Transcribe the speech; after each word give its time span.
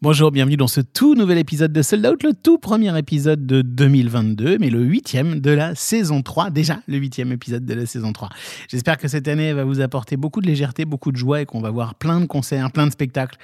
Bonjour, 0.00 0.30
bienvenue 0.30 0.56
dans 0.56 0.68
ce 0.68 0.80
tout 0.80 1.16
nouvel 1.16 1.38
épisode 1.38 1.72
de 1.72 1.82
Sold 1.82 2.06
Out, 2.06 2.22
le 2.22 2.32
tout 2.32 2.58
premier 2.58 2.96
épisode 2.96 3.46
de 3.46 3.62
2022, 3.62 4.56
mais 4.60 4.70
le 4.70 4.80
huitième 4.80 5.40
de 5.40 5.50
la 5.50 5.74
saison 5.74 6.22
3, 6.22 6.50
déjà 6.50 6.78
le 6.86 6.98
huitième 6.98 7.32
épisode 7.32 7.64
de 7.64 7.74
la 7.74 7.84
saison 7.84 8.12
3. 8.12 8.28
J'espère 8.68 8.96
que 8.96 9.08
cette 9.08 9.26
année 9.26 9.52
va 9.52 9.64
vous 9.64 9.80
apporter 9.80 10.16
beaucoup 10.16 10.40
de 10.40 10.46
légèreté, 10.46 10.84
beaucoup 10.84 11.10
de 11.10 11.16
joie 11.16 11.40
et 11.40 11.46
qu'on 11.46 11.60
va 11.60 11.70
voir 11.70 11.96
plein 11.96 12.20
de 12.20 12.26
concerts, 12.26 12.70
plein 12.70 12.86
de 12.86 12.92
spectacles. 12.92 13.38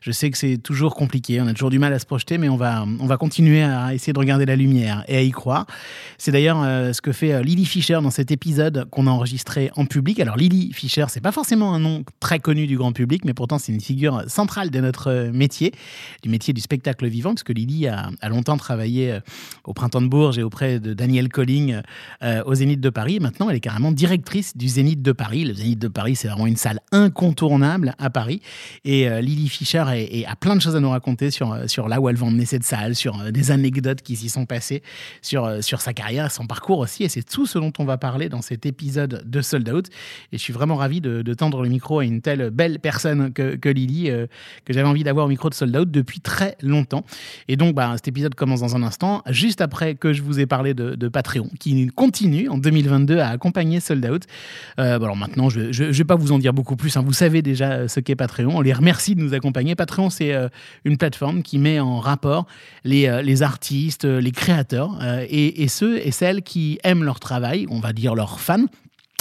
Je 0.00 0.10
sais 0.12 0.30
que 0.30 0.38
c'est 0.38 0.56
toujours 0.56 0.94
compliqué, 0.94 1.42
on 1.42 1.46
a 1.46 1.52
toujours 1.52 1.70
du 1.70 1.78
mal 1.78 1.92
à 1.92 1.98
se 1.98 2.06
projeter, 2.06 2.38
mais 2.38 2.48
on 2.48 2.56
va, 2.56 2.86
on 2.98 3.06
va 3.06 3.18
continuer 3.18 3.62
à 3.62 3.92
essayer 3.92 4.14
de 4.14 4.18
regarder 4.18 4.46
la 4.46 4.56
lumière 4.56 5.04
et 5.08 5.16
à 5.18 5.22
y 5.22 5.30
croire. 5.30 5.66
C'est 6.16 6.32
d'ailleurs 6.32 6.60
euh, 6.62 6.94
ce 6.94 7.02
que 7.02 7.12
fait 7.12 7.34
euh, 7.34 7.42
Lily 7.42 7.66
Fischer 7.66 7.98
dans 8.02 8.10
cet 8.10 8.30
épisode 8.30 8.86
qu'on 8.90 9.06
a 9.06 9.10
enregistré 9.10 9.70
en 9.76 9.84
public. 9.84 10.18
Alors 10.20 10.38
Lily 10.38 10.72
Fischer, 10.72 11.04
c'est 11.08 11.20
pas 11.20 11.32
forcément 11.32 11.74
un 11.74 11.80
nom 11.80 12.02
très 12.18 12.40
connu 12.40 12.66
du 12.66 12.78
grand 12.78 12.92
public, 12.92 13.26
mais 13.26 13.34
pourtant 13.34 13.58
c'est 13.58 13.72
une 13.72 13.80
figure 13.80 14.24
centrale 14.26 14.70
de 14.70 14.80
notre 14.80 15.08
euh, 15.08 15.32
métier, 15.32 15.72
du 16.22 16.28
métier 16.28 16.52
du 16.52 16.60
spectacle 16.60 17.06
vivant, 17.06 17.30
parce 17.30 17.42
que 17.42 17.52
Lily 17.52 17.88
a, 17.88 18.10
longtemps 18.28 18.56
travaillé 18.56 19.18
au 19.64 19.72
Printemps 19.72 20.02
de 20.02 20.08
Bourges 20.08 20.38
et 20.38 20.42
auprès 20.42 20.80
de 20.80 20.94
Daniel 20.94 21.28
Colling 21.28 21.80
au 22.46 22.54
Zénith 22.54 22.80
de 22.80 22.90
Paris. 22.90 23.20
maintenant, 23.20 23.50
elle 23.50 23.56
est 23.56 23.60
carrément 23.60 23.92
directrice 23.92 24.56
du 24.56 24.68
Zénith 24.68 25.02
de 25.02 25.12
Paris. 25.12 25.44
Le 25.44 25.54
Zénith 25.54 25.78
de 25.78 25.88
Paris, 25.88 26.16
c'est 26.16 26.28
vraiment 26.28 26.46
une 26.46 26.56
salle 26.56 26.80
incontournable 26.92 27.94
à 27.98 28.10
Paris. 28.10 28.40
Et 28.84 29.08
Lily 29.20 29.48
Fischer 29.48 29.84
a 30.26 30.36
plein 30.36 30.56
de 30.56 30.60
choses 30.60 30.76
à 30.76 30.80
nous 30.80 30.90
raconter 30.90 31.30
sur, 31.30 31.52
euh, 31.52 31.66
sur 31.66 31.88
là 31.88 32.00
où 32.00 32.08
elle 32.08 32.16
va 32.16 32.26
emmener 32.26 32.44
cette 32.44 32.64
salle, 32.64 32.94
sur 32.94 33.20
euh, 33.20 33.30
des 33.30 33.50
anecdotes 33.50 34.02
qui 34.02 34.16
s'y 34.16 34.28
sont 34.28 34.46
passées, 34.46 34.82
sur, 35.20 35.44
euh, 35.44 35.60
sur 35.60 35.80
sa 35.80 35.92
carrière, 35.92 36.30
son 36.30 36.46
parcours 36.46 36.78
aussi. 36.78 37.04
Et 37.04 37.08
c'est 37.08 37.22
tout 37.22 37.46
ce 37.46 37.58
dont 37.58 37.72
on 37.78 37.84
va 37.84 37.98
parler 37.98 38.28
dans 38.28 38.42
cet 38.42 38.66
épisode 38.66 39.22
de 39.24 39.40
Sold 39.40 39.68
Out. 39.68 39.86
Et 40.32 40.38
je 40.38 40.42
suis 40.42 40.52
vraiment 40.52 40.76
ravi 40.76 41.00
de, 41.00 41.22
tendre 41.34 41.62
le 41.62 41.68
micro 41.70 42.00
à 42.00 42.04
une 42.04 42.20
telle 42.20 42.50
belle 42.50 42.78
personne 42.78 43.32
que, 43.32 43.56
que 43.56 43.68
Lily, 43.68 44.10
que 44.64 44.72
j'avais 44.72 44.86
envie 44.86 45.02
d'avoir 45.02 45.24
au 45.24 45.28
micro 45.28 45.48
de 45.48 45.54
Sold 45.54 45.71
Out 45.76 45.90
depuis 45.90 46.20
très 46.20 46.56
longtemps. 46.62 47.04
Et 47.48 47.56
donc, 47.56 47.74
bah, 47.74 47.92
cet 47.94 48.08
épisode 48.08 48.34
commence 48.34 48.60
dans 48.60 48.76
un 48.76 48.82
instant, 48.82 49.22
juste 49.28 49.60
après 49.60 49.94
que 49.94 50.12
je 50.12 50.22
vous 50.22 50.40
ai 50.40 50.46
parlé 50.46 50.74
de, 50.74 51.08
Patreon, 51.08 51.48
qui 51.58 51.86
continue 51.88 52.48
en 52.48 52.58
2022 52.58 53.18
à 53.18 53.28
accompagner 53.28 53.80
Sold 53.80 54.04
Out. 54.06 54.24
alors 54.76 55.16
maintenant, 55.16 55.48
je 55.48 55.60
ne 55.60 55.92
vais 55.92 56.04
pas 56.04 56.16
vous 56.16 56.32
en 56.32 56.38
dire 56.38 56.52
beaucoup 56.52 56.76
plus. 56.76 56.96
Hein. 56.96 57.02
Vous 57.04 57.12
savez 57.12 57.42
déjà 57.42 57.88
ce 57.88 58.00
qu'est 58.00 58.16
Patreon. 58.16 58.56
On 58.56 58.60
les 58.60 58.72
remercie 58.72 59.14
de 59.14 59.20
nous 59.20 59.34
accompagner. 59.34 59.74
Patreon, 59.74 60.10
c'est 60.10 60.32
euh, 60.34 60.48
une 60.84 60.96
plateforme 60.96 61.42
qui 61.42 61.58
met 61.58 61.80
en 61.80 61.98
rapport 61.98 62.46
les, 62.84 63.06
euh, 63.06 63.42
artistes, 63.42 64.04
les 64.04 64.30
créateurs 64.30 64.98
euh, 65.02 65.24
et, 65.28 65.68
ceux 65.68 65.98
et 65.98 66.10
celles 66.10 66.42
qui 66.42 66.78
aiment 66.84 67.04
leur 67.04 67.20
travail, 67.20 67.66
on 67.70 67.80
va 67.80 67.92
dire 67.92 68.14
leurs 68.14 68.40
fans, 68.40 68.66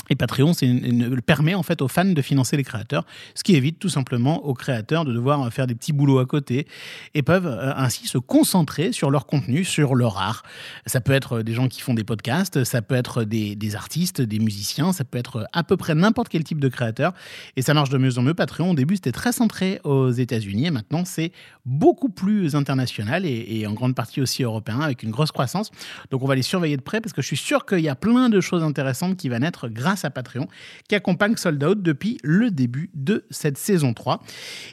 et 0.10 0.16
Patreon 0.16 0.54
une, 0.62 1.22
permet 1.22 1.54
en 1.54 1.64
fait 1.64 1.82
aux 1.82 1.88
fans 1.88 2.06
de 2.06 2.22
financer 2.22 2.58
les 2.58 2.64
créateurs, 2.64 3.06
ce 3.36 3.44
qui 3.44 3.56
évite 3.56 3.80
tout 3.80 3.90
simplement 3.90 4.46
aux 4.46 4.54
créateurs 4.54 5.06
de 5.06 5.14
devoir 5.14 5.52
faire 5.52 5.68
des 5.68 5.76
petits 5.76 5.94
boulots 5.94 6.20
à 6.20 6.26
côté 6.26 6.68
et 7.14 7.22
peuvent 7.22 7.48
euh, 7.48 7.74
ainsi 7.76 8.08
se 8.08 8.18
concentrer 8.18 8.92
sur 8.92 9.12
leur 9.12 9.26
contenu, 9.26 9.64
sur 9.64 9.96
leur 9.96 10.18
art. 10.18 10.44
Ça 10.86 11.02
peut 11.02 11.14
être 11.14 11.42
des 11.42 11.54
gens 11.54 11.68
qui 11.68 11.82
font 11.82 11.94
des 11.94 12.04
podcasts, 12.04 12.64
ça 12.64 12.82
peut 12.82 12.96
être 12.96 13.24
des, 13.24 13.76
artistes, 13.76 14.22
des 14.22 14.40
musiciens, 14.40 14.92
ça 14.92 15.04
peut 15.04 15.18
être 15.18 15.48
à 15.54 15.64
peu 15.64 15.78
près 15.78 15.96
n'importe 15.96 16.30
quel 16.30 16.44
type 16.44 16.60
de 16.60 16.68
créateur. 16.68 17.14
Et 17.56 17.62
ça 17.62 17.74
marche 17.74 17.90
de 17.90 17.98
mieux 17.98 18.18
en 18.18 18.22
mieux. 18.22 18.34
Patreon, 18.34 18.72
au 18.72 18.76
début, 18.76 18.96
c'était 18.96 19.12
très 19.12 19.32
centré 19.32 19.80
aux 19.84 20.12
États-Unis 20.12 20.68
et 20.68 20.72
maintenant, 20.72 21.06
c'est 21.06 21.32
beaucoup 21.66 22.10
plus 22.10 22.56
international 22.56 23.26
et, 23.26 23.46
et, 23.50 23.68
en 23.68 23.74
grande 23.74 23.96
partie 23.96 24.22
aussi 24.22 24.44
européen 24.44 24.80
avec 24.82 25.04
une 25.04 25.12
grosse 25.12 25.32
croissance. 25.32 25.72
Donc, 26.10 26.24
on 26.24 26.28
va 26.28 26.36
les 26.36 26.42
surveiller 26.42 26.78
de 26.78 26.82
près 26.82 27.02
parce 27.02 27.14
que 27.14 27.22
je 27.22 27.28
suis 27.28 27.38
sûr 27.38 27.66
qu'il 27.66 27.80
y 27.80 27.90
a 27.90 27.96
plein 27.96 28.30
de 28.30 28.42
choses 28.42 28.64
intéressantes 28.64 29.16
qui 29.16 29.30
vont 29.30 29.40
naître 29.40 29.68
grâce 29.68 29.91
à 30.04 30.10
Patreon, 30.10 30.48
qui 30.88 30.96
accompagne 30.96 31.36
Sold 31.36 31.64
Out 31.64 31.82
depuis 31.82 32.18
le 32.24 32.52
début 32.52 32.90
de 32.94 33.26
cette 33.30 33.58
saison 33.58 33.94
3. 33.94 34.22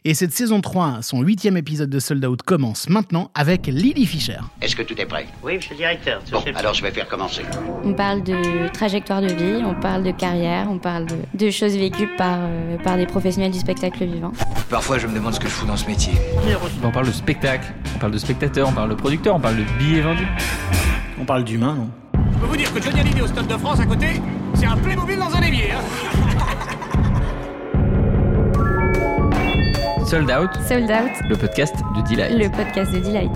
Et 0.04 0.14
cette 0.14 0.32
saison 0.32 0.60
3, 0.60 1.02
son 1.02 1.22
huitième 1.22 1.56
épisode 1.56 1.90
de 1.90 1.98
Sold 1.98 2.24
Out 2.24 2.42
commence 2.42 2.88
maintenant 2.88 3.30
avec 3.34 3.66
Lily 3.66 4.06
Fischer. 4.06 4.38
Est-ce 4.60 4.76
que 4.76 4.82
tout 4.82 4.98
est 5.00 5.06
prêt? 5.06 5.26
Oui, 5.42 5.56
monsieur 5.56 5.72
le 5.72 5.78
directeur. 5.78 6.22
Bon, 6.30 6.42
alors 6.54 6.74
je 6.74 6.82
vais 6.82 6.90
faire 6.90 7.08
commencer. 7.08 7.42
On 7.84 7.94
parle 7.94 8.22
de 8.22 8.72
trajectoire 8.72 9.20
de 9.20 9.28
vie, 9.28 9.62
on 9.64 9.74
parle 9.74 10.02
de 10.02 10.10
carrière, 10.10 10.68
on 10.70 10.78
parle 10.78 11.06
de, 11.34 11.50
choses 11.50 11.76
vécues 11.76 12.08
par, 12.16 12.38
euh, 12.40 12.76
par 12.78 12.96
des 12.96 13.06
professionnels 13.06 13.52
du 13.52 13.58
spectacle 13.58 14.04
vivant. 14.04 14.32
Parfois, 14.70 14.98
je 14.98 15.06
me 15.06 15.14
demande 15.14 15.34
ce 15.34 15.40
que 15.40 15.48
je 15.48 15.52
fous 15.52 15.66
dans 15.66 15.76
ce 15.76 15.86
métier. 15.86 16.12
On 16.82 16.90
parle 16.90 17.06
de 17.06 17.12
spectacle, 17.12 17.72
on 17.94 17.98
parle 17.98 18.12
de 18.12 18.18
spectateur, 18.18 18.68
on 18.68 18.72
parle 18.72 18.90
de 18.90 18.94
producteur, 18.94 19.34
on 19.34 19.40
parle 19.40 19.56
de 19.56 19.64
billets 19.78 20.00
vendus. 20.00 20.28
On 21.20 21.24
parle 21.24 21.44
d'humain, 21.44 21.74
non? 21.74 21.90
Je 22.38 22.42
peux 22.42 22.50
vous 22.50 22.56
dire 22.56 22.72
que 22.72 22.80
Johnny 22.80 23.00
Hallyday 23.00 23.20
au 23.20 23.26
Stade 23.26 23.48
de 23.48 23.56
France 23.56 23.80
à 23.80 23.84
côté, 23.84 24.22
c'est 24.54 24.66
un 24.66 24.76
Playmobil 24.76 25.18
dans 25.18 25.34
un 25.34 25.42
évier. 25.42 25.72
Hein. 25.72 25.82
Sold 30.06 30.30
Out. 30.30 30.50
Sold 30.68 30.88
Out. 30.88 31.10
Le 31.28 31.36
podcast 31.36 31.74
de 31.96 32.02
Delight. 32.08 32.38
Le 32.38 32.48
podcast 32.48 32.92
de 32.92 33.00
Delight. 33.00 33.32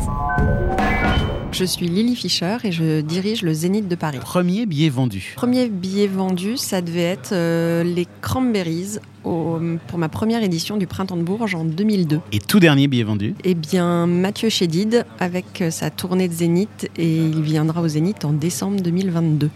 Je 1.53 1.65
suis 1.67 1.87
Lily 1.87 2.17
Fischer 2.17 2.57
et 2.65 2.73
je 2.73 3.03
dirige 3.03 3.43
le 3.43 3.53
Zénith 3.53 3.87
de 3.87 3.95
Paris. 3.95 4.19
Premier 4.21 4.65
billet 4.65 4.89
vendu. 4.89 5.35
Premier 5.37 5.69
billet 5.69 6.07
vendu, 6.07 6.57
ça 6.57 6.81
devait 6.81 7.03
être 7.03 7.33
euh, 7.33 7.85
les 7.85 8.07
Cranberries 8.23 8.99
pour 9.23 9.99
ma 9.99 10.09
première 10.09 10.43
édition 10.43 10.79
du 10.79 10.87
Printemps 10.87 11.17
de 11.17 11.23
Bourges 11.23 11.55
en 11.55 11.65
2002. 11.65 12.21
Et 12.33 12.39
tout 12.39 12.59
dernier 12.59 12.89
billet 12.89 13.05
vendu 13.05 13.35
Eh 13.45 13.55
bien, 13.55 14.07
Mathieu 14.07 14.49
Chédid 14.49 15.05
avec 15.21 15.63
sa 15.71 15.91
tournée 15.91 16.27
de 16.27 16.33
Zénith 16.33 16.91
et 16.97 17.19
il 17.19 17.43
viendra 17.43 17.83
au 17.83 17.89
Zénith 17.89 18.25
en 18.25 18.33
décembre 18.33 18.81
2022. 18.81 19.51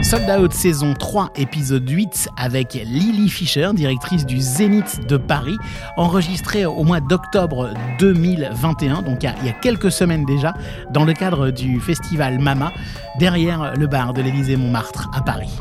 Sold 0.00 0.30
Out 0.30 0.52
saison 0.52 0.94
3, 0.94 1.32
épisode 1.36 1.88
8, 1.88 2.28
avec 2.36 2.74
Lily 2.74 3.28
Fischer, 3.28 3.70
directrice 3.74 4.24
du 4.24 4.40
Zénith 4.40 5.06
de 5.08 5.16
Paris, 5.16 5.56
enregistré 5.96 6.64
au 6.64 6.84
mois 6.84 7.00
d'octobre 7.00 7.70
2021, 7.98 9.02
donc 9.02 9.24
il 9.24 9.46
y, 9.46 9.48
a, 9.48 9.52
quelques 9.52 9.90
semaines 9.90 10.24
déjà, 10.24 10.54
dans 10.90 11.04
le 11.04 11.12
cadre 11.14 11.50
du 11.50 11.80
festival 11.80 12.38
Mama, 12.38 12.72
derrière 13.18 13.74
le 13.76 13.86
bar 13.88 14.12
de 14.12 14.22
l'Élysée 14.22 14.56
Montmartre 14.56 15.10
à 15.12 15.20
Paris. 15.20 15.60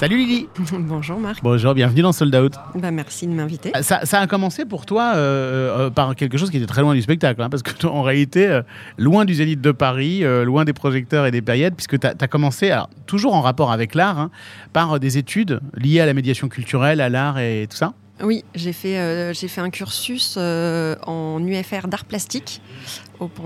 Salut 0.00 0.16
Lily 0.16 0.48
Bonjour 0.78 1.20
Marc. 1.20 1.42
Bonjour, 1.42 1.74
bienvenue 1.74 2.00
dans 2.00 2.12
Sold 2.12 2.34
Out. 2.34 2.54
Bah, 2.74 2.90
merci 2.90 3.26
de 3.26 3.34
m'inviter. 3.34 3.70
Ça, 3.82 4.00
a 4.00 4.26
commencé 4.26 4.64
pour 4.64 4.86
toi 4.86 5.12
euh, 5.14 5.88
euh, 5.88 5.90
par 5.90 6.16
quelque 6.16 6.38
chose 6.38 6.48
qui 6.50 6.56
était 6.56 6.64
très 6.64 6.80
loin 6.80 6.94
du 6.94 7.02
spectacle, 7.02 7.42
hein, 7.42 7.50
parce 7.50 7.62
que 7.62 7.86
en 7.86 8.00
réalité, 8.00 8.46
euh, 8.46 8.62
loin 8.96 9.26
du 9.26 9.34
Zénith 9.34 9.60
de 9.60 9.72
Paris, 9.72 10.22
loin 10.46 10.64
des 10.64 10.72
projecteurs 10.72 11.26
et 11.26 11.30
des 11.30 11.42
paillettes, 11.42 11.74
puisque 11.76 11.98
tu 11.98 12.06
as, 12.06 12.28
commencé, 12.28 12.70
alors, 12.70 12.88
toujours 13.04 13.34
en 13.34 13.42
rapport 13.42 13.72
avec 13.72 13.94
l'art, 13.94 14.18
hein, 14.18 14.30
par 14.72 14.98
des 14.98 15.18
études 15.18 15.60
liées 15.74 16.00
à 16.00 16.06
la 16.06 16.14
médiation 16.14 16.48
culturelle, 16.48 17.02
à 17.02 17.10
l'art 17.10 17.38
et 17.38 17.66
tout 17.68 17.76
ça 17.76 17.92
oui, 18.22 18.44
j'ai 18.54 18.72
fait, 18.72 19.32
j'ai 19.34 19.48
fait 19.48 19.60
un 19.60 19.70
cursus 19.70 20.36
en 20.36 21.40
UFR 21.46 21.88
d'art 21.88 22.04
plastique 22.04 22.60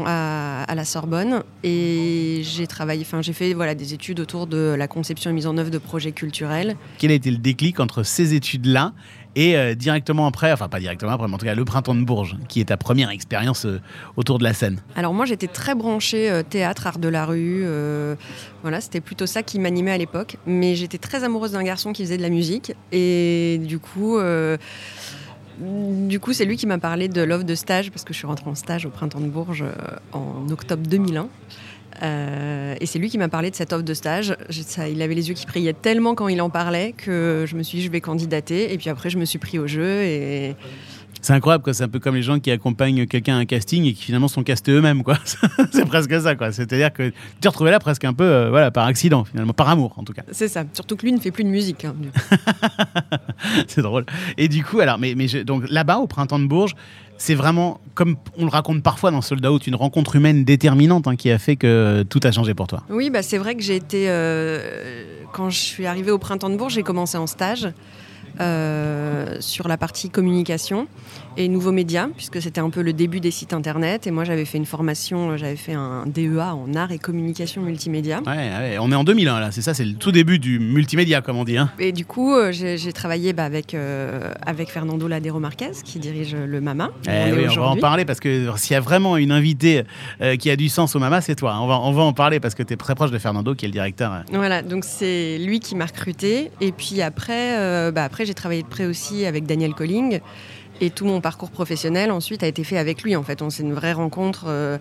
à, 0.06 0.74
la 0.74 0.84
Sorbonne 0.84 1.42
et 1.62 2.40
j'ai 2.42 2.66
travaillé, 2.66 3.02
enfin 3.02 3.22
j'ai 3.22 3.32
fait 3.32 3.54
voilà 3.54 3.74
des 3.74 3.94
études 3.94 4.20
autour 4.20 4.46
de 4.46 4.74
la 4.76 4.88
conception 4.88 5.30
et 5.30 5.32
mise 5.32 5.46
en 5.46 5.56
œuvre 5.56 5.70
de 5.70 5.78
projets 5.78 6.12
culturels. 6.12 6.76
Quel 6.98 7.10
a 7.10 7.14
été 7.14 7.30
le 7.30 7.38
déclic 7.38 7.80
entre 7.80 8.02
ces 8.02 8.34
études-là 8.34 8.92
et 9.37 9.56
euh, 9.56 9.75
directement 9.75 10.27
après, 10.27 10.53
enfin 10.53 10.69
pas 10.69 10.81
directement 10.81 11.12
après, 11.12 11.28
mais 11.28 11.34
en 11.34 11.39
tout 11.39 11.47
cas 11.47 11.55
le 11.55 11.65
printemps 11.65 11.95
de 11.95 12.05
Bourges, 12.05 12.37
qui 12.49 12.61
est 12.61 12.67
ta 12.67 12.77
première 12.77 13.11
expérience 13.11 13.67
euh, 13.67 13.81
autour 14.17 14.39
de 14.39 14.45
la 14.45 14.55
scène. 14.55 14.81
Alors 14.97 15.15
moi 15.15 15.27
j'étais 15.27 15.47
très 15.47 15.75
branchée 15.75 16.31
euh, 16.31 16.43
théâtre, 16.43 16.87
art 16.87 16.99
de 16.99 17.09
la 17.09 17.27
rue, 17.27 17.65
voilà, 18.62 18.81
c'était 18.81 19.00
plutôt 19.00 19.27
ça 19.27 19.43
qui 19.43 19.59
m'animait 19.59 19.93
à 19.93 19.99
l'époque, 19.99 20.37
mais 20.47 20.75
j'étais 20.75 20.99
très 20.99 21.25
amoureuse 21.25 21.53
d'un 21.53 21.62
garçon 21.62 21.93
qui 21.93 22.03
faisait 22.03 22.17
de 22.17 22.22
la 22.22 22.31
musique. 22.31 22.72
Et 22.93 23.61
du 23.62 23.78
coup 23.78 24.19
du 25.59 26.19
coup, 26.19 26.33
c'est 26.33 26.45
lui 26.45 26.56
qui 26.56 26.66
m'a 26.66 26.78
parlé 26.78 27.06
de 27.06 27.22
l'offre 27.22 27.45
de 27.45 27.55
stage, 27.55 27.93
parce 27.93 28.03
que 28.03 28.12
je 28.12 28.19
suis 28.19 28.27
rentrée 28.27 28.51
en 28.51 28.56
stage 28.56 28.87
au 28.87 28.91
printemps 28.91 29.21
de 29.21 29.28
Bourges 29.28 29.65
en 30.12 30.49
octobre 30.51 30.83
2001. 30.84 31.28
Euh, 32.04 32.75
et 32.81 32.87
c'est 32.87 32.98
lui 32.98 33.09
qui 33.09 33.19
m'a 33.19 33.28
parlé 33.28 33.50
de 33.50 33.56
cette 33.56 33.72
offre 33.72 33.84
de 33.84 33.94
stage. 33.94 34.37
il 34.91 35.03
avait 35.03 35.15
les 35.15 35.28
yeux 35.28 35.34
qui 35.34 35.47
priaient 35.47 35.72
tellement 35.72 36.15
quand 36.15 36.28
il 36.28 36.41
en 36.42 36.50
parlait 36.50 36.92
que 36.92 37.44
je 37.48 37.56
me 37.56 37.62
suis 37.62 37.78
dit, 37.78 37.84
je 37.84 37.91
vais 37.91 38.00
candidater. 38.00 38.72
Et 38.72 38.78
puis 38.78 38.91
après, 38.91 39.10
je 39.10 39.19
me 39.19 39.25
suis 39.25 39.38
pris 39.38 39.59
au 39.59 39.66
jeu 39.66 40.03
et, 40.03 40.54
c'est 41.25 41.32
incroyable, 41.32 41.65
C'est 41.72 41.84
un 41.84 41.88
peu 41.88 42.00
comme 42.00 42.16
les 42.16 42.22
gens 42.22 42.39
qui 42.39 42.51
accompagnent 42.51 43.06
quelqu'un 43.06 43.36
à 43.36 43.39
un 43.39 43.47
casting 43.47 43.86
et 43.86 43.95
qui 43.95 44.03
finalement 44.03 44.28
sont 44.28 44.42
castés 44.42 44.72
eux-mêmes, 44.72 45.03
quoi. 45.03 45.16
c'est 45.72 45.86
presque 45.86 46.21
ça, 46.21 46.34
quoi. 46.34 46.53
C'est-à-dire 46.53 46.92
que 46.92 47.09
tu 47.09 47.15
t'es 47.41 47.48
retrouvé 47.48 47.71
là 47.71 47.78
presque 47.78 48.04
un 48.04 48.12
peu, 48.12 48.24
euh, 48.24 48.51
voilà, 48.51 48.71
par 48.71 48.84
accident, 48.84 49.24
finalement, 49.24 49.54
par 49.54 49.71
amour, 49.71 49.95
en 49.97 50.04
tout 50.04 50.12
cas. 50.12 50.21
C'est 50.33 50.48
ça. 50.48 50.65
Surtout 50.74 50.97
que 50.97 51.06
lui 51.06 51.12
ne 51.12 51.18
fait 51.18 51.30
plus 51.30 51.45
de 51.45 51.48
musique. 51.48 51.86
Hein. 51.86 51.95
c'est 53.68 53.80
drôle. 53.80 54.04
Et 54.36 54.48
du 54.48 54.62
coup, 54.62 54.80
alors, 54.80 54.98
mais, 54.98 55.15
mais 55.16 55.27
donc 55.45 55.65
là-bas, 55.71 55.97
au 55.97 56.06
printemps 56.06 56.39
de 56.39 56.47
Bourges, 56.47 56.74
c'est 57.19 57.34
vraiment, 57.34 57.81
comme 57.95 58.16
on 58.37 58.45
le 58.45 58.51
raconte 58.51 58.83
parfois 58.83 59.11
dans 59.11 59.22
Sold 59.22 59.45
Out, 59.47 59.66
une 59.66 59.75
rencontre 59.77 60.16
humaine 60.16 60.45
déterminante 60.45 61.07
hein, 61.07 61.16
qui 61.16 61.31
a 61.31 61.39
fait 61.39 61.57
que 61.57 62.05
tout 62.09 62.21
a 62.25 62.33
changé 62.33 62.55
pour 62.55 62.66
toi. 62.66 62.83
Oui, 62.91 63.11
bah, 63.11 63.22
c'est 63.22 63.39
vrai 63.39 63.55
que 63.55 63.63
j'ai 63.63 63.77
été. 63.77 64.07
Euh, 64.09 65.05
quand 65.33 65.51
je 65.51 65.59
suis 65.59 65.87
arrivée 65.87 66.11
au 66.11 66.19
printemps 66.19 66.51
de 66.51 66.57
Bourges, 66.57 66.75
j'ai 66.75 66.83
commencé 66.83 67.16
en 67.16 67.27
stage. 67.27 67.69
euh, 68.41 69.37
sur 69.41 69.69
la 69.69 69.77
partie 69.77 70.11
communication 70.11 70.89
et 71.36 71.48
nouveaux 71.48 71.72
médias, 71.72 72.09
puisque 72.16 72.41
c'était 72.41 72.60
un 72.60 72.71
peu 72.71 72.83
le 72.83 72.92
début 72.92 73.21
des 73.21 73.31
sites 73.31 73.53
internet. 73.53 74.07
Et 74.07 74.10
moi, 74.10 74.25
j'avais 74.25 74.45
fait 74.45 74.59
une 74.59 74.66
formation, 74.66 75.31
euh, 75.31 75.36
j'avais 75.36 75.57
fait 75.57 75.72
un 75.72 76.04
DEA 76.07 76.54
en 76.54 76.75
art 76.75 76.92
et 76.92 76.98
communication 76.98 77.63
multimédia. 77.63 78.21
Ouais, 78.27 78.33
ouais, 78.33 78.77
on 78.81 78.91
est 78.92 78.95
en 78.95 79.04
2001 79.04 79.41
là, 79.41 79.51
c'est 79.51 79.63
ça, 79.63 79.75
c'est 79.75 79.84
le 79.84 79.95
tout 79.95 80.13
début 80.13 80.39
du 80.39 80.59
multimédia, 80.59 81.21
comme 81.21 81.36
on 81.36 81.45
dit. 81.45 81.57
Hein. 81.59 81.71
Et 81.78 81.92
du 81.92 82.04
coup, 82.04 82.34
euh, 82.34 82.53
j'ai 82.53 82.92
travaillé 82.92 83.33
bah, 83.33 83.45
avec, 83.45 83.75
euh, 83.75 84.33
avec 84.45 84.69
Fernando 84.71 85.09
Ladero 85.09 85.39
Marquez, 85.41 85.72
qui 85.84 85.98
dirige 85.98 86.34
le 86.34 86.60
MAMA. 86.60 86.91
Eh 87.07 87.10
on 87.33 87.37
oui, 87.37 87.47
on 87.57 87.60
va 87.60 87.66
en 87.69 87.77
parler 87.77 88.04
parce 88.04 88.21
que 88.21 88.48
s'il 88.57 88.75
y 88.75 88.77
a 88.77 88.80
vraiment 88.80 89.16
une 89.16 89.33
invitée 89.33 89.84
euh, 90.21 90.37
qui 90.37 90.51
a 90.51 90.57
du 90.57 90.69
sens 90.69 90.95
au 90.97 90.98
Mama, 90.98 91.21
c'est 91.21 91.34
toi. 91.34 91.59
On 91.60 91.66
va, 91.66 91.78
on 91.80 91.92
va 91.92 92.03
en 92.03 92.13
parler 92.13 92.41
parce 92.41 92.54
que 92.54 92.63
tu 92.63 92.75
es 92.75 92.77
très 92.77 92.95
proche 92.95 93.10
de 93.10 93.19
Fernando, 93.19 93.54
qui 93.54 93.65
est 93.65 93.69
le 93.69 93.72
directeur. 93.72 94.13
euh. 94.13 94.19
Voilà, 94.33 94.63
donc 94.63 94.84
c'est 94.84 95.39
lui 95.39 95.60
qui 95.60 95.75
m'a 95.75 95.87
recruté. 95.87 96.51
Et 96.60 96.72
puis 96.72 97.03
après, 97.03 97.91
bah 97.92 98.04
après 98.04 98.27
j'ai 98.27 98.34
travaillé 98.34 98.63
de 98.63 98.69
près 98.69 98.87
aussi 98.87 99.27
avec 99.27 99.47
Daniel 99.47 99.75
Colling. 99.75 100.21
Et 100.84 100.91
tout 100.91 101.07
mon 101.07 101.22
parcours 101.22 101.51
professionnel 101.51 102.10
ensuite 102.10 102.42
a 102.42 102.47
été 102.47 102.63
fait 102.63 102.77
avec 102.77 103.03
lui. 103.03 103.16
En 103.16 103.22
fait, 103.22 103.41
on 103.41 103.48
s'est 103.48 103.63
une 103.63 103.72
vraie 103.72 103.95
rencontre. 103.95 104.45
euh, 104.48 104.77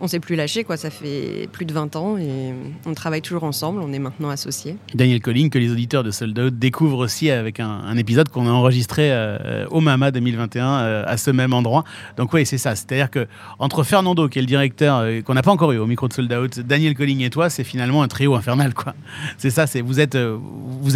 on 0.00 0.08
s'est 0.08 0.20
plus 0.20 0.36
lâché, 0.36 0.64
quoi. 0.64 0.76
Ça 0.76 0.90
fait 0.90 1.48
plus 1.50 1.64
de 1.64 1.72
20 1.72 1.96
ans 1.96 2.18
et 2.18 2.52
on 2.84 2.94
travaille 2.94 3.22
toujours 3.22 3.44
ensemble. 3.44 3.80
On 3.80 3.92
est 3.92 3.98
maintenant 3.98 4.28
associés. 4.28 4.76
Daniel 4.94 5.20
Colling, 5.20 5.48
que 5.48 5.58
les 5.58 5.72
auditeurs 5.72 6.04
de 6.04 6.10
Sold 6.10 6.38
Out 6.38 6.58
découvrent 6.58 6.98
aussi 6.98 7.30
avec 7.30 7.60
un, 7.60 7.96
épisode 7.96 8.28
qu'on 8.28 8.46
a 8.46 8.50
enregistré 8.50 9.10
euh, 9.10 9.66
au 9.70 9.80
Mama 9.80 10.10
2021 10.10 10.66
euh, 10.66 11.04
à 11.06 11.16
ce 11.16 11.30
même 11.30 11.54
endroit. 11.54 11.84
Donc 12.18 12.32
oui, 12.34 12.44
c'est 12.44 12.58
ça. 12.58 12.74
C'est-à-dire 12.76 13.10
que 13.10 13.26
entre 13.58 13.84
Fernando, 13.84 14.28
qui 14.28 14.38
est 14.38 14.42
le 14.42 14.46
directeur, 14.46 14.98
euh, 14.98 15.22
qu'on 15.22 15.34
n'a 15.34 15.42
pas 15.42 15.50
encore 15.50 15.72
eu 15.72 15.78
au 15.78 15.86
micro 15.86 16.08
de 16.08 16.12
Sold 16.12 16.32
Out, 16.32 16.60
Daniel 16.60 16.94
Colling 16.94 17.22
et 17.22 17.30
toi, 17.30 17.48
c'est 17.48 17.64
finalement 17.64 18.02
un 18.02 18.08
trio 18.08 18.34
infernal, 18.34 18.74
quoi. 18.74 18.94
C'est 19.38 19.50
ça. 19.50 19.66
C'est 19.66 19.80
vous 19.80 19.98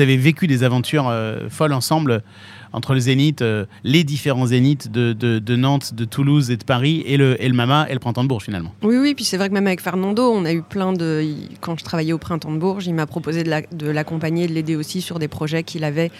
avez 0.01 0.17
vécu 0.17 0.47
des 0.47 0.63
aventures 0.63 1.13
folles 1.49 1.73
ensemble. 1.73 2.23
Entre 2.73 2.95
le 2.95 3.01
Zénith, 3.01 3.43
euh, 3.43 3.67
les 3.85 4.05
différents 4.05 4.47
Zéniths 4.47 4.91
de, 4.91 5.13
de- 5.13 5.57
Nantes, 5.57 5.95
de 5.95 6.05
Toulouse 6.05 6.51
et 6.51 6.57
de 6.57 6.65
Paris, 6.65 7.03
et 7.07 7.17
le, 7.17 7.43
et 7.43 7.49
le 7.49 7.55
Mama 7.55 7.87
et 7.91 7.93
le 7.93 7.99
Printemps 7.99 8.23
de 8.23 8.29
Bourges 8.29 8.45
finalement. 8.45 8.73
Oui, 8.83 8.97
oui. 8.97 9.15
Puis 9.15 9.25
c'est 9.25 9.37
vrai 9.37 9.49
que 9.49 9.55
même 9.55 9.67
avec 9.67 9.81
Fernando, 9.81 10.31
on 10.33 10.45
a 10.45 10.53
eu 10.53 10.63
plein 10.63 10.93
de. 10.93 11.25
Quand 11.61 11.79
je 11.79 11.85
travaillais 11.85 12.13
au 12.13 12.19
Printemps 12.19 12.53
de 12.53 12.59
Bourges, 12.59 12.87
il 12.87 12.95
m'a 12.95 13.07
proposé 13.07 13.43
de 13.43 13.51
la- 13.51 13.63
de 13.63 13.89
l'accompagner, 13.91 14.47
de 14.47 14.53
l'aider 14.53 14.77
aussi 14.77 15.01
sur 15.01 15.19
des 15.19 15.29
projets 15.29 15.63
qu'il 15.65 15.85
avait 15.85 16.11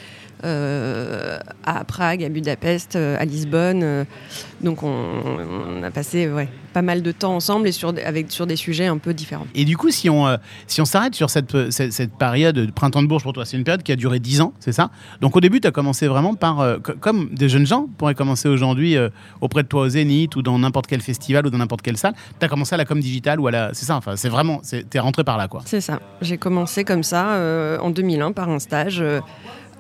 euh, 0.45 1.39
à 1.65 1.85
Prague, 1.85 2.25
à 2.25 2.29
Budapest, 2.29 2.97
euh, 2.97 3.17
à 3.19 3.25
Lisbonne. 3.25 4.07
donc 4.63 4.83
on, 4.83 4.93
on 5.69 5.83
a 5.83 5.91
passé 5.91 6.29
ouais, 6.29 6.49
pas 6.73 6.83
mal 6.83 7.03
de 7.03 7.13
temps 7.13 7.35
ensemble 7.35 7.67
et 7.69 7.73
sur, 7.73 7.93
des- 7.93 8.03
avec, 8.03 8.31
sur 8.31 8.47
des 8.47 8.57
sujets 8.57 8.87
un 8.87 8.99
peu 8.99 9.13
différents. 9.15 9.47
Et 9.55 9.65
du 9.65 9.77
coup, 9.77 9.91
si 9.91 10.09
on, 10.09 10.27
euh, 10.27 10.37
si 10.67 10.81
on 10.81 10.85
s'arrête 10.85 11.15
sur 11.15 11.31
cette, 11.31 11.55
euh, 11.55 11.71
cette, 11.71 11.93
cette 11.93 12.13
période 12.17 12.55
de 12.55 12.71
printemps 12.71 13.03
de 13.03 13.09
Bourges 13.09 13.23
pour 13.23 13.33
toi, 13.33 13.45
c'est 13.45 13.57
une 13.57 13.65
période 13.65 13.83
qui 13.83 13.93
a 13.93 13.97
duré 13.97 14.19
10 14.21 14.41
ans, 14.41 14.53
c'est 14.61 14.73
ça? 14.73 14.91
Donc 15.21 15.37
au 15.37 15.41
début, 15.41 15.61
tu 15.61 15.67
as 15.69 15.73
commencé 15.73 16.07
vraiment 16.07 16.35
par, 16.35 16.61
euh, 16.61 16.79
co- 16.79 16.93
comme 17.01 17.29
des 17.35 17.49
jeunes 17.49 17.67
gens 17.67 17.87
pourraient 17.99 18.15
commencer 18.15 18.49
aujourd'hui 18.49 18.97
euh, 18.97 19.09
auprès 19.41 19.63
de 19.63 19.69
toi 19.69 19.83
au 19.83 19.89
Zénith 19.89 20.37
ou 20.37 20.43
dans 20.43 20.59
n'importe 20.59 20.87
quel 20.87 21.01
festival 21.01 21.47
ou 21.47 21.51
dans 21.51 21.59
n'importe 21.59 21.83
quelle 21.83 21.97
salle, 21.97 22.15
tu 22.39 22.45
as 22.47 22.49
commencé 22.49 22.75
à 22.75 22.79
la 22.79 22.85
com 22.85 23.01
digitale 23.01 23.41
ou 23.41 23.47
à 23.49 23.51
la... 23.51 23.75
C'est 23.75 23.87
ça, 23.87 23.97
enfin, 23.97 24.17
c'est 24.17 24.29
vraiment, 24.29 24.61
tu 24.69 24.85
es 24.93 25.01
rentré 25.01 25.25
par 25.25 25.37
là, 25.39 25.49
quoi. 25.49 25.63
C'est 25.67 25.81
ça. 25.81 26.01
J'ai 26.21 26.39
commencé 26.39 26.85
comme 26.85 27.03
ça 27.03 27.39
en 27.81 27.91
2001 27.91 28.33
par 28.33 28.49
un 28.49 28.59
stage 28.59 29.03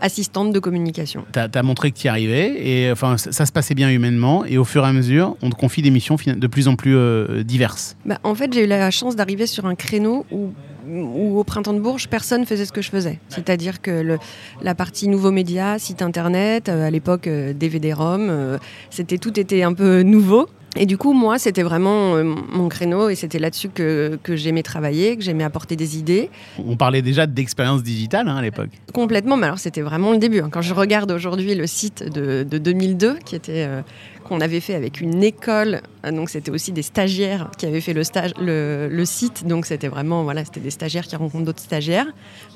assistante 0.00 0.52
de 0.52 0.58
communication. 0.58 1.24
Tu 1.32 1.38
as, 1.38 1.62
montré 1.62 1.90
que 1.90 1.98
tu 1.98 2.06
y 2.06 2.08
arrivais 2.08 2.54
et 2.58 2.90
enfin, 2.92 3.16
ça, 3.16 3.32
ça 3.32 3.46
se 3.46 3.52
passait 3.52 3.74
bien 3.74 3.90
humainement 3.90 4.44
et 4.44 4.58
au 4.58 4.64
fur 4.64 4.84
et 4.84 4.88
à 4.88 4.92
mesure, 4.92 5.36
on 5.42 5.50
te 5.50 5.54
confie 5.54 5.82
des 5.82 5.90
missions 5.90 6.16
de 6.26 6.46
plus 6.46 6.68
en 6.68 6.76
plus 6.76 6.96
euh, 6.96 7.42
diverses. 7.42 7.96
Bah, 8.04 8.18
en 8.24 8.34
fait, 8.34 8.52
j'ai 8.52 8.64
eu 8.64 8.66
la 8.66 8.90
chance 8.90 9.16
d'arriver 9.16 9.46
sur 9.46 9.66
un 9.66 9.74
créneau 9.74 10.26
où, 10.30 10.50
où 10.88 11.38
au 11.38 11.44
printemps 11.44 11.72
de 11.74 11.80
Bourges, 11.80 12.08
personne 12.08 12.46
faisait 12.46 12.64
ce 12.64 12.72
que 12.72 12.82
je 12.82 12.90
faisais. 12.90 13.18
C'est-à-dire 13.28 13.80
que 13.80 13.90
le- 13.90 14.18
la 14.62 14.74
partie 14.74 15.08
nouveaux 15.08 15.30
médias, 15.30 15.78
site 15.78 16.02
internet, 16.02 16.68
euh, 16.68 16.86
à 16.86 16.90
l'époque 16.90 17.26
euh, 17.26 17.52
DVD-ROM, 17.52 18.28
euh, 18.30 18.58
c'était 18.90 19.18
tout 19.18 19.38
était 19.38 19.62
un 19.62 19.72
peu 19.74 20.02
nouveau. 20.02 20.48
Et 20.76 20.86
du 20.86 20.96
coup, 20.96 21.12
moi, 21.12 21.38
c'était 21.38 21.64
vraiment 21.64 22.14
euh, 22.14 22.22
mon 22.22 22.68
créneau 22.68 23.08
et 23.08 23.16
c'était 23.16 23.40
là-dessus 23.40 23.70
que, 23.70 24.18
que 24.22 24.36
j'aimais 24.36 24.62
travailler, 24.62 25.16
que 25.16 25.22
j'aimais 25.22 25.42
apporter 25.44 25.74
des 25.74 25.98
idées. 25.98 26.30
On 26.64 26.76
parlait 26.76 27.02
déjà 27.02 27.26
d'expérience 27.26 27.82
digitale 27.82 28.28
hein, 28.28 28.36
à 28.36 28.42
l'époque. 28.42 28.70
Complètement, 28.92 29.36
mais 29.36 29.46
alors 29.46 29.58
c'était 29.58 29.80
vraiment 29.80 30.12
le 30.12 30.18
début. 30.18 30.40
hein. 30.40 30.48
Quand 30.50 30.62
je 30.62 30.72
regarde 30.72 31.10
aujourd'hui 31.10 31.54
le 31.56 31.66
site 31.66 32.04
de, 32.08 32.46
de 32.48 32.58
2002, 32.58 33.16
qui 33.24 33.34
était 33.34 33.64
euh, 33.66 33.82
qu'on 34.24 34.40
avait 34.40 34.60
fait 34.60 34.74
avec 34.76 35.00
une 35.00 35.24
école, 35.24 35.80
euh, 36.06 36.12
donc 36.12 36.30
c'était 36.30 36.52
aussi 36.52 36.70
des 36.70 36.82
stagiaires 36.82 37.50
qui 37.58 37.66
avaient 37.66 37.80
fait 37.80 37.92
le 37.94 38.04
stage, 38.04 38.32
le, 38.40 38.88
le 38.88 39.04
site, 39.04 39.46
donc 39.48 39.66
c'était 39.66 39.88
vraiment 39.88 40.22
voilà, 40.22 40.44
c'était 40.44 40.60
des 40.60 40.70
stagiaires 40.70 41.06
qui 41.08 41.16
rencontrent 41.16 41.46
d'autres 41.46 41.58
stagiaires, 41.62 42.06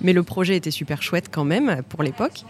mais 0.03 0.13
le 0.13 0.23
projet 0.23 0.55
était 0.55 0.71
super 0.71 1.03
chouette 1.03 1.27
quand 1.33 1.45
même 1.45 1.83
pour 1.89 2.05
l'époque. 2.05 2.45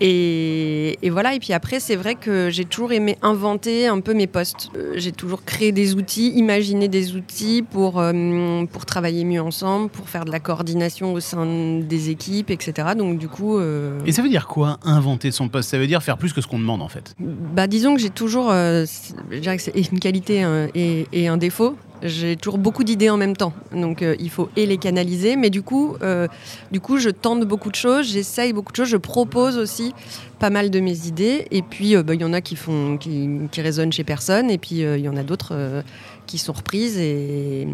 Et, 0.00 0.98
et 1.02 1.10
voilà, 1.10 1.34
et 1.34 1.38
puis 1.38 1.52
après, 1.52 1.78
c'est 1.80 1.96
vrai 1.96 2.14
que 2.14 2.48
j'ai 2.50 2.64
toujours 2.64 2.92
aimé 2.92 3.16
inventer 3.22 3.86
un 3.86 4.00
peu 4.00 4.14
mes 4.14 4.26
postes. 4.26 4.70
Euh, 4.76 4.94
j'ai 4.96 5.12
toujours 5.12 5.44
créé 5.44 5.70
des 5.72 5.94
outils, 5.94 6.30
imaginé 6.34 6.88
des 6.88 7.14
outils 7.14 7.62
pour, 7.62 8.00
euh, 8.00 8.64
pour 8.66 8.86
travailler 8.86 9.24
mieux 9.24 9.40
ensemble, 9.42 9.88
pour 9.90 10.08
faire 10.08 10.24
de 10.24 10.32
la 10.32 10.40
coordination 10.40 11.12
au 11.12 11.20
sein 11.20 11.46
des 11.80 12.10
équipes, 12.10 12.50
etc. 12.50 12.88
Donc 12.96 13.18
du 13.18 13.28
coup, 13.28 13.58
euh, 13.58 13.98
Et 14.06 14.12
ça 14.12 14.22
veut 14.22 14.28
dire 14.28 14.46
quoi, 14.48 14.78
inventer 14.82 15.30
son 15.30 15.48
poste? 15.48 15.70
Ça 15.70 15.78
veut 15.78 15.86
dire 15.86 16.02
faire 16.02 16.18
plus 16.18 16.32
que 16.32 16.40
ce 16.40 16.46
qu'on 16.46 16.58
demande 16.58 16.82
en 16.82 16.88
fait? 16.88 17.14
bah, 17.18 17.66
disons 17.66 17.94
que 17.94 18.00
j'ai 18.00 18.10
toujours, 18.10 18.50
euh, 18.50 18.84
c'est- 18.86 19.14
je 19.30 19.38
dirais 19.38 19.56
que 19.56 19.62
c'est 19.62 19.72
une 19.92 19.98
qualité 20.00 20.44
et, 20.74 21.06
et 21.12 21.28
un 21.28 21.36
défaut. 21.36 21.76
J'ai 22.02 22.36
toujours 22.36 22.58
beaucoup 22.58 22.82
d'idées 22.82 23.10
en 23.10 23.16
même 23.16 23.36
temps, 23.36 23.52
donc 23.72 24.02
euh, 24.02 24.16
il 24.18 24.28
faut 24.28 24.48
et 24.56 24.66
les 24.66 24.76
canaliser. 24.76 25.36
Mais 25.36 25.50
du 25.50 25.62
coup, 25.62 25.96
euh, 26.02 26.26
du 26.72 26.80
coup, 26.80 26.98
je 26.98 27.10
tente 27.10 27.44
beaucoup 27.44 27.70
de 27.70 27.76
choses, 27.76 28.10
j'essaye 28.10 28.52
beaucoup 28.52 28.72
de 28.72 28.76
choses, 28.76 28.88
je 28.88 28.96
propose 28.96 29.56
aussi 29.56 29.94
pas 30.40 30.50
mal 30.50 30.70
de 30.70 30.80
mes 30.80 31.06
idées. 31.06 31.46
Et 31.52 31.62
puis, 31.62 31.94
euh, 31.94 32.02
bah, 32.02 32.14
il 32.14 32.20
y 32.20 32.24
en 32.24 32.32
a 32.32 32.40
qui 32.40 32.56
font, 32.56 32.96
qui, 32.98 33.28
qui 33.52 33.60
résonnent 33.60 33.92
chez 33.92 34.02
personne, 34.02 34.50
et 34.50 34.58
puis 34.58 34.80
il 34.80 35.00
y 35.00 35.08
en 35.08 35.16
a 35.16 35.22
d'autres 35.22 35.82
qui 36.26 36.38
sont 36.38 36.52
reprises 36.52 36.98
et, 36.98 37.68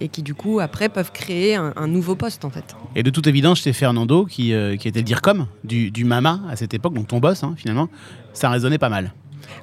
et 0.00 0.08
qui 0.08 0.22
du 0.22 0.34
coup 0.34 0.60
après 0.60 0.88
peuvent 0.88 1.12
créer 1.12 1.54
un, 1.54 1.86
nouveau 1.86 2.14
poste 2.14 2.44
en 2.44 2.50
fait. 2.50 2.76
Et 2.94 3.02
de 3.02 3.10
toute 3.10 3.26
évidence, 3.26 3.62
c'est 3.62 3.72
Fernando 3.72 4.26
qui, 4.26 4.52
qui 4.78 4.88
était 4.88 5.00
le 5.00 5.04
DIRCOM 5.04 5.46
du, 5.64 5.90
du 5.90 6.04
Mama 6.04 6.40
à 6.48 6.56
cette 6.56 6.74
époque, 6.74 6.94
donc 6.94 7.08
ton 7.08 7.18
boss 7.18 7.42
hein, 7.42 7.54
finalement, 7.56 7.88
ça 8.32 8.48
résonnait 8.48 8.78
pas 8.78 8.88
mal. 8.88 9.12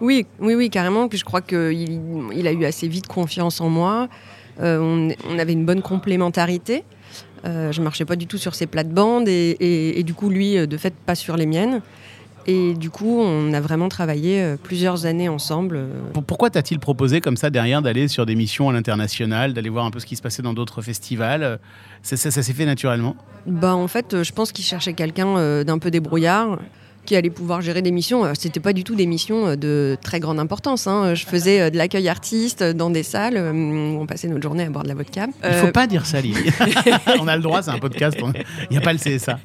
Oui, 0.01 0.25
oui, 0.39 0.55
oui, 0.55 0.69
carrément. 0.69 1.07
Puis 1.07 1.17
je 1.17 1.25
crois 1.25 1.41
qu'il 1.41 1.99
il 2.33 2.47
a 2.47 2.51
eu 2.51 2.65
assez 2.65 2.87
vite 2.87 3.07
confiance 3.07 3.61
en 3.61 3.69
moi. 3.69 4.07
Euh, 4.59 4.79
on, 4.79 5.09
on 5.29 5.39
avait 5.39 5.53
une 5.53 5.65
bonne 5.65 5.81
complémentarité. 5.81 6.83
Euh, 7.45 7.71
je 7.71 7.81
marchais 7.81 8.05
pas 8.05 8.15
du 8.15 8.25
tout 8.27 8.37
sur 8.37 8.55
ses 8.55 8.65
plates-bandes 8.65 9.27
et, 9.27 9.55
et- 9.59 9.99
et 9.99 10.03
du 10.03 10.13
coup, 10.13 10.29
lui, 10.29 10.55
de 10.67 10.77
fait, 10.77 10.93
pas 10.95 11.15
sur 11.15 11.37
les 11.37 11.45
miennes. 11.45 11.81
Et 12.49 12.73
du 12.75 12.89
coup, 12.89 13.19
on 13.19 13.51
a 13.53 13.59
vraiment 13.59 13.89
travaillé 13.89 14.41
euh, 14.41 14.55
plusieurs 14.61 15.05
années 15.05 15.27
ensemble. 15.27 15.81
Pour- 16.13 16.23
Pourquoi 16.23 16.49
t'as-t-il 16.49 16.79
proposé 16.79 17.19
comme 17.21 17.35
ça 17.37 17.49
derrière 17.49 17.81
d'aller 17.81 18.07
sur 18.07 18.25
des 18.25 18.35
missions 18.35 18.69
à 18.69 18.73
l'international, 18.73 19.53
d'aller 19.53 19.69
voir 19.69 19.85
un 19.85 19.91
peu 19.91 19.99
ce 19.99 20.05
qui 20.05 20.15
se 20.15 20.21
passait 20.21 20.41
dans 20.41 20.53
d'autres 20.53 20.81
festivals? 20.81 21.59
Ça, 22.01 22.15
ça- 22.17 22.31
ça 22.31 22.41
s'est 22.41 22.53
fait 22.53 22.65
naturellement? 22.65 23.15
Bah, 23.45 23.75
en 23.75 23.87
fait, 23.89 24.13
euh, 24.13 24.23
je 24.23 24.31
pense 24.31 24.51
qu'il 24.53 24.63
cherchait 24.65 24.93
quelqu'un 24.93 25.63
d'un 25.65 25.77
peu 25.77 25.91
débrouillard 25.91 26.57
qui 27.07 27.15
allait 27.15 27.31
pouvoir 27.31 27.61
gérer 27.61 27.81
des 27.81 27.89
missions. 27.91 28.23
Euh, 28.25 28.33
C'était 28.37 28.59
pas 28.59 28.73
du 28.73 28.83
tout 28.83 28.93
des 28.93 29.07
missions 29.07 29.47
euh, 29.47 29.55
de 29.55 29.97
très 30.03 30.19
grande 30.19 30.39
importance. 30.39 30.85
hein. 30.85 31.15
Je 31.15 31.25
faisais 31.25 31.61
euh, 31.61 31.69
de 31.71 31.77
l'accueil 31.77 32.07
artiste 32.09 32.61
dans 32.63 32.91
des 32.91 33.01
salles 33.01 33.37
où 33.37 33.99
on 33.99 34.05
passait 34.05 34.27
notre 34.27 34.43
journée 34.43 34.63
à 34.65 34.69
boire 34.69 34.83
de 34.83 34.89
la 34.89 34.93
vodka. 34.95 35.25
Il 35.43 35.53
faut 35.53 35.67
Euh, 35.67 35.71
pas 35.71 35.87
dire 35.87 36.05
ça, 36.05 36.21
Lily. 36.21 36.51
on 37.19 37.27
a 37.27 37.35
le 37.35 37.41
droit, 37.41 37.63
c'est 37.63 37.71
un 37.71 37.79
podcast, 37.79 38.17
il 38.21 38.33
n'y 38.71 38.77
a 38.77 38.81
pas 38.81 38.93
le 38.93 38.99
CSA. 38.99 39.39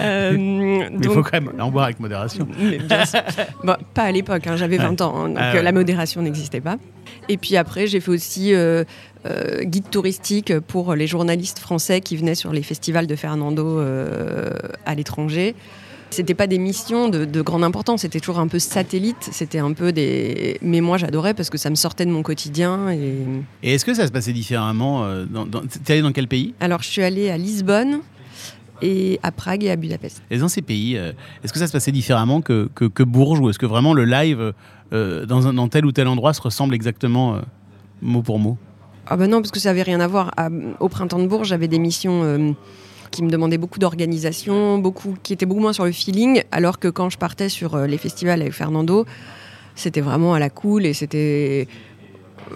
euh, 0.00 0.32
Mais 0.36 0.88
il 0.92 1.00
donc- 1.00 1.12
faut 1.14 1.22
quand 1.22 1.40
même 1.40 1.52
en 1.60 1.70
boire 1.70 1.84
avec 1.84 2.00
modération. 2.00 2.48
Mais 2.58 2.78
bien 2.78 3.04
sûr. 3.04 3.20
Bon, 3.62 3.76
pas 3.94 4.04
à 4.04 4.12
l'époque, 4.12 4.46
hein, 4.46 4.56
j'avais 4.56 4.78
20 4.78 5.00
ans, 5.02 5.14
hein, 5.16 5.28
donc 5.28 5.36
Ah 5.38 5.50
euh, 5.50 5.54
ouais. 5.56 5.62
la 5.62 5.72
modération 5.72 6.22
n'existait 6.22 6.60
pas. 6.60 6.76
Et 7.28 7.36
puis 7.36 7.56
après, 7.56 7.86
j'ai 7.86 8.00
fait 8.00 8.10
aussi 8.10 8.54
euh, 8.54 8.84
euh, 9.26 9.62
guide 9.64 9.90
touristique 9.90 10.58
pour 10.60 10.94
les 10.94 11.06
journalistes 11.06 11.58
français 11.58 12.00
qui 12.00 12.16
venaient 12.16 12.34
sur 12.34 12.52
les 12.52 12.62
festivals 12.62 13.06
de 13.06 13.16
Fernando 13.16 13.78
euh, 13.80 14.50
à 14.86 14.94
l'étranger. 14.94 15.54
C'était 16.10 16.34
pas 16.34 16.46
des 16.48 16.58
missions 16.58 17.08
de, 17.08 17.24
de 17.24 17.40
grande 17.40 17.62
importance, 17.62 18.00
c'était 18.02 18.18
toujours 18.20 18.40
un 18.40 18.48
peu 18.48 18.58
satellite. 18.58 19.28
C'était 19.30 19.60
un 19.60 19.72
peu 19.72 19.92
des. 19.92 20.58
Mais 20.60 20.80
moi, 20.80 20.98
j'adorais 20.98 21.34
parce 21.34 21.50
que 21.50 21.58
ça 21.58 21.70
me 21.70 21.76
sortait 21.76 22.04
de 22.04 22.10
mon 22.10 22.22
quotidien. 22.22 22.90
Et... 22.90 23.14
Et 23.62 23.74
est-ce 23.74 23.84
que 23.84 23.94
ça 23.94 24.06
se 24.06 24.12
passait 24.12 24.32
différemment 24.32 25.04
euh, 25.04 25.24
dans, 25.24 25.46
dans- 25.46 25.62
T'es 25.84 25.92
allé 25.94 26.02
dans 26.02 26.12
quel 26.12 26.26
pays? 26.26 26.54
Alors, 26.60 26.82
je 26.82 26.88
suis 26.88 27.02
allée 27.02 27.30
à 27.30 27.36
Lisbonne 27.38 28.00
et 28.82 29.20
à 29.22 29.30
Prague 29.30 29.62
et 29.62 29.70
à 29.70 29.76
Budapest. 29.76 30.22
Et 30.30 30.38
dans 30.38 30.48
ces 30.48 30.62
pays, 30.62 30.96
euh, 30.96 31.12
est-ce 31.44 31.52
que 31.52 31.58
ça 31.60 31.66
se 31.68 31.72
passait 31.72 31.92
différemment 31.92 32.40
que, 32.40 32.68
que, 32.74 32.86
que 32.86 33.02
Bourges 33.04 33.38
ou 33.40 33.48
est-ce 33.50 33.58
que 33.58 33.66
vraiment 33.66 33.94
le 33.94 34.04
live 34.04 34.52
euh, 34.92 35.26
dans, 35.26 35.46
un- 35.46 35.52
dans 35.54 35.68
tel 35.68 35.86
ou 35.86 35.92
tel 35.92 36.08
endroit 36.08 36.32
se 36.34 36.40
ressemble 36.42 36.74
exactement 36.74 37.36
euh, 37.36 37.40
mot 38.02 38.22
pour 38.22 38.38
mot? 38.40 38.56
Ah 39.06 39.16
ben 39.16 39.28
non, 39.28 39.40
parce 39.40 39.50
que 39.52 39.60
ça 39.60 39.70
avait 39.70 39.82
rien 39.82 40.00
à 40.00 40.06
voir. 40.08 40.32
À- 40.36 40.48
au 40.80 40.88
printemps 40.88 41.18
de 41.20 41.26
Bourges, 41.28 41.48
j'avais 41.48 41.68
des 41.68 41.78
missions 41.78 42.22
euh, 42.24 42.50
qui 43.10 43.22
me 43.22 43.30
demandaient 43.30 43.58
beaucoup 43.58 43.78
d'organisation, 43.78 44.78
beaucoup, 44.78 45.16
qui 45.22 45.32
étaient 45.32 45.46
beaucoup 45.46 45.60
moins 45.60 45.72
sur 45.72 45.84
le 45.84 45.92
feeling, 45.92 46.42
alors 46.52 46.78
que 46.78 46.88
quand 46.88 47.10
je 47.10 47.18
partais 47.18 47.48
sur 47.48 47.74
euh, 47.74 47.86
les 47.86 47.98
festivals 47.98 48.40
avec 48.40 48.52
Fernando, 48.54 49.04
c'était 49.74 50.00
vraiment 50.00 50.34
à 50.34 50.38
la 50.38 50.50
cool 50.50 50.86
et 50.86 50.92
c'était 50.94 51.66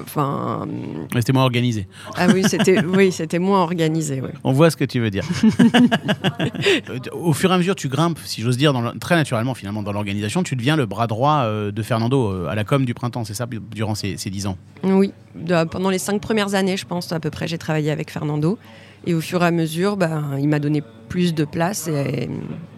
enfin, 0.02 0.66
C'était 1.14 1.32
moins 1.32 1.44
organisé. 1.44 1.86
ah 2.16 2.26
oui, 2.32 2.42
c'était 2.48 2.80
oui, 2.84 3.12
c'était 3.12 3.38
moins 3.38 3.62
organisé. 3.62 4.20
ouais. 4.20 4.32
On 4.42 4.52
voit 4.52 4.70
ce 4.70 4.76
que 4.76 4.84
tu 4.84 4.98
veux 5.00 5.10
dire. 5.10 5.24
Au 7.12 7.32
fur 7.32 7.50
et 7.50 7.54
à 7.54 7.58
mesure, 7.58 7.74
tu 7.76 7.88
grimpes, 7.88 8.18
si 8.24 8.42
j'ose 8.42 8.56
dire, 8.56 8.72
dans 8.72 8.80
le- 8.80 8.98
très 8.98 9.14
naturellement 9.16 9.54
finalement 9.54 9.82
dans 9.82 9.92
l'organisation, 9.92 10.42
tu 10.42 10.56
deviens 10.56 10.76
le 10.76 10.86
bras 10.86 11.06
droit 11.06 11.42
euh, 11.44 11.70
de 11.70 11.82
Fernando 11.82 12.30
euh, 12.32 12.48
à 12.48 12.54
la 12.54 12.64
com 12.64 12.84
du 12.84 12.94
printemps, 12.94 13.24
c'est 13.24 13.34
ça, 13.34 13.46
durant 13.70 13.94
ces, 13.94 14.14
10 14.16 14.46
ans? 14.46 14.56
Oui, 14.82 15.12
de- 15.34 15.64
pendant 15.64 15.90
les 15.90 15.98
cinq 15.98 16.20
premières 16.20 16.54
années, 16.54 16.76
je 16.76 16.86
pense 16.86 17.12
à 17.12 17.20
peu 17.20 17.30
près, 17.30 17.48
j'ai 17.48 17.58
travaillé 17.58 17.90
avec 17.90 18.10
Fernando. 18.10 18.58
Et 19.06 19.14
au 19.14 19.20
fur 19.20 19.42
et 19.42 19.46
à 19.46 19.50
mesure, 19.50 19.96
ben, 19.96 20.36
il 20.38 20.48
m'a 20.48 20.58
donné 20.58 20.82
plus 21.08 21.34
de 21.34 21.44
place. 21.44 21.88
Et, 21.88 22.28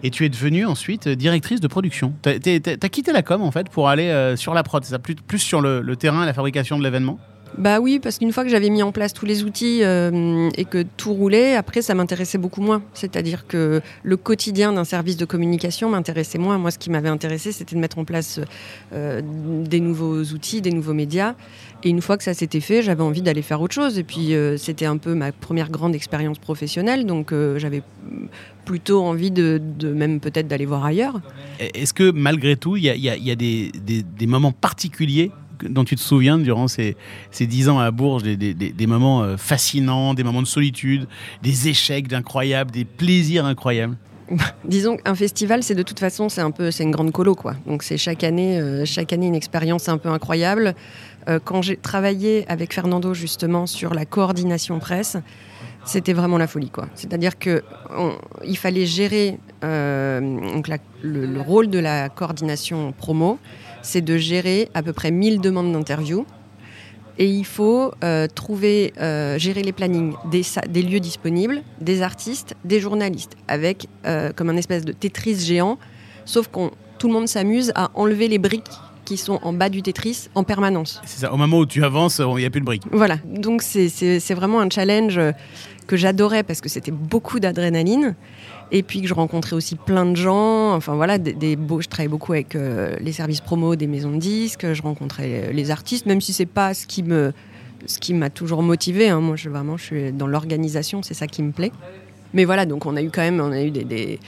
Et 0.03 0.11
tu 0.11 0.25
es 0.25 0.29
devenue 0.29 0.65
ensuite 0.65 1.07
directrice 1.07 1.59
de 1.59 1.67
production. 1.67 2.13
Tu 2.21 2.29
as, 2.29 2.89
quitté 2.89 3.11
la 3.11 3.21
com 3.21 3.41
en 3.41 3.51
fait 3.51 3.69
pour 3.69 3.89
aller 3.89 4.09
euh, 4.09 4.35
sur 4.35 4.53
la 4.53 4.63
prod, 4.63 4.83
ça, 4.83 4.99
plus, 4.99 5.15
plus 5.15 5.39
sur 5.39 5.61
le, 5.61 5.81
le 5.81 5.95
terrain 5.95 6.25
la 6.25 6.33
fabrication 6.33 6.77
de 6.77 6.83
l'événement? 6.83 7.19
Bah 7.57 7.79
oui, 7.79 7.99
parce 7.99 8.17
qu'une 8.19 8.31
fois 8.31 8.43
que 8.43 8.49
j'avais 8.49 8.69
mis 8.69 8.83
en 8.83 8.91
place 8.91 9.13
tous 9.13 9.25
les 9.25 9.43
outils 9.43 9.83
euh, 9.83 10.49
et 10.55 10.65
que 10.65 10.83
tout 10.97 11.13
roulait, 11.13 11.55
après 11.55 11.81
ça 11.81 11.95
m'intéressait 11.95 12.37
beaucoup 12.37 12.61
moins. 12.61 12.83
C'est-à-dire 12.93 13.47
que 13.47 13.81
le 14.03 14.17
quotidien 14.17 14.73
d'un 14.73 14.83
service 14.83 15.17
de 15.17 15.25
communication 15.25 15.89
m'intéressait 15.89 16.37
moins. 16.37 16.57
Moi, 16.57 16.71
ce 16.71 16.77
qui 16.77 16.89
m'avait 16.89 17.09
intéressé, 17.09 17.51
c'était 17.51 17.75
de 17.75 17.81
mettre 17.81 17.97
en 17.97 18.05
place 18.05 18.39
euh, 18.93 19.21
des 19.23 19.79
nouveaux 19.79 20.21
outils, 20.23 20.61
des 20.61 20.71
nouveaux 20.71 20.93
médias. 20.93 21.33
Et 21.83 21.89
une 21.89 22.01
fois 22.01 22.17
que 22.17 22.23
ça 22.23 22.33
s'était 22.33 22.59
fait, 22.59 22.81
j'avais 22.81 23.03
envie 23.03 23.21
d'aller 23.21 23.41
faire 23.41 23.61
autre 23.61 23.73
chose. 23.75 23.97
Et 23.99 24.03
puis 24.03 24.33
euh, 24.33 24.57
c'était 24.57 24.85
un 24.85 24.97
peu 24.97 25.13
ma 25.13 25.31
première 25.31 25.69
grande 25.69 25.93
expérience 25.95 26.39
professionnelle, 26.39 27.05
donc 27.05 27.31
euh, 27.31 27.59
j'avais 27.59 27.83
plutôt 28.65 29.01
envie 29.03 29.31
de, 29.31 29.61
de 29.79 29.93
même 29.93 30.19
peut-être 30.19 30.47
d'aller 30.47 30.65
voir 30.65 30.83
ailleurs. 30.83 31.21
Est-ce 31.59 31.93
que 31.93 32.11
malgré 32.11 32.55
tout, 32.57 32.75
il 32.77 32.83
y 32.83 32.89
a, 32.89 32.95
il 32.95 33.01
y 33.01 33.09
a- 33.09 33.15
il 33.15 33.23
y 33.23 33.31
a 33.31 33.35
des, 33.35 33.71
des- 33.85 34.03
des 34.03 34.27
moments 34.27 34.51
particuliers 34.51 35.31
dont 35.69 35.83
tu 35.83 35.95
te 35.95 36.01
souviens 36.01 36.37
durant 36.37 36.67
ces, 36.67 36.95
ces 37.31 37.47
10 37.47 37.69
ans 37.69 37.79
à 37.79 37.89
Bourges, 37.91 38.23
des, 38.23 38.87
moments 38.87 39.23
euh, 39.23 39.37
fascinants, 39.37 40.13
des 40.13 40.23
moments 40.23 40.41
de 40.43 40.47
solitude, 40.47 41.07
des 41.41 41.67
échecs 41.69 42.11
incroyables, 42.13 42.69
des 42.71 42.85
plaisirs 42.85 43.45
incroyables? 43.45 43.95
Disons 44.65 44.97
qu'un 44.97 45.15
festival, 45.15 45.63
c'est 45.63 45.73
de 45.73 45.83
toute 45.83 45.99
façon, 45.99 46.27
c'est 46.29 46.41
un 46.41 46.51
peu, 46.51 46.69
c'est 46.69 46.83
une 46.83 46.91
grande 46.91 47.11
colo, 47.11 47.33
quoi. 47.33 47.55
Donc 47.65 47.81
c'est 47.81 47.97
chaque 47.97 48.23
année, 48.23 48.59
euh, 48.59 48.83
chaque 48.85 49.13
année 49.13 49.27
une 49.27 49.35
expérience 49.35 49.87
un 49.89 49.97
peu 49.97 50.09
incroyable. 50.09 50.75
Euh, 51.27 51.39
quand 51.43 51.61
j'ai 51.61 51.75
travaillé 51.77 52.45
avec 52.47 52.73
Fernando 52.73 53.13
justement 53.13 53.65
sur 53.67 53.93
la 53.93 54.05
coordination 54.05 54.79
presse, 54.79 55.17
c'était 55.85 56.13
vraiment 56.13 56.37
la 56.37 56.47
folie, 56.47 56.69
quoi. 56.69 56.87
C'est-à-dire 56.95 57.37
que 57.37 57.63
on- 57.97 58.15
il 58.45 58.57
fallait 58.57 58.85
gérer 58.85 59.37
euh, 59.63 60.19
le, 61.01 61.25
le 61.25 61.41
rôle 61.41 61.69
de 61.69 61.79
la 61.79 62.09
coordination 62.09 62.93
promo, 62.93 63.39
c'est 63.81 64.01
de 64.01 64.17
gérer 64.17 64.69
à 64.73 64.83
peu 64.83 64.93
près 64.93 65.11
1000 65.11 65.39
demandes 65.41 65.71
d'interview. 65.71 66.25
Et 67.19 67.25
il 67.25 67.45
faut 67.45 67.91
euh, 68.03 68.27
trouver, 68.27 68.93
gérer 69.37 69.63
les 69.63 69.71
plannings 69.71 70.13
des, 70.29 70.81
lieux 70.83 70.99
disponibles, 70.99 71.63
des 71.81 72.03
artistes, 72.03 72.55
des 72.63 72.79
journalistes, 72.79 73.35
avec 73.47 73.87
comme 74.35 74.49
un 74.51 74.57
espèce 74.57 74.85
de 74.85 74.91
Tetris 74.91 75.39
géant, 75.39 75.79
sauf 76.25 76.47
qu'on 76.47 76.69
tout 76.99 77.07
le 77.07 77.13
monde 77.13 77.27
s'amuse 77.27 77.71
à 77.75 77.89
enlever 77.95 78.27
les 78.27 78.37
briques 78.37 78.69
qui 79.07 79.15
sont 79.17 79.39
en 79.41 79.53
bas 79.53 79.69
du 79.69 79.81
Tetris 79.81 80.27
en 80.35 80.43
permanence. 80.43 81.01
C'est 81.05 81.21
ça, 81.21 81.33
au 81.33 81.37
moment 81.37 81.59
où 81.59 81.65
tu 81.65 81.83
avances, 81.83 82.19
il 82.19 82.35
n'y 82.35 82.45
a 82.45 82.49
plus 82.49 82.59
de 82.59 82.65
briques. 82.65 82.83
Voilà, 82.91 83.17
donc 83.25 83.61
c'est- 83.61 83.87
vraiment 84.35 84.59
un 84.59 84.69
challenge 84.69 85.17
euh, 85.17 85.31
que 85.87 85.95
j'adorais 85.95 86.43
parce 86.43 86.59
que 86.61 86.67
c'était 86.69 86.91
beaucoup 86.91 87.39
d'adrénaline. 87.39 88.15
Et 88.69 88.83
puis 88.83 89.01
que 89.01 89.07
je 89.07 89.13
rencontrais 89.13 89.55
aussi 89.55 89.75
plein 89.77 90.05
de 90.05 90.15
gens. 90.17 90.73
Enfin 90.75 90.95
voilà, 90.95 91.17
des, 91.17 91.31
des 91.31 91.55
beaux, 91.55 91.79
je 91.79 91.87
travaillais 91.87 92.09
beaucoup 92.09 92.33
avec 92.33 92.53
euh, 92.53 92.97
les 92.99 93.13
services 93.13 93.39
promo 93.39 93.77
des 93.77 93.87
maisons 93.87 94.11
de 94.11 94.17
disques. 94.19 94.73
Je 94.73 94.81
rencontrais 94.81 95.53
les 95.53 95.71
artistes, 95.71 96.05
même 96.05 96.19
si 96.19 96.33
c'est 96.33 96.45
pas 96.45 96.73
ce 96.73 96.85
qui 96.85 97.01
me, 97.01 97.31
ce 97.85 97.97
qui 97.97 98.13
m'a 98.13 98.29
toujours 98.29 98.61
motivé. 98.63 99.07
hein. 99.07 99.21
Moi, 99.21 99.37
je 99.37 99.47
vraiment, 99.49 99.77
je 99.77 99.83
suis 99.85 100.11
dans 100.11 100.27
l'organisation, 100.27 101.01
c'est 101.01 101.13
ça 101.13 101.27
qui 101.27 101.41
me 101.43 101.53
plaît. 101.53 101.71
Mais 102.33 102.43
voilà, 102.43 102.65
donc 102.65 102.85
on 102.85 102.97
a 102.97 103.01
eu 103.01 103.09
quand 103.09 103.21
même, 103.21 103.39
on 103.39 103.53
a 103.53 103.61
eu 103.63 103.71
des, 103.71 103.85
des- 103.85 104.19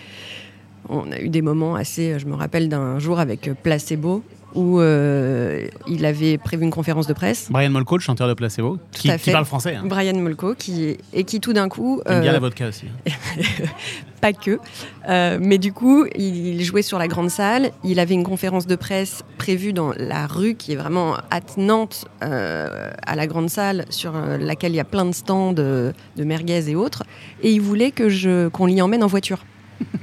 on 0.88 1.12
a 1.12 1.20
eu 1.20 1.28
des 1.28 1.42
moments 1.42 1.76
assez. 1.76 2.18
Je 2.18 2.26
me 2.26 2.34
rappelle 2.36 2.70
d'un 2.70 2.98
jour 2.98 3.20
avec 3.20 3.52
Placebo 3.62 4.24
où 4.56 4.79
euh, 4.79 5.68
il 5.88 6.06
avait 6.06 6.38
prévu 6.38 6.63
une 6.63 6.72
conférence 6.72 7.08
de 7.08 7.13
presse. 7.13 7.48
Brian 7.50 7.70
Molko, 7.70 7.98
le 7.98 8.01
chanteur 8.01 8.27
de 8.27 8.34
Placebo, 8.34 8.77
qui, 8.91 9.10
à 9.10 9.18
qui 9.18 9.25
fait. 9.25 9.32
parle 9.32 9.46
français. 9.46 9.75
Hein. 9.75 9.84
Brian 9.86 10.18
Molko, 10.20 10.56
qui, 10.56 10.98
et 11.13 11.24
qui 11.24 11.39
tout 11.39 11.53
d'un 11.53 11.70
coup, 11.70 12.01
Il 12.06 12.13
aime 12.13 12.22
bien 12.22 12.32
la 12.32 12.39
vodka 12.39 12.68
aussi. 12.68 12.86
pas 14.22 14.34
que, 14.34 14.60
euh, 15.08 15.38
mais 15.41 15.58
du 15.58 15.72
coup, 15.74 16.06
il, 16.15 16.62
jouait 16.63 16.82
sur 16.82 17.00
la 17.00 17.08
grande 17.08 17.29
salle. 17.29 17.72
Il 17.84 18.00
avait 18.00 18.15
une 18.15 18.24
conférence 18.24 18.68
de 18.68 18.75
presse 18.75 19.24
prévue 19.38 19.74
dans 19.74 19.94
la 19.98 20.27
rue 20.27 20.56
qui 20.56 20.74
est 20.74 20.75
vraiment 20.75 21.15
attenante 21.32 22.06
euh, 22.24 22.91
à 23.06 23.15
la 23.15 23.27
grande 23.27 23.50
salle, 23.50 23.86
sur 23.89 24.13
laquelle 24.13 24.74
il 24.74 24.77
y 24.77 24.82
a 24.82 24.86
plein 24.86 25.06
de 25.06 25.13
stands 25.13 25.53
de, 25.53 25.94
de 26.18 26.24
merguez 26.24 26.70
et 26.70 26.75
autres. 26.75 27.03
Et 27.44 27.51
il 27.51 27.62
voulait 27.62 27.91
que 27.91 28.10
je 28.10 28.48
qu'on 28.50 28.65
l'y 28.65 28.82
emmène 28.82 29.03
en 29.03 29.08
voiture. 29.08 29.39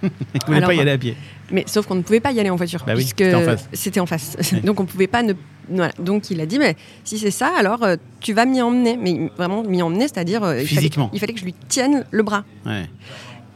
Il 0.03 0.11
ne 0.35 0.47
voulait 0.47 0.57
Alors, 0.59 0.69
pas 0.69 0.75
y 0.75 0.81
aller 0.81 0.91
à 0.91 0.99
pied? 0.99 1.17
Mais 1.51 1.65
sauf 1.67 1.87
qu'on 1.87 1.95
ne 1.95 2.03
pouvait 2.03 2.21
pas 2.21 2.33
y 2.33 2.41
aller 2.41 2.51
en 2.51 2.57
voiture 2.57 2.83
Bah 2.87 2.93
oui, 2.97 3.03
puisque 3.03 3.19
c'était 3.19 3.35
en 3.35 3.43
face. 3.45 3.69
c'était 3.73 4.01
en 4.01 4.07
face. 4.07 4.37
Ouais. 4.53 4.61
Donc 4.65 4.81
on 4.81 4.85
pouvait 4.85 5.07
pas 5.07 5.23
ne 5.23 5.33
voilà. 5.69 5.93
Donc 5.99 6.31
il 6.31 6.41
a 6.41 6.47
dit 6.47 6.59
mais 6.59 6.77
si 7.05 7.19
c'est 7.19 7.31
ça 7.31 7.53
alors 7.57 7.83
euh, 7.83 7.97
tu 8.21 8.33
vas 8.33 8.45
m'y 8.47 8.61
emmener 8.63 8.97
mais 8.97 9.31
vraiment 9.37 9.63
m'y 9.65 9.83
emmener 9.83 10.09
c'est-à-dire 10.09 10.43
euh, 10.45 10.61
il 10.61 10.67
fallait- 10.67 10.81
Physiquement. 10.81 11.11
il 11.13 11.19
fallait 11.21 11.33
que 11.33 11.41
je 11.41 11.45
lui 11.45 11.55
tienne 11.69 12.05
le 12.11 12.23
bras. 12.23 12.45
Ouais. 12.65 12.87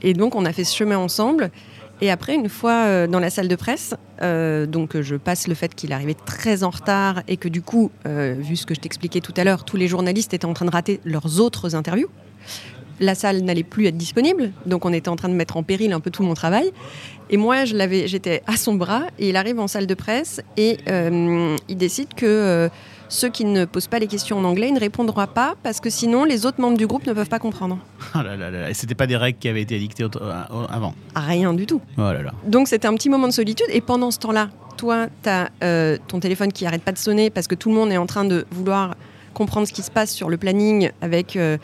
Et 0.02 0.14
donc, 0.14 0.34
on 0.34 0.44
a 0.46 0.52
fait 0.54 0.64
ce 0.64 0.74
chemin 0.74 0.96
ensemble. 0.96 1.50
Et 2.00 2.10
après, 2.10 2.34
une 2.34 2.48
fois 2.48 2.84
euh, 2.86 3.06
dans 3.06 3.20
la 3.20 3.28
salle 3.28 3.48
de 3.48 3.56
presse, 3.56 3.94
donc 4.22 4.98
je 5.00 5.16
passe 5.16 5.46
le 5.48 5.54
fait 5.54 5.74
qu'il 5.74 5.92
arrivait 5.92 6.14
très 6.14 6.62
en 6.62 6.70
retard 6.70 7.22
et 7.28 7.36
que 7.36 7.48
du 7.48 7.60
coup, 7.60 7.90
vu 8.06 8.56
ce 8.56 8.64
que 8.66 8.74
je 8.74 8.80
t'expliquais 8.80 9.20
tout 9.20 9.34
à 9.36 9.44
l'heure, 9.44 9.64
tous 9.66 9.76
les 9.76 9.88
journalistes 9.88 10.32
étaient 10.32 10.46
en 10.46 10.54
train 10.54 10.64
de 10.64 10.70
rater 10.70 11.00
leurs 11.04 11.40
autres 11.40 11.74
interviews. 11.74 12.08
La 13.00 13.14
salle 13.14 13.40
n'allait 13.42 13.62
plus 13.62 13.86
être 13.86 13.96
disponible, 13.96 14.52
donc 14.66 14.84
on 14.84 14.92
était 14.92 15.08
en 15.08 15.16
train 15.16 15.28
de 15.30 15.34
mettre 15.34 15.56
en 15.56 15.62
péril 15.62 15.92
un 15.92 16.00
peu 16.00 16.10
tout 16.10 16.22
mon 16.22 16.34
travail. 16.34 16.70
Et 17.30 17.36
moi, 17.36 17.64
je 17.64 17.74
l'avais, 17.76 18.06
j'étais 18.08 18.42
à 18.46 18.56
son 18.56 18.74
bras 18.74 19.04
et 19.18 19.30
il 19.30 19.36
arrive 19.36 19.58
en 19.58 19.68
salle 19.68 19.86
de 19.86 19.94
presse 19.94 20.40
et 20.56 20.78
euh, 20.88 21.56
il 21.68 21.76
décide 21.76 22.12
que 22.14 22.26
euh, 22.26 22.68
ceux 23.08 23.28
qui 23.30 23.44
ne 23.44 23.64
posent 23.64 23.86
pas 23.86 23.98
les 24.00 24.06
questions 24.08 24.36
en 24.38 24.44
anglais 24.44 24.70
ne 24.70 24.78
répondront 24.80 25.26
pas 25.26 25.54
parce 25.62 25.80
que 25.80 25.88
sinon 25.90 26.24
les 26.24 26.44
autres 26.44 26.60
membres 26.60 26.76
du 26.76 26.86
groupe 26.86 27.06
ne 27.06 27.12
peuvent 27.12 27.28
pas 27.28 27.38
comprendre. 27.38 27.78
Oh 28.16 28.18
là 28.22 28.36
là 28.36 28.50
là. 28.50 28.68
Et 28.70 28.74
c'était 28.74 28.94
pas 28.96 29.06
des 29.06 29.16
règles 29.16 29.38
qui 29.38 29.48
avaient 29.48 29.62
été 29.62 29.78
dictées 29.78 30.04
au- 30.04 30.10
avant. 30.68 30.94
Rien 31.14 31.54
du 31.54 31.64
tout. 31.66 31.80
Oh 31.96 32.00
là 32.02 32.22
là. 32.22 32.32
Donc 32.44 32.66
c'était 32.68 32.88
un 32.88 32.94
petit 32.94 33.08
moment 33.08 33.28
de 33.28 33.32
solitude. 33.32 33.66
Et 33.70 33.80
pendant 33.80 34.10
ce 34.10 34.18
temps-là, 34.18 34.50
toi, 34.76 35.06
tu 35.22 35.28
as 35.28 35.50
ton 36.08 36.18
téléphone 36.20 36.52
qui 36.52 36.66
arrête 36.66 36.82
pas 36.82 36.92
de 36.92 36.98
sonner 36.98 37.30
parce 37.30 37.46
que 37.46 37.54
tout 37.54 37.68
le 37.68 37.76
monde 37.76 37.92
est 37.92 37.96
en 37.96 38.06
train 38.06 38.24
de 38.24 38.44
vouloir 38.50 38.96
comprendre 39.34 39.68
ce 39.68 39.72
qui 39.72 39.82
se 39.82 39.90
passe 39.92 40.10
sur 40.12 40.28
le 40.28 40.36
planning 40.36 40.90
avec 41.00 41.36
euh, 41.36 41.56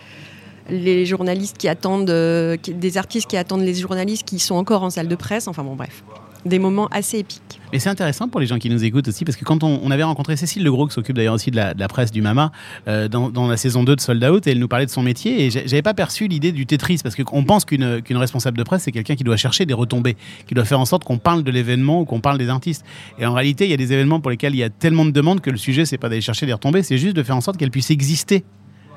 les 0.71 1.07
journalistes 1.07 1.59
qui 1.59 1.69
attendent, 1.69 2.11
euh, 2.11 2.57
des 2.67 2.99
artistes 2.99 3.29
qui 3.29 3.37
attendent 3.37 3.63
les 3.63 3.75
journalistes 3.75 4.27
qui 4.27 4.39
sont 4.39 4.55
encore 4.55 4.83
en 4.83 4.91
salle 4.91 5.09
de 5.09 5.17
presse. 5.17 5.49
Enfin 5.49 5.65
bon, 5.65 5.77
bref. 5.77 6.03
Des 6.45 6.59
moments 6.59 6.87
assez 6.93 7.19
épiques. 7.19 7.61
Et 7.73 7.81
c'est 7.81 7.89
intéressant 7.89 8.29
pour 8.29 8.39
les 8.41 8.47
gens 8.47 8.59
qui 8.59 8.71
nous 8.71 8.85
écoutent 8.85 9.09
aussi, 9.09 9.25
parce 9.25 9.37
que 9.37 9.45
quand 9.45 9.65
on, 9.65 9.91
avait 9.91 10.05
rencontré 10.05 10.37
Cécile 10.37 10.63
Legros, 10.63 10.87
qui 10.87 10.95
s'occupe 10.95 11.17
d'ailleurs 11.17 11.35
aussi 11.35 11.51
de 11.51 11.57
la, 11.57 11.89
presse 11.89 12.13
du 12.13 12.23
Mama, 12.23 12.53
euh, 12.87 13.09
dans, 13.09 13.49
la 13.49 13.57
saison 13.57 13.83
2 13.83 13.97
de 13.97 14.01
Sold 14.01 14.23
Out, 14.23 14.47
et 14.47 14.53
elle 14.53 14.61
nous 14.61 14.69
parlait 14.69 14.87
de 14.87 14.91
son 14.91 15.03
métier, 15.03 15.45
et 15.45 15.51
j'avais 15.51 15.83
pas 15.83 15.93
perçu 15.93 16.29
l'idée 16.29 16.53
du 16.53 16.67
Tetris, 16.67 17.01
parce 17.03 17.17
qu'on 17.17 17.43
pense 17.43 17.65
qu'une 17.65 18.01
qu'une 18.03 18.17
responsable 18.19 18.57
de 18.57 18.63
presse, 18.63 18.83
c'est 18.85 18.93
quelqu'un 18.93 19.17
qui 19.17 19.25
doit 19.25 19.37
chercher 19.37 19.67
des 19.67 19.75
retombées, 19.75 20.17
qui 20.47 20.55
doit 20.55 20.65
faire 20.65 20.79
en 20.79 20.85
sorte 20.85 21.03
qu'on 21.03 21.19
parle 21.19 21.43
de 21.43 21.51
l'événement 21.51 22.03
ou 22.03 22.05
qu'on 22.05 22.21
parle 22.21 22.39
des 22.39 22.49
artistes. 22.49 22.85
Et 23.19 23.27
en 23.27 23.35
réalité, 23.35 23.65
il 23.65 23.71
y 23.73 23.75
a 23.75 23.79
des 23.79 23.93
événements 23.93 24.21
pour 24.21 24.31
lesquels 24.31 24.55
il 24.55 24.59
y 24.59 24.65
a 24.65 24.71
tellement 24.71 25.05
de 25.05 25.11
demandes 25.11 25.41
que 25.41 25.51
le 25.51 25.57
sujet, 25.57 25.85
c'est 25.85 25.99
pas 25.99 26.09
d'aller 26.09 26.21
chercher 26.21 26.47
des 26.47 26.53
retombées, 26.53 26.85
c'est 26.85 26.99
juste 26.99 27.17
de 27.17 27.23
faire 27.25 27.37
en 27.37 27.41
sorte 27.41 27.57
qu'elles 27.57 27.73
puissent 27.73 27.91
exister, 27.91 28.45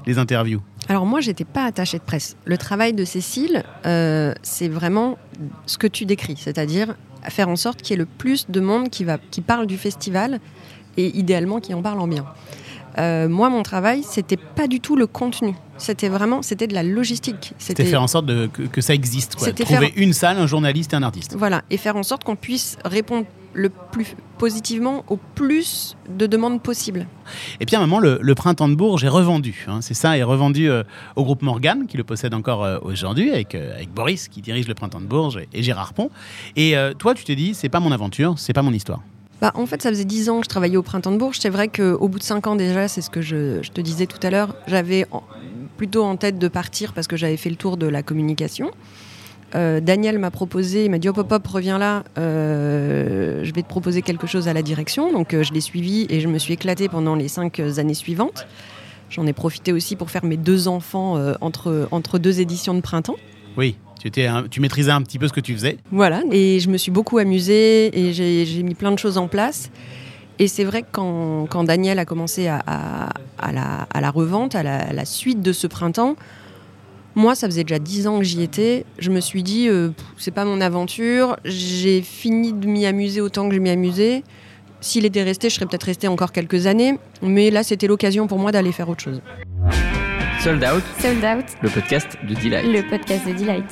les 0.06 0.18
interviews. 0.18 0.62
Alors 0.88 1.06
moi, 1.06 1.20
j'étais 1.22 1.46
pas 1.46 1.66
attachée 1.66 1.98
de 2.00 2.04
presse. 2.04 2.36
Le 2.46 2.58
travail 2.58 2.94
de 2.94 3.06
Cécile, 3.06 3.64
euh, 3.86 4.34
c'est 4.42 4.68
vraiment 4.68 5.18
ce 5.66 5.78
que 5.78 5.88
tu 5.88 6.06
décris, 6.06 6.36
c'est-à-dire 6.38 6.96
faire 7.24 7.50
en 7.50 7.56
sorte 7.56 7.82
qu'il 7.82 7.92
y 7.92 7.94
ait 7.96 7.98
le 8.00 8.06
plus 8.06 8.48
de 8.50 8.60
monde 8.60 8.90
qui, 8.90 9.04
va, 9.04 9.18
qui 9.32 9.42
parle 9.42 9.68
du 9.68 9.78
festival 9.78 10.40
et 10.98 11.18
idéalement 11.18 11.60
qui 11.60 11.74
en 11.74 11.82
parle 11.82 12.00
en 12.00 12.08
bien. 12.08 12.26
Euh, 12.98 13.30
moi, 13.30 13.50
mon 13.50 13.62
travail, 13.62 14.02
c'était 14.04 14.36
pas 14.38 14.68
du 14.68 14.80
tout 14.80 14.96
le 14.96 15.06
contenu. 15.06 15.54
C'était 15.78 16.10
vraiment, 16.10 16.42
c'était 16.42 16.66
de 16.68 16.74
la 16.74 16.84
logistique. 16.84 17.54
C'était 17.58 17.86
faire 17.86 18.02
en 18.02 18.08
sorte 18.08 18.26
de- 18.26 18.48
que, 18.52 18.64
que 18.64 18.82
ça 18.82 18.94
existe, 18.94 19.36
quoi. 19.36 19.48
C'était 19.48 19.64
Trouver 19.64 19.88
faire- 19.88 19.92
une 19.96 20.12
salle, 20.12 20.38
un 20.38 20.48
journaliste 20.48 20.92
et 20.94 20.96
un 20.96 21.04
artiste. 21.04 21.36
Voilà, 21.38 21.62
et 21.70 21.78
faire 21.78 21.96
en 21.96 22.04
sorte 22.04 22.24
qu'on 22.24 22.36
puisse 22.36 22.78
répondre 22.84 23.26
le 23.54 23.70
plus 23.70 24.16
positivement 24.38 25.04
au 25.10 25.18
plus 25.36 25.96
de 26.10 26.26
demandes 26.28 26.62
possibles. 26.62 27.08
Et 27.60 27.66
puis 27.66 27.76
à 27.76 27.80
un 27.80 27.82
moment, 27.82 28.00
le, 28.00 28.20
le 28.22 28.36
printemps 28.36 28.70
de 28.70 28.76
Bourges 28.76 29.04
est 29.04 29.10
revendu. 29.10 29.66
hein, 29.68 29.80
c'est 29.82 29.94
ça, 29.94 30.18
est 30.18 30.24
revendu 30.24 30.70
euh, 30.70 30.84
au 31.16 31.24
groupe 31.24 31.42
Morgan, 31.42 31.86
qui 31.88 31.98
le 31.98 32.04
possède 32.04 32.34
encore 32.34 32.64
euh, 32.64 32.78
aujourd'hui, 32.82 33.32
avec, 33.32 33.56
euh, 33.56 33.76
avec 33.76 33.92
Boris, 33.94 34.28
qui 34.28 34.42
dirige 34.42 34.68
le 34.68 34.74
printemps 34.74 35.02
de 35.02 35.06
Bourges, 35.06 35.38
et, 35.38 35.60
et 35.60 35.64
Gérard 35.64 35.94
Pont. 35.94 36.10
Et 36.56 36.76
toi, 36.98 37.14
tu 37.14 37.24
t'es 37.24 37.36
dit, 37.36 37.54
c'est 37.54 37.70
pas 37.70 37.80
mon 37.80 37.92
aventure, 37.92 38.36
c'est 38.38 38.54
pas 38.54 38.62
mon 38.62 38.74
histoire. 38.74 39.02
Bah, 39.42 39.52
en 39.56 39.66
fait, 39.66 39.82
ça 39.82 39.90
faisait 39.90 40.06
10 40.06 40.30
ans 40.30 40.40
que 40.40 40.46
je 40.46 40.50
travaillais 40.50 40.78
au 40.78 40.84
Printemps 40.84 41.12
de 41.12 41.18
Bourges. 41.18 41.38
C'est 41.40 41.50
vrai 41.50 41.70
qu'au 41.70 42.08
bout 42.08 42.20
de 42.20 42.24
5 42.24 42.48
ans 42.48 42.56
déjà, 42.56 42.88
c'est 42.88 43.02
ce 43.02 43.10
que 43.10 43.22
je, 43.22 43.62
je 43.62 43.72
te 43.72 43.80
disais 43.82 44.06
tout 44.06 44.20
à 44.22 44.30
l'heure, 44.30 44.56
j'avais 44.68 45.06
plutôt 45.78 46.04
en 46.04 46.18
tête 46.18 46.38
de 46.38 46.48
partir 46.50 46.94
parce 46.94 47.08
que 47.08 47.16
j'avais 47.16 47.38
fait 47.38 47.50
le 47.50 47.56
tour 47.56 47.78
de 47.78 47.88
la 47.88 48.04
communication. 48.04 48.72
Euh, 49.56 49.80
Daniel 49.80 50.20
m'a 50.20 50.30
proposé, 50.32 50.86
il 50.86 50.92
m'a 50.92 51.00
dit 51.00 51.10
hop 51.10 51.18
hop 51.18 51.32
hop, 51.32 51.48
reviens 51.48 51.78
là, 51.80 52.04
euh, 52.18 53.44
je 53.44 53.54
vais 53.54 53.62
te 53.64 53.68
proposer 53.68 54.02
quelque 54.02 54.28
chose 54.28 54.48
à 54.48 54.54
la 54.54 54.62
direction. 54.62 55.12
Donc 55.12 55.34
euh, 55.34 55.44
je 55.44 55.54
l'ai 55.54 55.62
suivi 55.62 56.06
et 56.10 56.20
je 56.20 56.28
me 56.28 56.38
suis 56.38 56.54
éclatée 56.54 56.88
pendant 56.90 57.16
les 57.16 57.28
cinq 57.28 57.60
années 57.60 57.94
suivantes. 57.94 58.48
J'en 59.10 59.26
ai 59.26 59.34
profité 59.34 59.74
aussi 59.74 59.96
pour 59.96 60.12
faire 60.12 60.24
mes 60.24 60.38
deux 60.38 60.68
enfants 60.68 61.18
entre, 61.42 61.88
entre 61.90 62.20
deux 62.20 62.42
éditions 62.42 62.76
de 62.76 62.82
printemps. 62.82 63.16
Oui, 63.58 63.76
tu, 64.00 64.08
étais 64.08 64.28
un- 64.28 64.44
tu 64.48 64.62
maîtrisais 64.62 64.92
un 64.92 65.02
petit 65.02 65.18
peu 65.18 65.28
ce 65.28 65.34
que 65.34 65.40
tu 65.40 65.54
faisais. 65.54 65.78
Voilà, 65.92 66.22
et 66.32 66.60
je 66.60 66.70
me 66.70 66.78
suis 66.78 66.92
beaucoup 66.92 67.18
amusée 67.18 67.88
et 68.00 68.14
j'ai 68.14 68.62
mis 68.62 68.76
plein 68.76 68.92
de 68.92 69.00
choses 69.00 69.18
en 69.18 69.28
place. 69.28 69.72
Et 70.38 70.48
c'est 70.48 70.64
vrai 70.64 70.84
que 70.84 70.88
quand, 70.92 71.48
quand 71.50 71.64
Daniel 71.64 71.98
a 71.98 72.06
commencé 72.06 72.48
à, 72.48 72.62
à- 72.68 73.10
à 73.40 73.52
la, 73.52 73.88
à 73.92 74.00
la 74.00 74.12
revente, 74.12 74.54
la, 74.54 74.78
à 74.90 74.94
la 74.94 75.06
suite 75.06 75.42
de 75.42 75.54
ce 75.54 75.66
printemps, 75.66 76.16
moi, 77.20 77.36
ça 77.36 77.48
faisait 77.48 77.64
déjà 77.66 77.80
dix 77.80 78.08
ans 78.08 78.18
que 78.20 78.24
j'y 78.24 78.42
étais. 78.42 78.86
Je 78.98 79.12
me 79.12 79.20
suis 79.20 79.44
dit, 79.44 79.68
euh, 79.68 79.90
c'est 80.18 80.32
pas 80.32 80.46
mon 80.46 80.62
aventure. 80.62 81.36
J'ai 81.44 82.02
fini 82.02 82.54
de 82.54 82.66
m'y 82.66 82.86
amuser 82.86 83.20
autant 83.22 83.50
que 83.50 83.56
je 83.56 83.60
m'y 83.60 83.70
amusais. 83.70 84.24
S'il 84.82 85.06
était 85.06 85.24
resté, 85.24 85.50
je 85.50 85.56
serais 85.56 85.66
peut-être 85.66 85.84
resté 85.84 86.08
encore 86.08 86.32
quelques 86.32 86.66
années. 86.66 86.98
Mais 87.22 87.52
là, 87.52 87.64
c'était 87.64 87.88
l'occasion 87.88 88.28
pour 88.28 88.40
moi 88.40 88.52
d'aller 88.54 88.72
faire 88.72 88.88
autre 88.88 89.04
chose. 89.04 89.22
Sold 90.42 90.64
Out, 90.64 90.84
Sold 91.02 91.24
Out, 91.26 91.46
le 91.62 91.70
podcast 91.70 92.08
de 92.28 92.34
Delight. 92.36 92.66
le 92.66 92.90
podcast 92.90 93.28
de 93.28 93.34
Delight. 93.34 93.66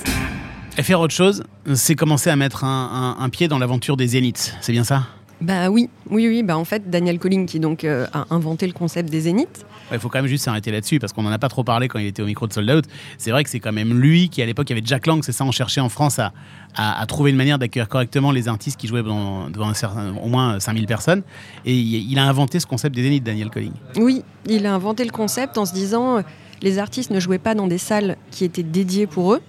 Et 0.77 0.83
faire 0.83 0.99
autre 0.99 1.13
chose, 1.13 1.43
c'est 1.73 1.95
commencer 1.95 2.29
à 2.29 2.35
mettre 2.35 2.65
un, 2.65 3.15
un- 3.19 3.23
un 3.23 3.29
pied 3.29 3.47
dans 3.47 3.57
l'aventure 3.57 3.95
des 3.95 4.07
Zéniths. 4.07 4.53
C'est 4.59 4.73
bien 4.73 4.83
ça? 4.83 5.03
Bah 5.39 5.69
oui, 5.69 5.89
oui, 6.09 6.27
oui. 6.27 6.41
Bah 6.43 6.57
en 6.57 6.65
fait, 6.65 6.89
Daniel 6.89 7.19
Colling, 7.19 7.45
qui 7.45 7.59
donc 7.59 7.83
euh, 7.83 8.07
a 8.13 8.25
inventé 8.31 8.65
le 8.65 8.73
concept 8.73 9.09
des 9.11 9.21
zéniths, 9.21 9.65
Il 9.91 9.99
faut 9.99 10.09
quand 10.09 10.17
même 10.19 10.27
juste 10.27 10.45
s'arrêter 10.45 10.71
là-dessus 10.71 10.97
parce 10.99 11.13
qu'on 11.13 11.21
n'en 11.21 11.31
a 11.31 11.37
pas 11.37 11.47
trop 11.49 11.63
parlé 11.63 11.87
quand 11.87 11.99
il 11.99 12.07
était 12.07 12.23
au 12.23 12.25
micro 12.25 12.47
de 12.47 12.53
Sold 12.53 12.69
Out. 12.71 12.85
C'est 13.19 13.29
vrai 13.31 13.43
que 13.43 13.49
c'est 13.49 13.59
quand 13.59 13.71
même 13.71 13.93
lui 13.99 14.29
qui, 14.29 14.41
à 14.41 14.45
l'époque, 14.47 14.67
il 14.69 14.73
y 14.75 14.77
avait 14.79 14.85
Jack 14.85 15.05
Lang, 15.05 15.21
c'est 15.23 15.31
ça, 15.31 15.45
on 15.45 15.51
cherchait 15.51 15.79
en 15.79 15.89
France 15.89 16.17
à, 16.17 16.33
à- 16.75 16.99
à 16.99 17.05
trouver 17.05 17.29
une 17.29 17.37
manière 17.37 17.59
d'accueillir 17.59 17.87
correctement 17.87 18.31
les 18.31 18.47
artistes 18.47 18.79
qui 18.79 18.87
jouaient 18.87 19.03
devant, 19.03 19.49
devant 19.51 19.69
un 19.69 19.73
certain- 19.75 20.15
au 20.23 20.27
moins 20.27 20.59
5000 20.59 20.87
personnes. 20.87 21.21
Et 21.65 21.73
il, 21.75 22.11
il 22.11 22.17
a 22.17 22.23
inventé 22.27 22.59
ce 22.59 22.65
concept 22.65 22.95
des 22.95 23.03
Zéniths, 23.03 23.23
Daniel 23.23 23.49
Colling. 23.51 23.73
Oui, 23.95 24.23
il 24.49 24.65
a 24.65 24.73
inventé 24.73 25.05
le 25.05 25.11
concept 25.11 25.59
en 25.59 25.65
se 25.65 25.73
disant 25.73 26.17
euh, 26.17 26.21
les 26.63 26.79
artistes 26.79 27.11
ne 27.11 27.19
jouaient 27.19 27.37
pas 27.37 27.53
dans 27.53 27.67
des 27.67 27.77
salles 27.77 28.17
qui 28.31 28.43
étaient 28.43 28.63
dédiées 28.63 29.05
pour 29.05 29.33
eux. 29.35 29.41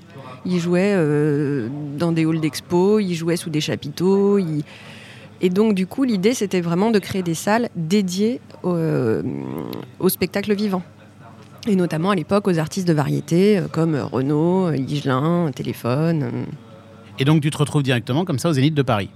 Ils 0.45 0.61
jouaient 0.61 0.93
euh, 0.95 1.69
dans 1.99 2.13
des 2.13 2.27
halls 2.27 2.41
d'expo, 2.41 2.99
ils 3.01 3.15
jouaient 3.15 3.37
sous 3.37 3.49
des 3.51 3.63
chapiteaux. 3.63 4.39
ils- 4.39 4.63
Et 5.41 5.51
donc, 5.51 5.75
du 5.75 5.87
coup, 5.87 6.05
l'idée, 6.05 6.35
c'était 6.35 6.61
vraiment 6.61 6.91
de 6.91 6.99
créer 6.99 7.23
des 7.23 7.35
salles 7.35 7.69
dédiées 7.77 8.41
au, 8.63 8.75
euh, 8.75 9.23
au 10.01 10.09
spectacle 10.09 10.55
vivant. 10.55 10.83
Et 11.69 11.77
notamment 11.77 12.11
à 12.11 12.15
l'époque 12.15 12.49
aux 12.49 12.59
artistes 12.59 12.89
de 12.89 12.93
variété 12.93 13.59
euh, 13.59 13.69
comme 13.71 13.95
Renaud, 13.95 14.67
euh, 14.69 14.73
Ligelin, 14.73 15.51
Téléphone. 15.55 16.23
euh. 16.23 16.45
Et 17.19 17.25
donc, 17.25 17.43
tu 17.43 17.51
te 17.51 17.59
retrouves 17.59 17.83
directement 17.83 18.25
comme 18.25 18.39
ça 18.39 18.49
aux 18.49 18.53
Zéniths 18.53 18.75
de 18.75 18.83
Paris, 18.83 19.11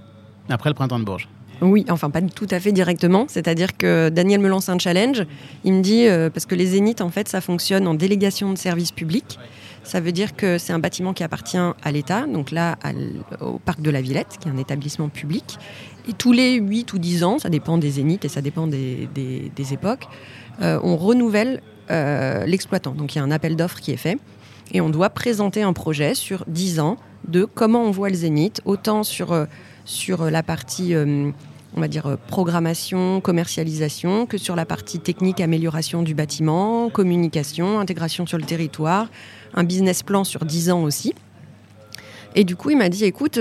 après 0.49 0.69
le 0.69 0.75
printemps 0.75 0.99
de 0.99 1.05
Bourges. 1.05 1.27
Oui, 1.61 1.85
enfin 1.89 2.09
pas 2.09 2.21
tout 2.21 2.47
à 2.51 2.59
fait 2.59 2.73
directement. 2.73 3.25
C'est-à-dire 3.29 3.77
que 3.77 4.09
Daniel 4.09 4.41
me 4.41 4.49
lance 4.49 4.67
un 4.67 4.77
challenge. 4.77 5.23
Il 5.63 5.73
me 5.73 5.81
dit, 5.81 6.07
euh, 6.07 6.29
parce 6.29 6.45
que 6.45 6.55
les 6.55 6.65
Zéniths, 6.67 7.01
en 7.01 7.09
fait, 7.09 7.29
ça 7.29 7.39
fonctionne 7.41 7.87
en 7.87 7.93
délégation 7.93 8.51
de 8.51 8.57
service 8.57 8.91
public. 8.91 9.39
Ça 9.83 9.99
veut 9.99 10.11
dire 10.13 10.35
que 10.35 10.57
c'est 10.57 10.71
un 10.73 10.79
bâtiment 10.79 11.13
qui 11.13 11.23
appartient 11.23 11.57
à 11.57 11.91
l'État, 11.91 12.25
donc 12.25 12.51
là 12.51 12.77
à 12.83 12.91
au 13.43 13.59
parc 13.59 13.81
de 13.81 13.89
la 13.91 14.01
Villette, 14.01 14.37
qui 14.39 14.47
est 14.47 14.51
un 14.51 14.57
établissement 14.57 15.09
public. 15.09 15.57
Et 16.07 16.13
tous 16.13 16.33
les 16.33 16.55
8 16.55 16.93
ou 16.93 16.99
10 16.99 17.23
ans, 17.23 17.39
ça 17.39 17.49
dépend 17.49 17.77
des 17.77 17.91
Zéniths 17.91 18.25
et 18.25 18.29
ça 18.29 18.41
dépend 18.41 18.67
des, 18.67 19.07
époques, 19.71 20.07
euh, 20.61 20.79
on 20.83 20.97
renouvelle 20.97 21.61
euh, 21.91 22.45
l'exploitant. 22.45 22.91
Donc 22.91 23.15
il 23.15 23.19
y 23.19 23.21
a 23.21 23.23
un 23.23 23.31
appel 23.31 23.55
d'offres 23.55 23.79
qui 23.79 23.91
est 23.91 23.97
fait 23.97 24.17
et 24.71 24.81
on 24.81 24.89
doit 24.89 25.09
présenter 25.09 25.63
un 25.63 25.73
projet 25.73 26.13
sur 26.13 26.43
10 26.47 26.79
ans 26.79 26.97
de 27.27 27.45
comment 27.45 27.83
on 27.83 27.91
voit 27.91 28.09
le 28.09 28.15
Zénith, 28.15 28.61
autant 28.65 29.03
sur, 29.03 29.31
euh, 29.31 29.45
sur 29.85 30.29
la 30.29 30.43
partie 30.43 30.93
on 31.75 31.81
va 31.81 31.87
dire, 31.87 32.17
programmation, 32.27 33.19
commercialisation, 33.19 34.27
que 34.27 34.37
sur 34.37 34.55
la 34.55 34.63
partie 34.63 34.99
technique, 34.99 35.41
amélioration 35.41 36.03
du 36.03 36.13
bâtiment, 36.13 36.89
communication, 36.91 37.79
intégration 37.79 38.27
sur 38.27 38.37
le 38.37 38.43
territoire, 38.43 39.07
un 39.55 39.63
business 39.63 40.03
plan 40.03 40.23
sur 40.23 40.45
10 40.45 40.69
ans 40.69 40.83
aussi. 40.83 41.15
Et 42.35 42.43
du 42.43 42.55
coup, 42.55 42.69
il 42.69 42.77
m'a 42.77 42.89
dit, 42.89 43.05
écoute, 43.05 43.39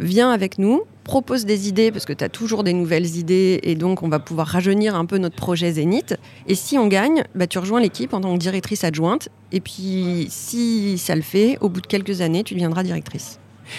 viens 0.00 0.32
avec 0.32 0.58
nous, 0.58 0.82
propose 1.04 1.44
des 1.44 1.68
idées, 1.68 1.92
parce 1.92 2.04
que 2.04 2.12
tu 2.12 2.24
as 2.24 2.28
toujours 2.28 2.64
des 2.64 2.72
nouvelles 2.72 3.16
idées, 3.16 3.60
et 3.62 3.74
donc 3.76 4.02
on 4.02 4.08
va 4.08 4.18
pouvoir 4.18 4.48
rajeunir 4.48 4.96
un 4.96 5.04
peu 5.04 5.18
notre 5.18 5.36
projet 5.36 5.70
Zénith. 5.72 6.16
Et 6.48 6.54
si 6.54 6.78
on 6.78 6.88
gagne, 6.88 7.24
bah, 7.34 7.46
tu 7.46 7.58
rejoins 7.58 7.80
l'équipe 7.80 8.12
en 8.14 8.20
tant 8.20 8.34
que 8.34 8.40
directrice 8.40 8.82
adjointe. 8.82 9.28
Et 9.52 9.60
puis, 9.60 10.26
si 10.30 10.98
ça 10.98 11.14
le 11.14 11.22
fait, 11.22 11.58
au 11.60 11.68
bout 11.68 11.80
de 11.80 11.86
quelques 11.86 12.20
années, 12.20 12.42
tu 12.42 12.54
deviendras 12.54 12.82
directrice. 12.82 13.38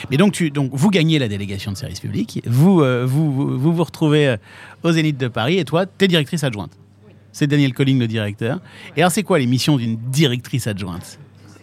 Mais 0.09 0.17
donc, 0.17 0.33
tu, 0.33 0.51
donc 0.51 0.71
vous 0.73 0.89
gagnez 0.89 1.19
la 1.19 1.27
délégation 1.27 1.71
de 1.71 1.77
service 1.77 1.99
public, 1.99 2.41
vous 2.45 2.81
euh, 2.81 3.05
vous, 3.05 3.31
vous, 3.31 3.59
vous 3.59 3.73
vous 3.73 3.83
retrouvez 3.83 4.27
euh, 4.27 4.37
aux 4.83 4.91
Zénith 4.93 5.17
de 5.17 5.27
Paris, 5.27 5.59
et 5.59 5.65
toi, 5.65 5.85
tu 5.85 6.05
es 6.05 6.07
directrice 6.07 6.43
adjointe. 6.43 6.71
C'est 7.31 7.47
Daniel 7.47 7.73
Colling, 7.73 7.99
le 7.99 8.07
directeur. 8.07 8.61
Et 8.95 9.01
alors, 9.01 9.11
c'est 9.11 9.23
quoi 9.23 9.39
les 9.39 9.45
missions 9.45 9.75
d'une 9.75 9.97
directrice 9.97 10.67
adjointe? 10.67 11.19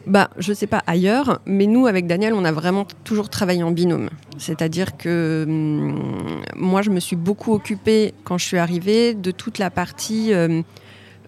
Bah, 0.07 0.31
je 0.39 0.53
sais 0.53 0.67
pas 0.67 0.83
ailleurs, 0.87 1.41
mais 1.47 1.67
nous, 1.67 1.87
avec 1.87 2.07
Daniel, 2.07 2.35
on 2.35 2.45
a 2.45 2.53
vraiment 2.53 2.87
toujours 3.05 3.29
travaillé 3.29 3.63
en 3.63 3.71
binôme. 3.71 4.11
C'est-à-dire 4.39 4.97
que 4.97 5.45
hum, 5.47 6.43
moi, 6.57 6.83
je 6.83 6.91
me 6.91 7.01
suis 7.01 7.17
beaucoup 7.17 7.53
occupée, 7.53 8.15
quand 8.25 8.39
je 8.39 8.45
suis 8.45 8.59
arrivée, 8.59 9.15
de 9.15 9.31
toute 9.31 9.59
la 9.59 9.71
partie 9.71 10.33
euh, 10.35 10.63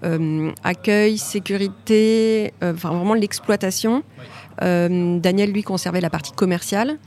euh, 0.02 0.50
accueil, 0.64 1.18
sécurité, 1.18 2.52
euh, 2.62 2.72
enfin 2.74 2.90
vraiment 2.90 3.14
l'exploitation. 3.14 4.02
Daniel, 4.60 5.50
lui, 5.50 5.62
conservait 5.62 6.00
la 6.00 6.10
partie 6.10 6.32
commerciale. 6.32 6.98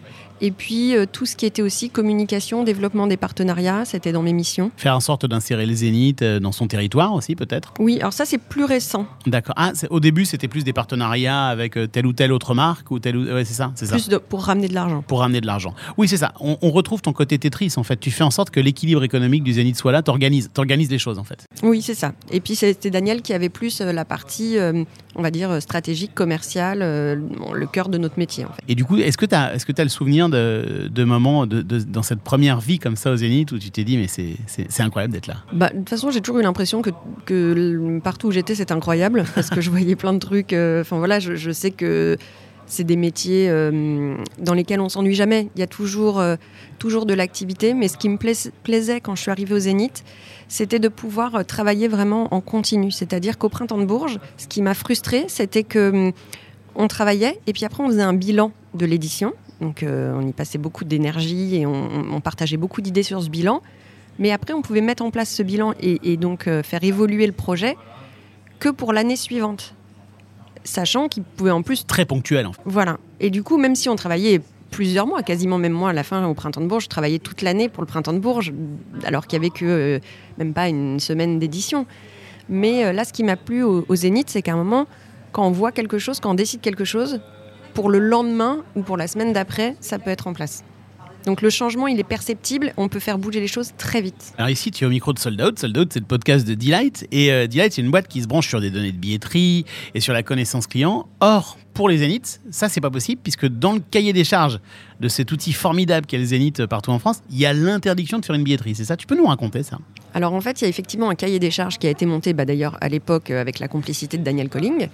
Et 0.41 0.51
puis, 0.51 0.95
euh, 0.95 1.05
tout 1.11 1.25
ce 1.25 1.35
qui 1.35 1.45
était 1.45 1.61
aussi 1.61 1.89
communication, 1.89 2.63
développement 2.63 3.07
des 3.07 3.17
partenariats, 3.17 3.85
c'était 3.85 4.11
dans 4.11 4.21
mes 4.21 4.33
missions. 4.33 4.71
Faire 4.77 4.95
en 4.95 4.99
sorte 4.99 5.25
d'insérer 5.25 5.65
le 5.65 5.73
Zénith 5.73 6.21
euh, 6.21 6.39
dans 6.39 6.51
son 6.51 6.67
territoire 6.67 7.13
aussi, 7.13 7.35
peut-être? 7.35 7.73
Oui, 7.79 7.99
alors 7.99 8.13
ça, 8.13 8.25
c'est 8.25 8.37
plus 8.37 8.63
récent. 8.63 9.07
D'accord. 9.25 9.55
Ah, 9.57 9.71
au 9.89 9.99
début, 9.99 10.25
c'était 10.25 10.47
plus 10.47 10.63
des 10.63 10.73
partenariats 10.73 11.47
avec 11.47 11.77
euh, 11.77 11.87
telle 11.87 12.05
ou 12.05 12.13
telle 12.13 12.31
autre 12.31 12.53
marque, 12.53 12.91
ou 12.91 12.99
telle 12.99 13.17
ou... 13.17 13.23
Ouais, 13.25 13.45
c'est 13.45 13.53
ça, 13.53 13.71
c'est 13.75 13.85
ça. 13.87 13.95
Plus 13.95 14.09
de- 14.09 14.17
pour 14.17 14.43
ramener 14.43 14.67
de 14.67 14.73
l'argent. 14.73 15.03
Pour 15.07 15.19
ramener 15.19 15.41
de 15.41 15.47
l'argent. 15.47 15.73
Oui, 15.97 16.07
c'est 16.07 16.17
ça. 16.17 16.33
On, 16.39 16.57
on 16.61 16.71
retrouve 16.71 17.01
ton 17.01 17.13
côté 17.13 17.37
Tetris, 17.39 17.73
en 17.77 17.83
fait. 17.83 17.99
Tu 17.99 18.11
fais 18.11 18.23
en 18.23 18.31
sorte 18.31 18.49
que 18.51 18.59
l'équilibre 18.59 19.03
économique 19.03 19.43
du 19.43 19.53
Zénith 19.53 19.75
soit 19.77 19.91
là, 19.91 20.01
t'organises, 20.01 20.49
t'organises 20.53 20.89
les 20.89 20.99
choses, 20.99 21.19
en 21.19 21.23
fait. 21.23 21.45
Oui, 21.63 21.81
c'est 21.81 21.95
ça. 21.95 22.13
Et 22.31 22.39
puis 22.39 22.55
c'était 22.55 22.89
Daniel 22.91 23.21
qui 23.21 23.33
avait 23.33 23.49
plus 23.49 23.81
la 23.81 24.05
partie, 24.05 24.57
euh, 24.57 24.83
on 25.15 25.21
va 25.21 25.31
dire, 25.31 25.61
stratégique, 25.61 26.13
commerciale, 26.13 26.81
euh, 26.81 27.15
le 27.53 27.67
cœur 27.67 27.89
de 27.89 27.97
notre 27.97 28.19
métier 28.19 28.45
en 28.45 28.49
fait. 28.49 28.61
Et 28.67 28.75
du 28.75 28.85
coup, 28.85 28.97
est-ce 28.97 29.17
que 29.17 29.25
tu 29.25 29.35
as, 29.35 29.55
est-ce 29.55 29.65
que 29.65 29.71
as 29.79 29.83
le 29.83 29.89
souvenir 29.89 30.26
de, 30.29 31.03
moments 31.03 31.45
dans 31.45 32.03
cette 32.03 32.21
première 32.21 32.59
vie 32.59 32.79
comme 32.79 32.95
ça 32.95 33.11
au 33.11 33.15
Zénith 33.15 33.51
où 33.51 33.59
tu 33.59 33.71
t'es 33.71 33.83
dit, 33.83 33.97
mais 33.97 34.07
c'est, 34.07 34.81
incroyable 34.81 35.13
d'être 35.13 35.27
là 35.27 35.37
Bah, 35.53 35.69
de 35.69 35.77
toute 35.79 35.89
façon, 35.89 36.11
j'ai 36.11 36.21
toujours 36.21 36.39
eu 36.39 36.43
l'impression 36.43 36.81
que, 36.81 37.99
partout 37.99 38.27
où 38.27 38.31
j'étais, 38.31 38.55
c'était 38.55 38.73
incroyable 38.73 39.25
parce 39.35 39.49
que 39.49 39.61
je 39.61 39.69
voyais 39.69 39.95
plein 39.95 40.13
de 40.13 40.19
trucs. 40.19 40.53
euh, 40.53 40.81
Enfin 40.81 40.97
voilà, 40.97 41.19
je, 41.19 41.51
sais 41.51 41.71
que 41.71 42.17
c'est 42.65 42.83
des 42.83 42.95
métiers 42.97 43.49
euh, 43.49 44.15
dans 44.39 44.53
lesquels 44.53 44.81
on 44.81 44.89
s'ennuie 44.89 45.15
jamais. 45.15 45.49
Il 45.55 45.59
y 45.59 45.63
a 45.63 45.67
toujours, 45.67 46.19
euh, 46.19 46.35
de 46.83 47.13
l'activité. 47.13 47.73
Mais 47.73 47.87
ce 47.87 47.97
qui 47.97 48.09
me 48.09 48.17
plais- 48.17 48.51
plaisait 48.63 49.01
quand 49.01 49.15
je 49.15 49.21
suis 49.21 49.31
arrivée 49.31 49.55
au 49.55 49.59
Zénith, 49.59 50.03
c'était 50.47 50.79
de 50.79 50.87
pouvoir 50.87 51.45
travailler 51.45 51.87
vraiment 51.87 52.33
en 52.33 52.41
continu. 52.41 52.91
C'est-à-dire 52.91 53.37
qu'au 53.37 53.49
printemps 53.49 53.77
de 53.77 53.85
Bourges, 53.85 54.19
ce 54.37 54.47
qui 54.47 54.61
m'a 54.61 54.73
frustrée, 54.73 55.25
c'était 55.27 55.63
que 55.63 56.07
hum, 56.07 56.11
on 56.75 56.87
travaillait 56.87 57.39
et 57.47 57.53
puis 57.53 57.65
après 57.65 57.83
on 57.83 57.87
faisait 57.87 58.03
un 58.03 58.13
bilan 58.13 58.51
de 58.75 58.85
l'édition. 58.85 59.33
Donc 59.61 59.83
euh, 59.83 60.13
on 60.15 60.27
y 60.27 60.33
passait 60.33 60.57
beaucoup 60.57 60.85
d'énergie 60.85 61.55
et 61.55 61.65
on, 61.65 61.89
on 62.11 62.21
partageait 62.21 62.57
beaucoup 62.57 62.81
d'idées 62.81 63.03
sur 63.03 63.21
ce 63.21 63.29
bilan. 63.29 63.61
Mais 64.19 64.31
après, 64.31 64.53
on 64.53 64.61
pouvait 64.61 64.81
mettre 64.81 65.03
en 65.03 65.11
place 65.11 65.29
ce 65.29 65.43
bilan 65.43 65.73
et, 65.79 65.99
et 66.11 66.17
donc 66.17 66.47
euh, 66.47 66.63
faire 66.63 66.83
évoluer 66.83 67.27
le 67.27 67.33
projet 67.33 67.75
que 68.59 68.69
pour 68.69 68.93
l'année 68.93 69.15
suivante. 69.15 69.75
Sachant 70.63 71.07
qu'il 71.07 71.23
pouvait 71.23 71.51
en 71.51 71.61
plus. 71.61 71.85
Très 71.85 72.05
ponctuel, 72.05 72.45
en 72.45 72.53
fait. 72.53 72.61
Voilà. 72.65 72.97
Et 73.19 73.29
du 73.29 73.41
coup, 73.41 73.57
même 73.57 73.75
si 73.75 73.89
on 73.89 73.95
travaillait 73.95 74.41
plusieurs 74.69 75.07
mois, 75.07 75.23
quasiment 75.23 75.57
même 75.57 75.71
moi 75.71 75.91
à 75.91 75.93
la 75.93 76.03
fin 76.03 76.25
au 76.25 76.33
printemps 76.33 76.59
de 76.59 76.67
Bourges, 76.67 76.83
je 76.83 76.89
travaillais 76.89 77.19
toute 77.19 77.41
l'année 77.41 77.69
pour 77.69 77.81
le 77.81 77.87
printemps 77.87 78.11
de 78.11 78.19
Bourges, 78.19 78.51
alors 79.05 79.27
qu'il 79.27 79.39
n'y 79.39 79.45
avait 79.45 79.55
que 79.55 79.65
euh, 79.65 79.99
même 80.37 80.53
pas 80.53 80.67
une 80.67 80.99
semaine 80.99 81.39
d'édition. 81.39 81.85
Mais 82.49 82.83
euh, 82.83 82.91
là, 82.91 83.05
ce 83.05 83.13
qui 83.13 83.23
m'a 83.23 83.37
plu 83.37 83.63
au, 83.63 83.85
au 83.87 83.95
Zénith, 83.95 84.29
c'est 84.29 84.41
qu'à 84.41 84.53
un 84.53 84.57
moment, 84.57 84.87
quand 85.31 85.47
on 85.47 85.51
voit 85.51 85.71
quelque 85.71 85.99
chose, 85.99 86.19
quand 86.19 86.31
on 86.31 86.35
décide 86.35 86.59
quelque 86.59 86.83
chose, 86.83 87.21
pour 87.77 87.91
le 87.91 87.99
lendemain 87.99 88.63
ou 88.75 88.81
pour 88.81 88.97
la 88.97 89.05
semaine 89.05 89.33
d'après, 89.33 89.75
ça 89.81 89.99
peut 89.99 90.09
être 90.09 90.25
en 90.25 90.33
place. 90.33 90.63
Donc 91.27 91.43
le 91.43 91.51
changement, 91.51 91.85
il 91.85 91.99
est 91.99 92.03
perceptible, 92.03 92.73
on 92.75 92.87
peut 92.87 92.97
faire 92.97 93.19
bouger 93.19 93.39
les 93.39 93.47
choses 93.47 93.73
très 93.77 94.01
vite. 94.01 94.33
Alors 94.39 94.49
ici, 94.49 94.71
tu 94.71 94.83
es 94.83 94.87
au 94.87 94.89
micro 94.89 95.13
de 95.13 95.19
Sold 95.19 95.39
Out. 95.39 95.59
Sold 95.59 95.77
Out, 95.77 95.89
c'est 95.93 95.99
le 95.99 96.07
podcast 96.07 96.47
de 96.47 96.55
Delight. 96.55 97.07
Et 97.11 97.31
euh, 97.31 97.45
Delight, 97.45 97.73
c'est 97.73 97.83
une 97.83 97.91
boîte 97.91 98.07
qui 98.07 98.23
se 98.23 98.27
branche 98.27 98.47
sur 98.47 98.61
des 98.61 98.71
données 98.71 98.91
de 98.91 98.97
billetterie 98.97 99.65
et 99.93 99.99
sur 99.99 100.11
la 100.11 100.23
connaissance 100.23 100.65
client. 100.65 101.07
Or, 101.19 101.59
pour 101.77 101.89
les 101.89 101.99
Zéniths, 101.99 102.41
ça 102.49 102.69
c'est 102.69 102.81
pas 102.81 102.89
possible 102.89 103.21
puisque 103.23 103.45
dans 103.47 103.73
le 103.73 103.79
cahier 103.79 104.11
des 104.11 104.23
charges 104.23 104.59
de 104.99 105.07
cet 105.07 105.31
outil 105.31 105.53
formidable 105.53 106.07
qu'est 106.07 106.17
le 106.17 106.25
Zénith 106.25 106.59
euh, 106.59 106.65
partout 106.67 106.89
en 106.89 106.97
France, 106.97 107.21
il 107.29 107.37
y 107.37 107.45
a 107.45 107.53
l'interdiction 107.53 108.17
de 108.17 108.25
faire 108.25 108.35
une 108.35 108.43
billetterie. 108.43 108.73
C'est 108.73 108.83
ça 108.83 108.97
Tu 108.97 109.05
peux 109.05 109.15
nous 109.15 109.27
raconter 109.27 109.61
ça 109.61 109.77
Alors 110.15 110.33
en 110.33 110.41
fait, 110.41 110.59
il 110.59 110.63
y 110.63 110.65
a 110.65 110.69
effectivement 110.69 111.11
un 111.11 111.13
cahier 111.13 111.37
des 111.37 111.51
charges 111.51 111.77
qui 111.77 111.85
a 111.85 111.91
été 111.91 112.07
monté 112.07 112.33
bah, 112.33 112.45
d'ailleurs 112.45 112.77
à 112.81 112.89
l'époque 112.89 113.29
euh, 113.29 113.39
avec 113.39 113.59
la 113.59 113.67
complicité 113.67 114.17
de 114.17 114.23
Daniel 114.23 114.49
Colling, 114.49 114.87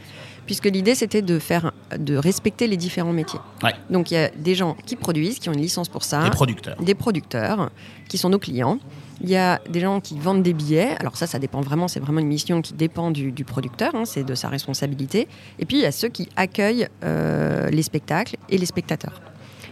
puisque 0.46 0.66
l'idée 0.66 0.94
c'était 0.94 1.22
de 1.22 1.40
faire, 1.40 1.72
de 1.98 2.18
respecter 2.18 2.68
les 2.68 2.76
différents 2.76 3.14
métiers. 3.14 3.40
Ouais. 3.64 3.72
Donc 3.90 4.12
il 4.12 4.16
y 4.16 4.18
a 4.18 4.28
des 4.30 4.54
gens 4.54 4.76
qui 4.86 4.98
produisent, 4.98 5.40
qui 5.40 5.48
ont 5.48 5.54
une 5.54 5.62
licence 5.62 5.88
pour 5.88 6.04
ça, 6.04 6.26
Les 6.26 6.32
producteurs. 6.32 6.76
des 6.82 6.96
producteurs 6.96 7.72
qui 8.10 8.18
sont 8.18 8.30
nos 8.30 8.40
clients. 8.40 8.78
Il 9.22 9.30
y 9.30 9.36
a 9.36 9.62
des 9.70 9.80
gens 9.80 10.00
qui 10.02 10.18
vendent 10.20 10.44
des 10.44 10.54
billets. 10.54 10.96
Alors 11.00 11.16
ça, 11.18 11.28
ça 11.28 11.40
dépend 11.40 11.62
vraiment. 11.62 11.88
C'est 11.88 12.00
vraiment 12.00 12.20
une 12.20 12.28
mission 12.28 12.62
qui 12.62 12.74
dépend 12.74 13.12
du, 13.12 13.32
du 13.32 13.46
producteur. 13.46 13.96
hein, 13.96 14.06
c'est 14.06 14.24
de 14.24 14.36
sa 14.36 14.50
responsabilité. 14.50 15.28
Et 15.60 15.66
puis 15.66 15.78
il 15.78 15.84
y 15.84 15.86
a 15.86 15.92
ceux 15.92 16.10
qui 16.10 16.30
accueillent 16.36 16.88
euh, 17.04 17.70
les 17.70 17.84
spectacles 17.84 18.36
et 18.50 18.58
les 18.58 18.66
spectateurs. 18.66 19.22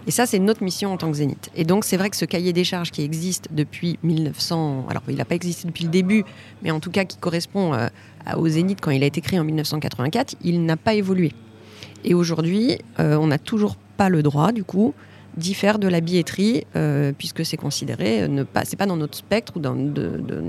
Et 0.08 0.12
ça, 0.12 0.26
c'est 0.26 0.40
notre 0.40 0.64
mission 0.64 0.92
en 0.94 0.98
tant 0.98 1.12
que 1.12 1.18
Zénith. 1.18 1.52
Et 1.56 1.64
donc, 1.64 1.86
c'est 1.86 1.98
vrai 1.98 2.10
que 2.10 2.16
ce 2.16 2.26
cahier 2.26 2.54
des 2.54 2.64
charges 2.64 2.90
qui 2.92 3.04
existe 3.04 3.50
depuis 3.52 4.00
1900, 4.02 4.88
alors 4.90 5.04
il 5.08 5.16
n'a 5.16 5.26
pas 5.26 5.36
existé 5.36 5.68
depuis 5.68 5.84
le 5.84 5.92
début, 5.92 6.26
mais 6.64 6.72
en 6.72 6.80
tout 6.80 6.90
cas 6.90 7.06
qui 7.06 7.18
correspond 7.18 7.76
euh, 7.76 7.88
au 8.36 8.48
Zénith 8.48 8.80
quand 8.82 8.92
il 8.92 9.04
a 9.04 9.06
été 9.06 9.22
créé 9.22 9.40
en 9.40 9.44
1984, 9.44 10.36
il 10.44 10.66
n'a 10.66 10.76
pas 10.76 10.96
évolué. 10.96 11.34
Et 12.04 12.16
aujourd'hui, 12.16 12.80
euh, 13.00 13.16
on 13.18 13.28
n'a 13.28 13.38
toujours 13.38 13.76
pas 13.76 14.10
le 14.10 14.24
droit, 14.24 14.52
du 14.52 14.64
coup, 14.64 14.96
d'y 15.38 15.54
faire 15.54 15.80
de 15.80 15.88
la 15.88 16.02
billetterie, 16.02 16.64
euh, 16.76 17.12
puisque 17.18 17.46
c'est 17.46 17.58
considéré, 17.58 18.24
euh, 18.24 18.28
ne 18.28 18.44
pas, 18.44 18.66
c'est 18.66 18.76
pas 18.76 18.86
dans 18.86 18.98
notre 18.98 19.18
spectre 19.18 19.54
ou 19.56 19.60
dans, 19.60 19.76
de- 19.76 19.92
de- 20.20 20.44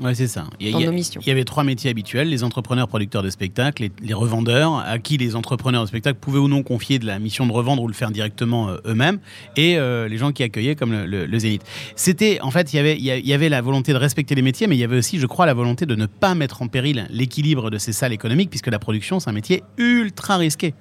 Ouais, 0.00 0.14
c'est 0.14 0.26
ça. 0.26 0.44
Il 0.60 0.70
y, 0.70 0.82
a- 0.82 0.86
nos 0.86 0.92
missions. 0.92 1.20
il 1.20 1.28
y 1.28 1.30
avait 1.30 1.44
trois 1.44 1.64
métiers 1.64 1.90
habituels 1.90 2.28
les 2.28 2.42
entrepreneurs 2.44 2.88
producteurs 2.88 3.22
de 3.22 3.30
spectacles, 3.30 3.82
les, 3.82 3.92
les 4.02 4.14
revendeurs, 4.14 4.76
à 4.78 4.98
qui 4.98 5.16
les 5.16 5.36
entrepreneurs 5.36 5.82
de 5.82 5.88
spectacles 5.88 6.18
pouvaient 6.20 6.38
ou 6.38 6.48
non 6.48 6.62
confier 6.62 6.98
de 6.98 7.06
la 7.06 7.18
mission 7.18 7.46
de 7.46 7.52
revendre 7.52 7.82
ou 7.82 7.88
le 7.88 7.94
faire 7.94 8.10
directement 8.10 8.68
euh, 8.70 8.76
eux-mêmes, 8.86 9.18
et 9.56 9.78
euh, 9.78 10.08
les 10.08 10.18
gens 10.18 10.32
qui 10.32 10.42
accueillaient 10.42 10.74
comme 10.76 10.92
le, 10.92 11.06
le- 11.06 11.26
le 11.26 11.38
Zénith. 11.38 11.62
C'était, 11.94 12.40
en 12.40 12.50
fait, 12.50 12.72
il 12.72 12.76
y 12.76 12.78
avait- 12.80 12.96
il 12.98 13.26
y 13.26 13.32
avait 13.32 13.48
la 13.48 13.60
volonté 13.62 13.92
de 13.92 13.98
respecter 13.98 14.34
les 14.34 14.42
métiers, 14.42 14.66
mais 14.66 14.76
il 14.76 14.80
y 14.80 14.84
avait 14.84 14.98
aussi, 14.98 15.18
je 15.18 15.26
crois, 15.26 15.46
la 15.46 15.54
volonté 15.54 15.86
de 15.86 15.94
ne 15.94 16.06
pas 16.06 16.34
mettre 16.34 16.62
en 16.62 16.68
péril 16.68 17.06
l'équilibre 17.10 17.70
de 17.70 17.78
ces 17.78 17.92
salles 17.92 18.12
économiques, 18.12 18.50
puisque 18.50 18.66
la 18.68 18.78
production, 18.78 19.20
c'est 19.20 19.30
un 19.30 19.32
métier 19.32 19.62
ultra 19.78 20.36
risqué. 20.36 20.74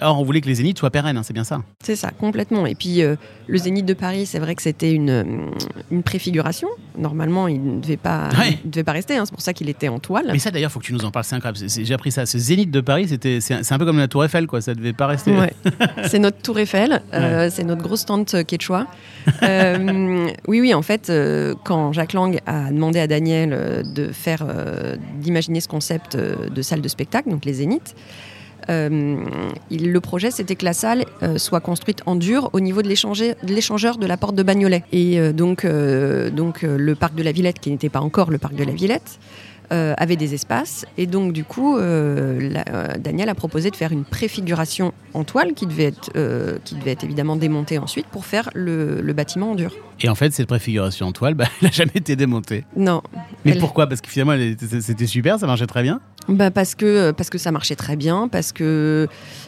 Or, 0.00 0.20
on 0.20 0.24
voulait 0.24 0.40
que 0.40 0.48
les 0.48 0.56
Zéniths 0.56 0.78
soient 0.78 0.90
pérennes, 0.90 1.16
hein, 1.16 1.22
c'est 1.22 1.32
bien 1.32 1.44
ça. 1.44 1.62
C'est 1.82 1.96
ça, 1.96 2.10
complètement. 2.10 2.66
Et 2.66 2.74
puis, 2.74 2.85
euh, 3.02 3.16
le 3.46 3.58
Zénith 3.58 3.84
de 3.86 3.94
Paris, 3.94 4.26
c'est 4.26 4.38
vrai 4.38 4.54
que 4.54 4.62
c'était 4.62 4.92
une, 4.92 5.10
euh, 5.10 5.24
une 5.90 6.02
préfiguration. 6.02 6.68
Normalement, 6.98 7.48
il 7.48 7.62
ne 7.62 7.80
devait 7.80 7.96
pas, 7.96 8.28
Ouais. 8.38 8.58
il 8.64 8.70
devait 8.70 8.84
pas 8.84 8.92
rester. 8.92 9.16
hein. 9.16 9.24
C'est 9.26 9.32
pour 9.32 9.40
ça 9.42 9.52
qu'il 9.52 9.68
était 9.68 9.88
en 9.88 9.98
toile. 9.98 10.28
Mais 10.32 10.38
ça, 10.38 10.50
d'ailleurs, 10.50 10.70
faut 10.72 10.80
que 10.80 10.84
tu 10.84 10.92
nous 10.92 11.04
en 11.04 11.10
parles. 11.10 11.24
C'est 11.24 11.34
incroyable. 11.36 11.58
J'ai 11.68 11.94
appris 11.94 12.10
ça. 12.12 12.26
Ce 12.26 12.38
Zénith 12.38 12.70
de 12.70 12.80
Paris, 12.80 13.08
c'était, 13.08 13.40
c'est 13.40 13.54
un- 13.72 13.78
peu 13.78 13.84
comme 13.84 13.98
la 13.98 14.08
Tour 14.08 14.24
Eiffel, 14.24 14.46
quoi. 14.46 14.60
Ça 14.60 14.74
devait 14.74 14.92
pas 14.92 15.06
rester. 15.06 15.36
Ouais. 15.36 15.52
c'est 16.04 16.18
notre 16.18 16.38
tour 16.42 16.58
Eiffel, 16.58 17.02
euh, 17.14 17.48
c'est 17.52 17.64
notre 17.64 17.82
grosse 17.82 18.04
tente 18.06 18.44
quechua. 18.46 18.86
Euh, 19.42 20.28
oui, 20.48 20.60
oui, 20.60 20.74
en 20.74 20.82
fait, 20.82 21.12
quand 21.64 21.92
Jacques 21.92 22.12
Lang 22.14 22.38
a 22.46 22.70
demandé 22.70 22.98
à 23.00 23.06
Daniel 23.06 23.82
de 23.94 24.08
faire, 24.12 24.44
d'imaginer 25.20 25.60
ce 25.60 25.68
concept 25.68 26.16
de 26.16 26.62
salle 26.62 26.80
de 26.80 26.88
spectacle, 26.88 27.28
donc 27.30 27.44
les 27.44 27.54
Zéniths, 27.54 27.94
il- 28.68 29.92
le 29.92 30.00
projet, 30.00 30.30
c'était 30.30 30.56
que 30.56 30.64
la 30.64 30.72
salle 30.72 31.04
euh, 31.22 31.38
soit 31.38 31.60
construite 31.60 32.02
en 32.06 32.16
dur 32.16 32.50
au 32.52 32.60
niveau 32.60 32.82
de 32.82 32.88
l'échangeur 32.88 33.98
de 33.98 34.06
la 34.06 34.16
porte 34.16 34.34
de 34.34 34.42
Bagnolet. 34.42 34.82
Et 34.92 35.18
euh, 35.18 35.32
donc, 35.32 35.64
euh, 35.64 36.30
donc 36.30 36.64
euh, 36.64 36.76
le 36.76 36.94
parc 36.94 37.14
de 37.14 37.22
la 37.22 37.32
Villette, 37.32 37.58
qui 37.60 37.70
n'était 37.70 37.88
pas 37.88 38.00
encore 38.00 38.30
le 38.30 38.38
parc 38.38 38.54
de 38.54 38.64
la 38.64 38.72
Villette, 38.72 39.18
euh, 39.72 39.94
avait 39.98 40.14
des 40.16 40.32
espaces. 40.34 40.84
Et 40.96 41.06
donc, 41.06 41.32
du 41.32 41.42
coup, 41.42 41.76
euh, 41.76 42.38
la- 42.52 42.64
euh, 42.72 42.86
Daniel 43.00 43.28
a 43.28 43.34
proposé 43.34 43.70
de 43.72 43.76
faire 43.76 43.90
une 43.90 44.04
préfiguration 44.04 44.92
en 45.12 45.24
toile 45.24 45.54
qui 45.54 45.66
devait 45.66 45.84
être, 45.86 46.10
euh, 46.14 46.58
qui 46.64 46.76
devait 46.76 46.92
être 46.92 47.02
évidemment 47.02 47.34
démontée 47.34 47.78
ensuite 47.78 48.06
pour 48.06 48.26
faire 48.26 48.48
le, 48.54 49.00
le 49.00 49.12
bâtiment 49.12 49.50
en 49.50 49.54
dur. 49.56 49.72
Et 50.00 50.08
en 50.08 50.14
fait, 50.14 50.32
cette 50.32 50.46
préfiguration 50.46 51.06
en 51.08 51.12
toile, 51.12 51.34
bah, 51.34 51.46
elle 51.62 51.66
n'a 51.68 51.72
jamais 51.72 51.90
été 51.96 52.14
démontée. 52.14 52.64
Non. 52.76 53.02
Mais 53.44 53.52
Elle- 53.52 53.58
pourquoi? 53.58 53.88
Parce 53.88 54.00
que 54.00 54.08
finalement, 54.08 54.36
c'était 54.80 55.06
super, 55.06 55.40
ça 55.40 55.46
marchait 55.48 55.66
très 55.66 55.82
bien. 55.82 56.00
Bah 56.28 56.50
parce 56.50 56.74
que 56.74 57.12
parce 57.12 57.30
que 57.30 57.38
ça 57.38 57.52
marchait 57.52 57.76
très 57.76 57.94
bien, 57.96 58.28
parce 58.28 58.52
que 58.52 59.06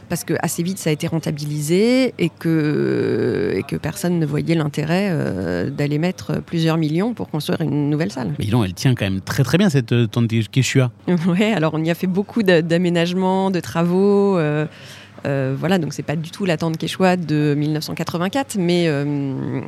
parce 0.09 0.23
que 0.25 0.35
assez 0.43 0.63
vite 0.63 0.79
ça 0.79 0.91
a 0.91 0.93
été 0.93 1.07
rentabilisé 1.09 2.15
et 2.19 2.29
que 2.29 3.53
et 3.57 3.63
que 3.65 3.77
personne 3.77 4.19
ne 4.19 4.27
voyait 4.27 4.55
l'intérêt 4.55 5.09
euh, 5.11 5.71
d'aller 5.71 5.99
mettre 5.99 6.41
plusieurs 6.41 6.77
millions 6.77 7.15
pour 7.15 7.29
construire 7.31 7.61
une 7.63 7.91
nouvelle 7.91 8.13
salle. 8.13 8.33
Mais 8.39 8.47
donc, 8.47 8.65
elle 8.67 8.75
tient 8.75 8.95
quand 8.95 9.05
même 9.07 9.21
très 9.21 9.43
très 9.43 9.59
bien 9.59 9.71
cette 9.71 9.93
euh, 9.93 10.07
tente 10.07 10.29
Quechua. 10.53 10.91
Ouais, 11.27 11.53
alors 11.53 11.73
on 11.75 11.83
y 11.83 11.91
a 11.91 11.95
fait 11.95 12.07
beaucoup 12.07 12.43
d'a- 12.43 12.63
d'aménagements, 12.63 13.51
de 13.51 13.61
travaux. 13.61 14.37
euh, 14.39 14.67
euh, 15.27 15.55
voilà, 15.59 15.79
donc 15.79 15.93
c'est 15.93 16.03
pas 16.03 16.17
du 16.17 16.31
tout 16.31 16.45
la 16.45 16.57
tente 16.57 16.79
Quechua 16.79 17.17
de 17.17 17.55
1984, 17.57 18.57
mais, 18.59 18.89
euh, 18.89 19.61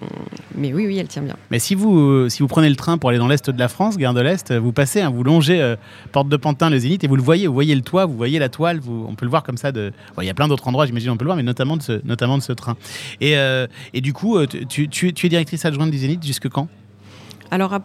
mais 0.54 0.72
oui, 0.72 0.86
oui, 0.86 0.98
elle 0.98 1.08
tient 1.08 1.22
bien. 1.22 1.36
Mais 1.50 1.58
si 1.58 1.74
vous, 1.74 1.98
euh, 1.98 2.28
si 2.28 2.42
vous 2.42 2.48
prenez 2.48 2.68
le 2.68 2.76
train 2.76 2.98
pour 2.98 3.10
aller 3.10 3.18
dans 3.18 3.28
l'est 3.28 3.50
de 3.50 3.58
la 3.58 3.68
France, 3.68 3.96
gare 3.96 4.14
de 4.14 4.20
l'Est, 4.20 4.52
vous 4.52 4.72
passez, 4.72 5.00
hein, 5.00 5.10
vous 5.10 5.22
longez 5.22 5.74
Porte 6.12 6.28
de 6.28 6.36
Pantin, 6.36 6.70
le 6.70 6.78
Zénith, 6.78 7.04
et 7.04 7.06
vous 7.06 7.16
le 7.16 7.22
voyez, 7.22 7.46
vous 7.46 7.54
voyez 7.54 7.74
le 7.74 7.82
toit, 7.82 8.06
vous 8.06 8.16
voyez 8.16 8.38
la 8.38 8.48
toile, 8.48 8.80
on 8.88 9.14
peut 9.14 9.26
le 9.26 9.30
voir 9.30 9.42
comme 9.42 9.56
ça. 9.56 9.70
Il 9.74 10.24
y 10.24 10.30
a 10.30 10.34
plein 10.34 10.48
d'autres 10.48 10.66
endroits, 10.68 10.86
j'imagine, 10.86 11.10
on 11.10 11.16
peut 11.16 11.24
le 11.24 11.28
voir, 11.28 11.36
mais 11.36 11.42
notamment 11.42 11.76
de 11.76 11.82
ce, 11.82 12.00
notamment 12.04 12.38
de 12.38 12.42
ce 12.42 12.52
train. 12.52 12.76
Et, 13.20 13.34
et 13.94 14.00
du 14.00 14.12
coup, 14.12 14.38
tu 14.46 15.08
es 15.08 15.28
directrice 15.28 15.64
adjointe 15.64 15.90
du 15.90 15.98
Zénith 15.98 16.24
jusque 16.24 16.48
quand? 16.48 16.68
Alors, 17.50 17.74
à- 17.74 17.82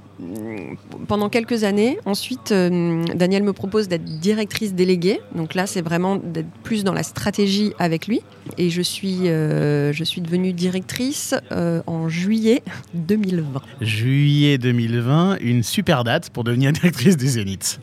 pendant 1.07 1.29
quelques 1.29 1.63
années, 1.63 1.97
ensuite, 2.05 2.51
euh, 2.51 3.03
Daniel 3.15 3.43
me 3.43 3.53
propose 3.53 3.87
d'être 3.87 4.03
directrice 4.05 4.73
déléguée. 4.73 5.19
Donc 5.33 5.55
là, 5.55 5.65
c'est 5.65 5.81
vraiment 5.81 6.17
d'être 6.17 6.49
plus 6.63 6.83
dans 6.83 6.93
la 6.93 7.03
stratégie 7.03 7.73
avec 7.79 8.07
lui. 8.07 8.21
Et 8.57 8.69
je 8.69 8.81
suis, 8.81 9.27
euh, 9.27 9.91
je 9.91 10.03
suis 10.03 10.21
devenue 10.21 10.53
directrice 10.53 11.33
euh, 11.51 11.81
en 11.87 12.09
juillet 12.09 12.61
2020. 12.93 13.61
Juillet 13.81 14.57
2020, 14.57 15.37
une 15.41 15.63
super 15.63 16.03
date 16.03 16.29
pour 16.29 16.43
devenir 16.43 16.71
directrice 16.73 17.17
du 17.17 17.27
Zénith. 17.27 17.79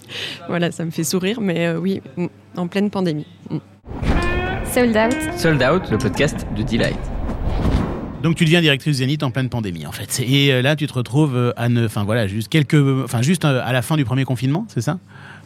Voilà, 0.49 0.71
ça 0.71 0.85
me 0.85 0.91
fait 0.91 1.05
sourire, 1.05 1.41
mais 1.41 1.67
euh, 1.67 1.79
oui, 1.79 2.01
mm, 2.17 2.27
en 2.57 2.69
pleine 2.69 2.91
pandémie. 2.91 3.27
Mm. 3.51 3.59
Sold 4.73 4.97
out. 4.97 5.17
Sold 5.39 5.63
Out, 5.63 5.91
le 5.91 5.99
podcast 5.99 6.47
de 6.57 6.63
Delight. 6.63 6.97
Donc 8.23 8.37
tu 8.37 8.45
deviens 8.45 8.61
directrice 8.61 8.97
du 8.97 8.99
Zénith 9.01 9.23
en 9.23 9.31
pleine 9.31 9.49
pandémie 9.49 9.87
en 9.87 9.93
fait. 9.93 10.21
Et 10.27 10.53
euh, 10.53 10.63
là 10.63 10.77
tu 10.77 10.87
te 10.87 10.93
retrouves 10.95 11.35
euh, 11.37 11.53
à 11.57 11.69
ne, 11.69 11.87
enfin 11.87 12.05
voilà, 12.05 12.27
juste 12.27 12.49
quelques, 12.49 12.75
enfin 13.05 13.21
juste 13.23 13.45
euh, 13.45 13.61
à 13.65 13.73
la 13.73 13.83
fin 13.83 13.97
du 13.97 14.05
premier 14.05 14.25
confinement, 14.25 14.65
c'est 14.69 14.81
ça? 14.81 14.99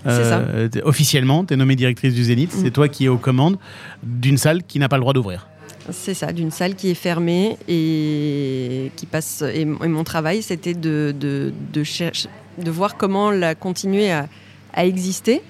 C'est 0.04 0.22
ça. 0.24 0.40
Officiellement, 0.84 1.44
tu 1.44 1.54
es 1.54 1.56
nommée 1.56 1.74
directrice 1.74 2.14
du 2.14 2.22
Zénith. 2.22 2.54
Mm. 2.54 2.58
C'est 2.62 2.70
toi 2.70 2.86
qui 2.88 3.06
es 3.06 3.08
aux 3.08 3.16
commandes 3.18 3.56
d'une 4.04 4.36
salle 4.38 4.62
qui 4.62 4.78
n'a 4.78 4.88
pas 4.88 4.96
le 4.98 5.00
droit 5.00 5.12
d'ouvrir. 5.12 5.48
C'est 5.90 6.14
ça, 6.14 6.32
d'une 6.32 6.52
salle 6.52 6.76
qui 6.76 6.90
est 6.90 6.94
fermée 6.94 7.56
et 7.66 8.92
qui 8.94 9.06
passe. 9.06 9.42
Et, 9.42 9.64
mon 9.64 10.04
travail, 10.04 10.42
c'était 10.42 10.74
de, 10.74 11.12
de, 11.18 11.52
de, 11.72 11.82
chercher- 11.82 12.28
de 12.58 12.70
voir 12.70 12.96
comment 12.96 13.32
la 13.32 13.56
continuer 13.56 14.12
à, 14.12 14.28
à 14.74 14.84
exister, 14.86 15.42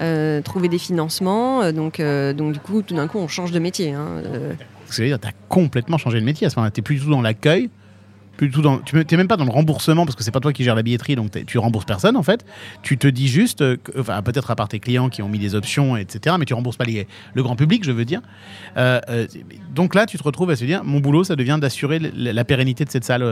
euh, 0.00 0.40
trouver 0.40 0.68
des 0.68 0.78
financements. 0.78 1.62
Euh, 1.62 1.72
Donc, 1.72 2.00
euh, 2.00 2.32
donc 2.32 2.52
du 2.54 2.60
coup, 2.60 2.80
tout 2.80 2.94
d'un 2.94 3.06
coup, 3.06 3.18
on 3.18 3.28
change 3.28 3.52
de 3.52 3.58
métier. 3.58 3.92
hein. 3.92 4.22
Parce 4.90 4.98
que 4.98 5.16
tu 5.16 5.28
as 5.28 5.32
complètement 5.48 5.98
changé 5.98 6.18
de 6.20 6.24
métier 6.24 6.46
à 6.46 6.50
ce 6.50 6.56
moment-là. 6.56 6.72
Tu 6.72 6.82
plus 6.82 6.96
du 6.96 7.02
tout 7.02 7.10
dans 7.10 7.22
l'accueil, 7.22 7.70
plus 8.36 8.50
tout 8.50 8.60
dans, 8.62 8.78
tu 8.78 8.96
n'es 8.96 9.16
même 9.16 9.28
pas 9.28 9.36
dans 9.36 9.44
le 9.44 9.50
remboursement 9.50 10.04
parce 10.04 10.16
que 10.16 10.24
c'est 10.24 10.30
pas 10.32 10.40
toi 10.40 10.52
qui 10.52 10.64
gères 10.64 10.74
la 10.74 10.82
billetterie, 10.82 11.14
donc 11.14 11.30
tu 11.46 11.58
rembourses 11.58 11.84
personne 11.84 12.16
en 12.16 12.22
fait. 12.22 12.44
Tu 12.82 12.96
te 12.98 13.06
dis 13.06 13.28
juste, 13.28 13.60
euh, 13.60 13.76
que- 13.76 14.00
enfin 14.00 14.20
peut-être 14.22 14.50
à 14.50 14.56
part 14.56 14.66
tes 14.68 14.80
clients 14.80 15.08
qui 15.10 15.22
ont 15.22 15.28
mis 15.28 15.38
des 15.38 15.54
options, 15.54 15.96
etc. 15.96 16.34
Mais 16.38 16.44
tu 16.44 16.54
rembourses 16.54 16.76
pas 16.78 16.84
les- 16.86 17.06
le 17.34 17.42
grand 17.42 17.54
public, 17.54 17.84
je 17.84 17.92
veux 17.92 18.04
dire. 18.04 18.20
Euh, 18.78 19.00
euh, 19.10 19.26
donc 19.74 19.94
là, 19.94 20.06
tu 20.06 20.18
te 20.18 20.22
retrouves 20.24 20.50
à 20.50 20.56
se 20.56 20.64
dire, 20.64 20.82
mon 20.84 20.98
boulot, 21.00 21.22
ça 21.22 21.36
devient 21.36 21.58
d'assurer 21.60 21.98
la 22.00 22.44
pérennité 22.44 22.84
de 22.84 22.90
cette 22.90 23.04
salle. 23.04 23.22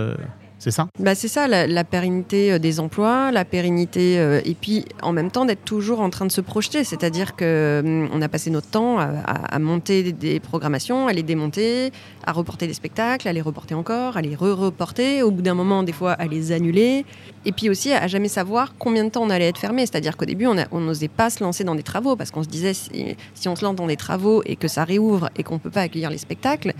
C'est 0.58 0.72
ça? 0.72 0.88
Bah, 0.98 1.14
c'est 1.14 1.28
ça, 1.28 1.46
la, 1.46 1.84
pérennité 1.84 2.52
euh, 2.52 2.58
des 2.58 2.80
emplois, 2.80 3.30
la 3.30 3.44
pérennité, 3.44 4.18
euh, 4.18 4.40
et 4.44 4.54
puis 4.54 4.84
en 5.02 5.12
même 5.12 5.30
temps 5.30 5.44
d'être 5.44 5.64
toujours 5.64 6.00
en 6.00 6.10
train 6.10 6.26
de 6.26 6.32
se 6.32 6.40
projeter. 6.40 6.82
C'est-à-dire 6.82 7.36
que 7.36 8.08
hum, 8.12 8.22
a 8.22 8.28
passé 8.28 8.50
notre 8.50 8.68
temps 8.68 8.98
à, 8.98 9.58
monter 9.60 10.12
des, 10.12 10.40
programmations, 10.40 11.06
à 11.06 11.12
les 11.12 11.22
démonter, 11.22 11.92
à 12.26 12.32
reporter 12.32 12.66
des 12.66 12.74
spectacles, 12.74 13.28
à 13.28 13.32
les 13.32 13.40
reporter 13.40 13.74
encore, 13.74 14.16
à 14.16 14.22
les 14.22 14.34
re-reporter, 14.34 15.22
au 15.22 15.30
bout 15.30 15.42
d'un 15.42 15.54
moment, 15.54 15.84
des 15.84 15.92
fois, 15.92 16.12
à 16.12 16.26
les 16.26 16.50
annuler, 16.50 17.04
et 17.44 17.52
puis 17.52 17.70
aussi 17.70 17.92
à 17.92 18.08
jamais 18.08 18.28
savoir 18.28 18.74
combien 18.78 19.04
de 19.04 19.10
temps 19.10 19.22
on 19.22 19.30
allait 19.30 19.48
être 19.48 19.58
fermé. 19.58 19.86
C'est-à-dire 19.86 20.16
qu'au 20.16 20.24
début, 20.24 20.46
on 20.46 20.80
n'osait 20.80 21.08
pas 21.08 21.30
se 21.30 21.42
lancer 21.42 21.62
dans 21.62 21.76
des 21.76 21.84
travaux, 21.84 22.16
parce 22.16 22.32
qu'on 22.32 22.42
se 22.42 22.48
disait, 22.48 22.74
si, 22.74 23.16
si 23.34 23.48
on 23.48 23.54
se 23.54 23.64
lance 23.64 23.76
dans 23.76 23.86
des 23.86 23.96
travaux 23.96 24.42
et 24.44 24.56
que 24.56 24.66
ça 24.66 24.84
réouvre 24.84 25.30
et 25.36 25.44
qu'on 25.44 25.54
ne 25.54 25.60
peut 25.60 25.70
pas 25.70 25.82
accueillir 25.82 26.10
les 26.10 26.18
spectacles, 26.18 26.74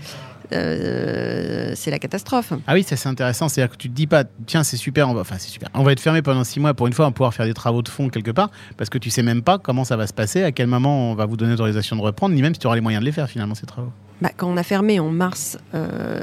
euh, 0.51 1.73
c'est 1.75 1.91
la 1.91 1.99
catastrophe. 1.99 2.53
Ah 2.67 2.73
oui, 2.73 2.83
ça 2.83 2.95
c'est 2.95 3.09
intéressant. 3.09 3.49
C'est-à-dire 3.49 3.71
que 3.71 3.77
tu 3.81 3.89
te 3.89 3.93
dis 3.95 4.07
pas, 4.07 4.23
tiens, 4.45 4.63
c'est 4.63 4.77
super, 4.77 5.09
on 5.09 5.13
va, 5.13 5.21
enfin 5.21 5.35
c'est 5.39 5.49
super, 5.49 5.69
on 5.73 5.83
va 5.83 5.91
être 5.91 5.99
fermé 5.99 6.21
pendant 6.21 6.43
six 6.43 6.59
mois. 6.59 6.73
Pour 6.73 6.87
une 6.87 6.93
fois, 6.93 7.05
on 7.05 7.09
va 7.09 7.13
pouvoir 7.13 7.33
faire 7.33 7.45
des 7.45 7.53
travaux 7.53 7.81
de 7.81 7.89
fond 7.89 8.09
quelque 8.09 8.31
part, 8.31 8.49
parce 8.77 8.89
que 8.89 8.97
tu 8.97 9.09
sais 9.09 9.23
même 9.23 9.41
pas 9.41 9.57
comment 9.57 9.83
ça 9.83 9.95
va 9.97 10.07
se 10.07 10.13
passer, 10.13 10.43
à 10.43 10.51
quel 10.51 10.67
moment 10.67 11.11
on 11.11 11.15
va 11.15 11.25
vous 11.25 11.37
donner 11.37 11.51
l'autorisation 11.51 11.95
de 11.95 12.01
reprendre, 12.01 12.33
ni 12.35 12.41
même 12.41 12.53
si 12.53 12.59
tu 12.59 12.67
auras 12.67 12.75
les 12.75 12.81
moyens 12.81 13.01
de 13.01 13.05
les 13.05 13.11
faire 13.11 13.29
finalement 13.29 13.55
ces 13.55 13.65
travaux. 13.65 13.91
Bah, 14.21 14.31
quand 14.35 14.47
on 14.49 14.57
a 14.57 14.63
fermé 14.63 14.99
en 14.99 15.09
mars, 15.09 15.57
euh, 15.73 16.21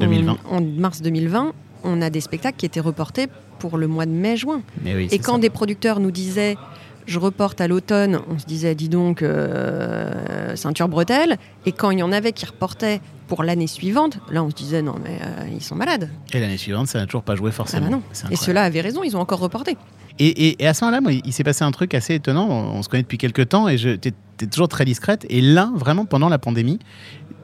2020. 0.00 0.36
on- 0.50 0.56
en 0.58 0.60
mars 0.62 1.02
2020, 1.02 1.52
on 1.84 2.02
a 2.02 2.10
des 2.10 2.20
spectacles 2.20 2.56
qui 2.56 2.66
étaient 2.66 2.80
reportés 2.80 3.28
pour 3.58 3.78
le 3.78 3.86
mois 3.86 4.06
de 4.06 4.10
mai-juin. 4.10 4.62
Oui, 4.84 5.08
Et 5.10 5.18
quand 5.18 5.34
ça. 5.34 5.38
des 5.38 5.50
producteurs 5.50 6.00
nous 6.00 6.10
disaient 6.10 6.56
Je 7.06 7.18
reporte 7.18 7.60
à 7.60 7.68
l'automne, 7.68 8.18
on 8.30 8.38
se 8.38 8.46
disait, 8.46 8.74
dis 8.74 8.88
donc, 8.88 9.20
euh, 9.20 10.56
ceinture 10.56 10.88
bretelle. 10.88 11.36
Et 11.66 11.72
quand 11.72 11.90
il 11.90 11.98
y 11.98 12.02
en 12.02 12.12
avait 12.12 12.32
qui 12.32 12.46
reportaient 12.46 13.02
pour 13.34 13.42
l'année 13.44 13.66
suivante, 13.66 14.18
là 14.30 14.44
on 14.44 14.50
se 14.50 14.54
disait, 14.54 14.82
non 14.82 14.94
mais 15.02 15.18
euh, 15.22 15.48
ils 15.52 15.62
sont 15.62 15.74
malades. 15.74 16.08
Et 16.32 16.40
l'année 16.40 16.56
suivante, 16.56 16.86
ça 16.88 17.00
n'a 17.00 17.06
toujours 17.06 17.22
pas 17.24 17.34
joué 17.36 17.50
Ah 17.52 17.56
forcément. 17.56 17.86
bah 17.86 17.92
non. 17.96 18.02
Et 18.30 18.36
ceux-là 18.36 18.62
avaient 18.62 18.80
raison, 18.80 19.02
ils 19.02 19.16
ont 19.16 19.20
encore 19.20 19.40
reporté. 19.40 19.76
Et, 20.20 20.26
et- 20.48 20.62
et 20.62 20.66
à 20.68 20.74
ce 20.74 20.84
moment-là, 20.84 21.10
il 21.24 21.32
s'est 21.32 21.42
passé 21.42 21.64
un 21.64 21.72
truc 21.72 21.92
assez 21.94 22.14
étonnant. 22.14 22.46
On, 22.48 22.78
on 22.78 22.82
se 22.84 22.88
connaît 22.88 23.02
depuis 23.02 23.18
quelques 23.18 23.48
temps 23.48 23.66
et 23.66 23.76
tu 23.76 23.88
es, 23.90 24.46
toujours 24.46 24.68
très 24.68 24.84
discrète. 24.84 25.26
Et 25.28 25.40
là, 25.40 25.70
vraiment, 25.74 26.04
pendant 26.04 26.28
la 26.28 26.38
pandémie, 26.38 26.78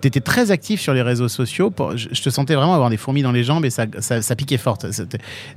tu 0.00 0.06
étais 0.06 0.20
très 0.20 0.52
actif 0.52 0.80
sur 0.80 0.94
les 0.94 1.02
réseaux 1.02 1.26
sociaux. 1.28 1.70
Pour- 1.70 1.96
je, 1.96 2.08
je 2.12 2.22
te 2.22 2.30
sentais 2.30 2.54
vraiment 2.54 2.74
avoir 2.74 2.88
des 2.90 2.96
fourmis 2.96 3.22
dans 3.22 3.32
les 3.32 3.42
jambes 3.42 3.64
et 3.64 3.70
ça, 3.70 3.86
ça, 3.98 4.22
ça 4.22 4.36
piquait 4.36 4.56
fort. 4.58 4.78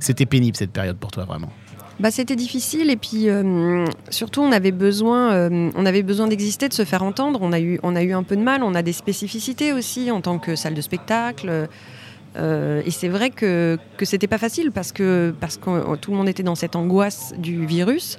C'était 0.00 0.26
pénible 0.26 0.56
cette 0.56 0.72
période 0.72 0.96
pour 0.96 1.12
toi, 1.12 1.24
vraiment. 1.24 1.50
Bah, 2.00 2.10
c'était 2.10 2.34
difficile 2.36 2.90
et 2.90 2.96
puis 2.96 3.28
euh, 3.28 3.86
surtout 4.10 4.40
on 4.40 4.50
avait 4.50 4.72
besoin, 4.72 5.32
euh, 5.32 5.70
on 5.76 5.86
avait 5.86 6.02
besoin 6.02 6.26
d'exister, 6.26 6.68
de 6.68 6.74
se 6.74 6.84
faire 6.84 7.02
entendre. 7.02 7.38
On 7.42 7.52
a 7.52 7.60
eu, 7.60 7.78
on 7.82 7.94
a 7.94 8.02
eu 8.02 8.12
un 8.12 8.24
peu 8.24 8.36
de 8.36 8.42
mal. 8.42 8.62
On 8.62 8.74
a 8.74 8.82
des 8.82 8.92
spécificités 8.92 9.72
aussi 9.72 10.10
en 10.10 10.20
tant 10.20 10.38
que 10.38 10.56
salle 10.56 10.74
de 10.74 10.80
spectacle. 10.80 11.68
Euh, 12.36 12.82
et 12.84 12.90
c'est 12.90 13.08
vrai 13.08 13.30
que 13.30 13.78
que 13.96 14.04
c'était 14.04 14.26
pas 14.26 14.38
facile 14.38 14.72
parce 14.72 14.90
que 14.90 15.32
parce 15.38 15.56
que 15.56 15.94
tout 15.96 16.10
le 16.10 16.16
monde 16.16 16.28
était 16.28 16.42
dans 16.42 16.56
cette 16.56 16.74
angoisse 16.74 17.32
du 17.38 17.64
virus 17.64 18.18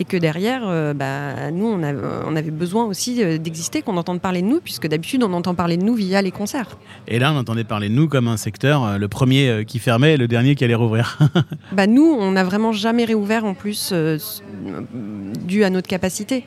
et 0.00 0.04
que 0.04 0.16
derrière, 0.16 0.62
euh, 0.66 0.94
bah, 0.94 1.50
nous 1.50 1.66
on, 1.66 1.82
a- 1.82 1.92
on 2.26 2.34
avait 2.36 2.50
besoin 2.50 2.84
aussi 2.84 3.22
euh, 3.22 3.38
d'exister, 3.38 3.82
qu'on 3.82 3.96
entende 3.96 4.20
parler 4.20 4.42
de 4.42 4.46
nous 4.46 4.60
puisque 4.60 4.86
d'habitude 4.88 5.22
on 5.22 5.32
entend 5.32 5.54
parler 5.54 5.76
de 5.76 5.84
nous 5.84 5.94
via 5.94 6.22
les 6.22 6.30
concerts. 6.30 6.78
Et 7.08 7.18
là, 7.18 7.32
on 7.32 7.36
entendait 7.36 7.64
parler 7.64 7.88
de 7.88 7.94
nous 7.94 8.08
comme 8.08 8.28
un 8.28 8.36
secteur, 8.36 8.84
euh, 8.84 8.98
le 8.98 9.08
premier 9.08 9.64
qui 9.66 9.78
fermait 9.78 10.14
et 10.14 10.16
le 10.16 10.28
dernier 10.28 10.54
qui 10.54 10.64
allait 10.64 10.74
rouvrir. 10.74 11.18
Bah 11.72 11.86
nous, 11.86 12.04
on 12.04 12.32
n'a 12.32 12.44
vraiment 12.44 12.72
jamais 12.72 13.04
réouvert 13.04 13.44
en 13.44 13.54
plus 13.54 13.92
dû 15.46 15.64
à 15.64 15.70
notre 15.70 15.88
capacité. 15.88 16.44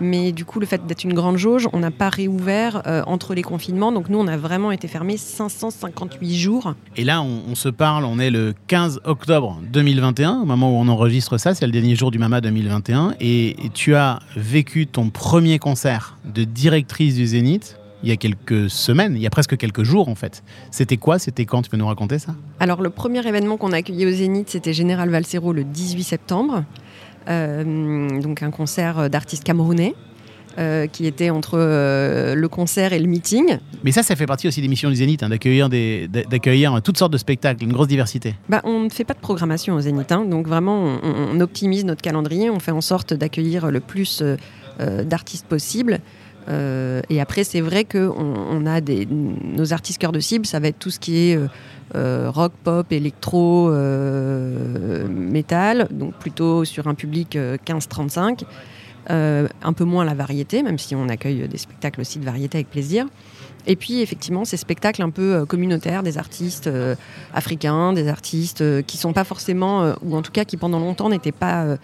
Mais 0.00 0.32
du 0.32 0.44
coup, 0.44 0.60
le 0.60 0.66
fait 0.66 0.86
d'être 0.86 1.04
une 1.04 1.14
grande 1.14 1.36
jauge, 1.36 1.68
on 1.72 1.78
n'a 1.78 1.90
pas 1.90 2.08
réouvert 2.08 2.82
euh, 2.86 3.02
entre 3.06 3.34
les 3.34 3.42
confinements. 3.42 3.92
Donc 3.92 4.08
nous, 4.08 4.18
on 4.18 4.26
a 4.26 4.36
vraiment 4.36 4.70
été 4.70 4.88
fermés 4.88 5.16
558 5.16 6.36
jours. 6.36 6.74
Et 6.96 7.04
là, 7.04 7.22
on, 7.22 7.42
on 7.50 7.54
se 7.54 7.68
parle, 7.68 8.04
on 8.04 8.18
est 8.18 8.30
le 8.30 8.54
15 8.66 9.00
octobre 9.04 9.60
2021, 9.72 10.40
au 10.42 10.44
moment 10.44 10.70
où 10.70 10.74
on 10.76 10.88
enregistre 10.88 11.38
ça, 11.38 11.54
c'est 11.54 11.66
le 11.66 11.72
dernier 11.72 11.96
jour 11.96 12.10
du 12.10 12.18
Mama 12.18 12.40
2021. 12.40 13.14
Et, 13.20 13.50
et 13.64 13.70
tu 13.72 13.94
as 13.94 14.20
vécu 14.36 14.86
ton 14.86 15.10
premier 15.10 15.58
concert 15.58 16.16
de 16.24 16.44
directrice 16.44 17.16
du 17.16 17.26
Zénith 17.26 17.78
il 18.02 18.08
y 18.08 18.12
a 18.12 18.16
quelques 18.16 18.70
semaines, 18.70 19.16
il 19.16 19.22
y 19.22 19.26
a 19.26 19.30
presque 19.30 19.56
quelques 19.56 19.82
jours 19.82 20.08
en 20.08 20.14
fait. 20.14 20.42
C'était 20.70 20.96
quoi 20.96 21.18
C'était 21.18 21.44
quand? 21.44 21.62
Tu 21.62 21.70
peux 21.70 21.76
nous 21.76 21.86
raconter 21.86 22.18
ça? 22.18 22.34
Alors 22.60 22.80
le 22.80 22.90
premier 22.90 23.26
événement 23.26 23.56
qu'on 23.56 23.72
a 23.72 23.78
accueilli 23.78 24.06
au 24.06 24.10
Zénith, 24.10 24.50
c'était 24.50 24.72
Général 24.72 25.10
Valsero 25.10 25.52
le 25.52 25.64
18 25.64 26.04
septembre. 26.04 26.64
Euh, 27.28 28.20
donc 28.20 28.42
un 28.42 28.50
concert 28.50 29.10
d'artistes 29.10 29.44
camerounais. 29.44 29.94
euh, 30.58 30.88
qui 30.88 31.06
était 31.06 31.30
entre 31.30 31.56
euh, 31.56 32.34
le 32.34 32.48
concert 32.48 32.92
et 32.92 32.98
le 32.98 33.06
meeting. 33.06 33.58
Mais 33.84 33.92
ça, 33.92 34.02
ça 34.02 34.16
fait 34.16 34.26
partie 34.26 34.48
aussi 34.48 34.60
des 34.60 34.66
missions 34.66 34.88
du 34.90 34.96
Zénith, 34.96 35.22
hein, 35.22 35.28
d'accueillir 35.28 35.68
des- 35.68 36.08
d'a- 36.08 36.24
d'accueillir 36.24 36.80
toutes 36.82 36.98
sortes 36.98 37.12
de 37.12 37.18
spectacles, 37.18 37.62
une 37.62 37.72
grosse 37.72 37.86
diversité. 37.86 38.34
Bah, 38.48 38.60
on 38.64 38.80
ne 38.80 38.88
fait 38.88 39.04
pas 39.04 39.14
de 39.14 39.20
programmation 39.20 39.74
au 39.76 39.80
Zénith, 39.80 40.10
hein. 40.10 40.24
donc 40.24 40.48
vraiment 40.48 40.98
on, 41.00 41.14
on 41.36 41.40
optimise 41.40 41.84
notre 41.84 42.02
calendrier, 42.02 42.50
on 42.50 42.58
fait 42.58 42.72
en 42.72 42.80
sorte 42.80 43.14
d'accueillir 43.14 43.70
le 43.70 43.78
plus 43.78 44.20
euh, 44.80 45.04
d'artistes 45.04 45.46
possible. 45.46 46.00
Euh, 46.48 47.02
et 47.10 47.20
après, 47.20 47.44
c'est 47.44 47.60
vrai 47.60 47.84
que 47.84 48.08
on, 48.08 48.34
on 48.50 48.66
a 48.66 48.80
nos 48.80 49.72
artistes 49.72 49.98
cœur 49.98 50.12
de 50.12 50.20
cible, 50.20 50.46
ça 50.46 50.60
va 50.60 50.68
être 50.68 50.78
tout 50.78 50.90
ce 50.90 50.98
qui 50.98 51.30
est 51.30 51.36
euh, 51.36 51.46
euh, 51.94 52.30
rock, 52.30 52.52
pop, 52.64 52.90
électro, 52.92 53.70
métal, 55.08 55.88
donc 55.90 56.14
plutôt 56.14 56.64
sur 56.64 56.86
un 56.86 56.94
public 56.94 57.36
euh, 57.36 57.56
15-35. 57.66 58.44
Euh, 59.10 59.48
un 59.62 59.72
peu 59.72 59.84
moins 59.84 60.04
la 60.04 60.14
variété, 60.14 60.62
même 60.62 60.76
si 60.76 60.94
on 60.94 61.08
accueille 61.08 61.48
des 61.48 61.56
spectacles 61.56 62.02
aussi 62.02 62.18
de 62.18 62.26
variété 62.26 62.58
avec 62.58 62.68
plaisir. 62.68 63.06
Et 63.68 63.76
puis 63.76 64.00
effectivement, 64.00 64.44
ces 64.44 64.56
spectacles 64.56 65.02
un 65.02 65.10
peu 65.10 65.34
euh, 65.34 65.44
communautaires, 65.44 66.02
des 66.02 66.18
artistes 66.18 66.66
euh, 66.66 66.96
africains, 67.34 67.92
des 67.92 68.08
artistes 68.08 68.62
euh, 68.62 68.82
qui 68.82 68.96
sont 68.96 69.12
pas 69.12 69.24
forcément, 69.24 69.94
ou 70.02 70.16
en 70.16 70.22
tout 70.22 70.32
cas 70.32 70.44
qui 70.44 70.56
pendant 70.56 70.80
longtemps 70.80 71.08
n'étaient 71.10 71.30
pas 71.32 71.76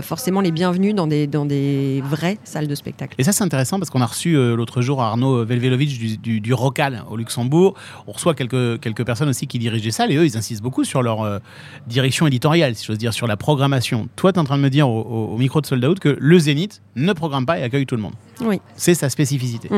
forcément 0.00 0.40
les 0.40 0.50
bienvenus 0.50 0.94
dans 0.94 1.06
des, 1.06 1.26
dans 1.26 1.44
des 1.44 2.02
vraies 2.08 2.38
salles 2.42 2.66
de 2.68 2.74
spectacle. 2.74 3.14
Et 3.18 3.22
ça, 3.24 3.32
c'est 3.32 3.44
intéressant 3.44 3.78
parce 3.78 3.90
qu'on 3.90 4.00
a 4.00 4.06
reçu 4.06 4.34
euh, 4.34 4.56
l'autre 4.56 4.80
jour 4.80 5.02
Arnaud 5.02 5.44
Velvelovic 5.44 5.98
du, 5.98 6.16
du, 6.16 6.40
du 6.40 6.54
Rocal 6.54 7.02
au 7.10 7.16
Luxembourg. 7.16 7.74
On 8.06 8.12
reçoit 8.12 8.34
quelques, 8.34 8.80
quelques 8.80 9.04
personnes 9.04 9.28
aussi 9.28 9.46
qui 9.46 9.58
dirigent 9.58 9.84
des 9.84 9.90
salles 9.90 10.10
et 10.10 10.16
eux, 10.16 10.24
ils 10.24 10.36
insistent 10.38 10.62
beaucoup 10.62 10.84
sur 10.84 11.02
leur 11.02 11.20
euh, 11.22 11.38
direction 11.86 12.26
éditoriale, 12.26 12.74
si 12.76 12.86
j'ose 12.86 12.98
dire, 12.98 13.12
sur 13.12 13.26
la 13.26 13.36
programmation. 13.36 14.08
Toi, 14.16 14.32
tu 14.32 14.38
es 14.38 14.40
en 14.40 14.44
train 14.44 14.56
de 14.56 14.62
me 14.62 14.70
dire 14.70 14.88
au, 14.88 15.00
au- 15.02 15.34
au 15.34 15.36
micro 15.36 15.60
de 15.60 15.66
Sold 15.66 15.84
Out 15.84 15.98
que 16.00 16.16
le 16.18 16.38
Zénith 16.38 16.80
ne 16.96 17.12
programme 17.12 17.44
pas 17.44 17.58
et 17.58 17.62
accueille 17.62 17.86
tout 17.86 17.96
le 17.96 18.02
monde. 18.02 18.14
Oui. 18.40 18.60
C'est 18.76 18.94
sa 18.94 19.10
spécificité. 19.10 19.68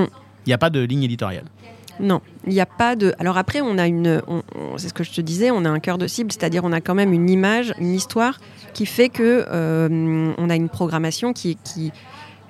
Il 0.47 0.51
n'y 0.51 0.55
a 0.55 0.59
pas 0.59 0.71
de 0.71 0.81
ligne 0.81 1.03
éditoriale. 1.03 1.45
Non, 1.99 2.21
il 2.47 2.53
n'y 2.53 2.61
a 2.61 2.67
pas 2.67 2.95
de. 2.95 3.15
Alors 3.19 3.39
après, 3.39 3.61
on 3.63 3.79
a 3.79 3.87
une. 3.87 4.23
C'est 4.77 4.89
ce 4.89 4.95
que 4.95 5.03
je 5.03 5.13
te 5.13 5.21
disais, 5.21 5.51
on 5.51 5.65
a 5.65 5.71
un 5.71 5.81
cœur 5.81 5.99
de 5.99 6.07
cible, 6.07 6.31
c'est-à-dire 6.31 6.63
on 6.65 6.73
a 6.73 6.81
quand 6.81 6.95
même 6.95 7.13
une 7.13 7.31
image, 7.31 7.73
une 7.79 7.95
histoire 7.95 8.39
qui 8.75 8.85
fait 8.85 9.09
que 9.09 9.47
euh, 9.49 10.33
on 10.37 10.51
a 10.51 10.57
une 10.57 10.69
programmation 10.69 11.33
qui 11.33 11.57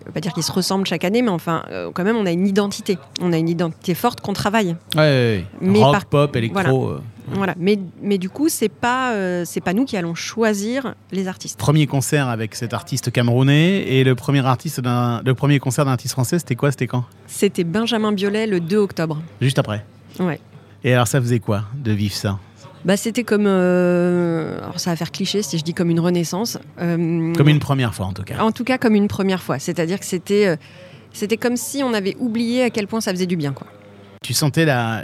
je 0.06 0.10
veux 0.10 0.14
pas 0.14 0.20
dire 0.20 0.32
qu'ils 0.32 0.44
se 0.44 0.52
ressemblent 0.52 0.86
chaque 0.86 1.04
année, 1.04 1.20
mais 1.20 1.30
enfin, 1.30 1.64
euh, 1.70 1.90
quand 1.92 2.04
même, 2.04 2.14
on 2.16 2.26
a 2.26 2.30
une 2.30 2.46
identité. 2.46 2.96
On 3.20 3.32
a 3.32 3.38
une 3.38 3.48
identité 3.48 3.92
forte 3.94 4.20
qu'on 4.20 4.34
travaille. 4.34 4.76
Ouais, 4.96 5.44
Mais 5.60 5.82
Rock, 5.82 5.92
par- 5.92 6.04
pop, 6.06 6.36
électro. 6.36 6.90
euh. 6.90 7.02
Voilà. 7.32 7.54
Mais, 7.58 7.76
mais 8.00 8.18
du 8.18 8.30
coup, 8.30 8.48
c'est 8.48 8.68
pas, 8.68 9.12
euh, 9.14 9.42
c'est 9.44 9.60
pas 9.60 9.72
nous 9.72 9.84
qui 9.84 9.96
allons 9.96 10.14
choisir 10.14 10.94
les 11.10 11.26
artistes. 11.26 11.58
Premier 11.58 11.88
concert 11.88 12.28
avec 12.28 12.54
cet 12.54 12.72
artiste 12.72 13.10
camerounais 13.10 13.78
et 13.82 14.04
le 14.04 14.14
premier, 14.14 14.46
artiste 14.46 14.80
le 14.84 15.32
premier 15.34 15.58
concert 15.58 15.84
d'un 15.84 15.90
artiste 15.90 16.12
français, 16.12 16.38
c'était 16.38 16.54
quoi 16.54 16.70
C'était 16.70 16.86
quand? 16.86 17.04
C'était 17.26 17.64
Benjamin 17.64 18.12
Biolay 18.12 18.46
le 18.46 18.60
2 18.60 18.76
octobre. 18.76 19.20
Juste 19.40 19.58
après? 19.58 19.84
Ouais. 20.20 20.38
Et 20.84 20.94
alors, 20.94 21.08
ça 21.08 21.20
faisait 21.20 21.40
quoi 21.40 21.64
de 21.74 21.90
vivre 21.90 22.14
ça? 22.14 22.38
Bah, 22.86 22.96
c'était 22.96 23.24
comme. 23.24 23.46
euh, 23.46 24.58
alors, 24.62 24.78
ça 24.80 24.90
va 24.90 24.96
faire 24.96 25.10
cliché 25.10 25.42
si 25.42 25.58
je 25.58 25.64
dis 25.64 25.74
comme 25.74 25.90
une 25.90 26.00
renaissance. 26.00 26.56
Euh, 26.80 27.32
Comme 27.34 27.48
une 27.48 27.58
première 27.58 27.94
fois, 27.94 28.06
en 28.06 28.12
tout 28.12 28.22
cas. 28.22 28.38
En 28.38 28.52
tout 28.52 28.64
cas, 28.64 28.78
comme 28.78 28.94
une 28.94 29.08
première 29.08 29.42
fois. 29.42 29.58
C'est-à-dire 29.58 29.98
que 30.00 30.06
c'était. 30.06 30.46
euh, 30.46 30.56
c'était 31.12 31.36
comme 31.36 31.56
si 31.56 31.82
on 31.82 31.92
avait 31.94 32.14
oublié 32.20 32.62
à 32.62 32.70
quel 32.70 32.86
point 32.86 33.00
ça 33.00 33.10
faisait 33.10 33.26
du 33.26 33.36
bien. 33.36 33.52
Quoi. 33.52 33.66
Tu 34.22 34.34
sentais 34.34 34.64
la, 34.64 35.02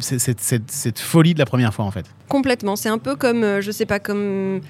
cette, 0.00 0.20
cette- 0.20 0.40
cette- 0.40 0.70
cette 0.70 0.98
folie 0.98 1.34
de 1.34 1.38
la 1.38 1.46
première 1.46 1.74
fois, 1.74 1.84
en 1.84 1.90
fait. 1.90 2.06
Complètement. 2.28 2.76
C'est 2.76 2.88
un 2.88 2.98
peu 2.98 3.14
comme, 3.16 3.60
je 3.60 3.70
sais 3.70 3.86
pas, 3.86 3.98
comme 3.98 4.60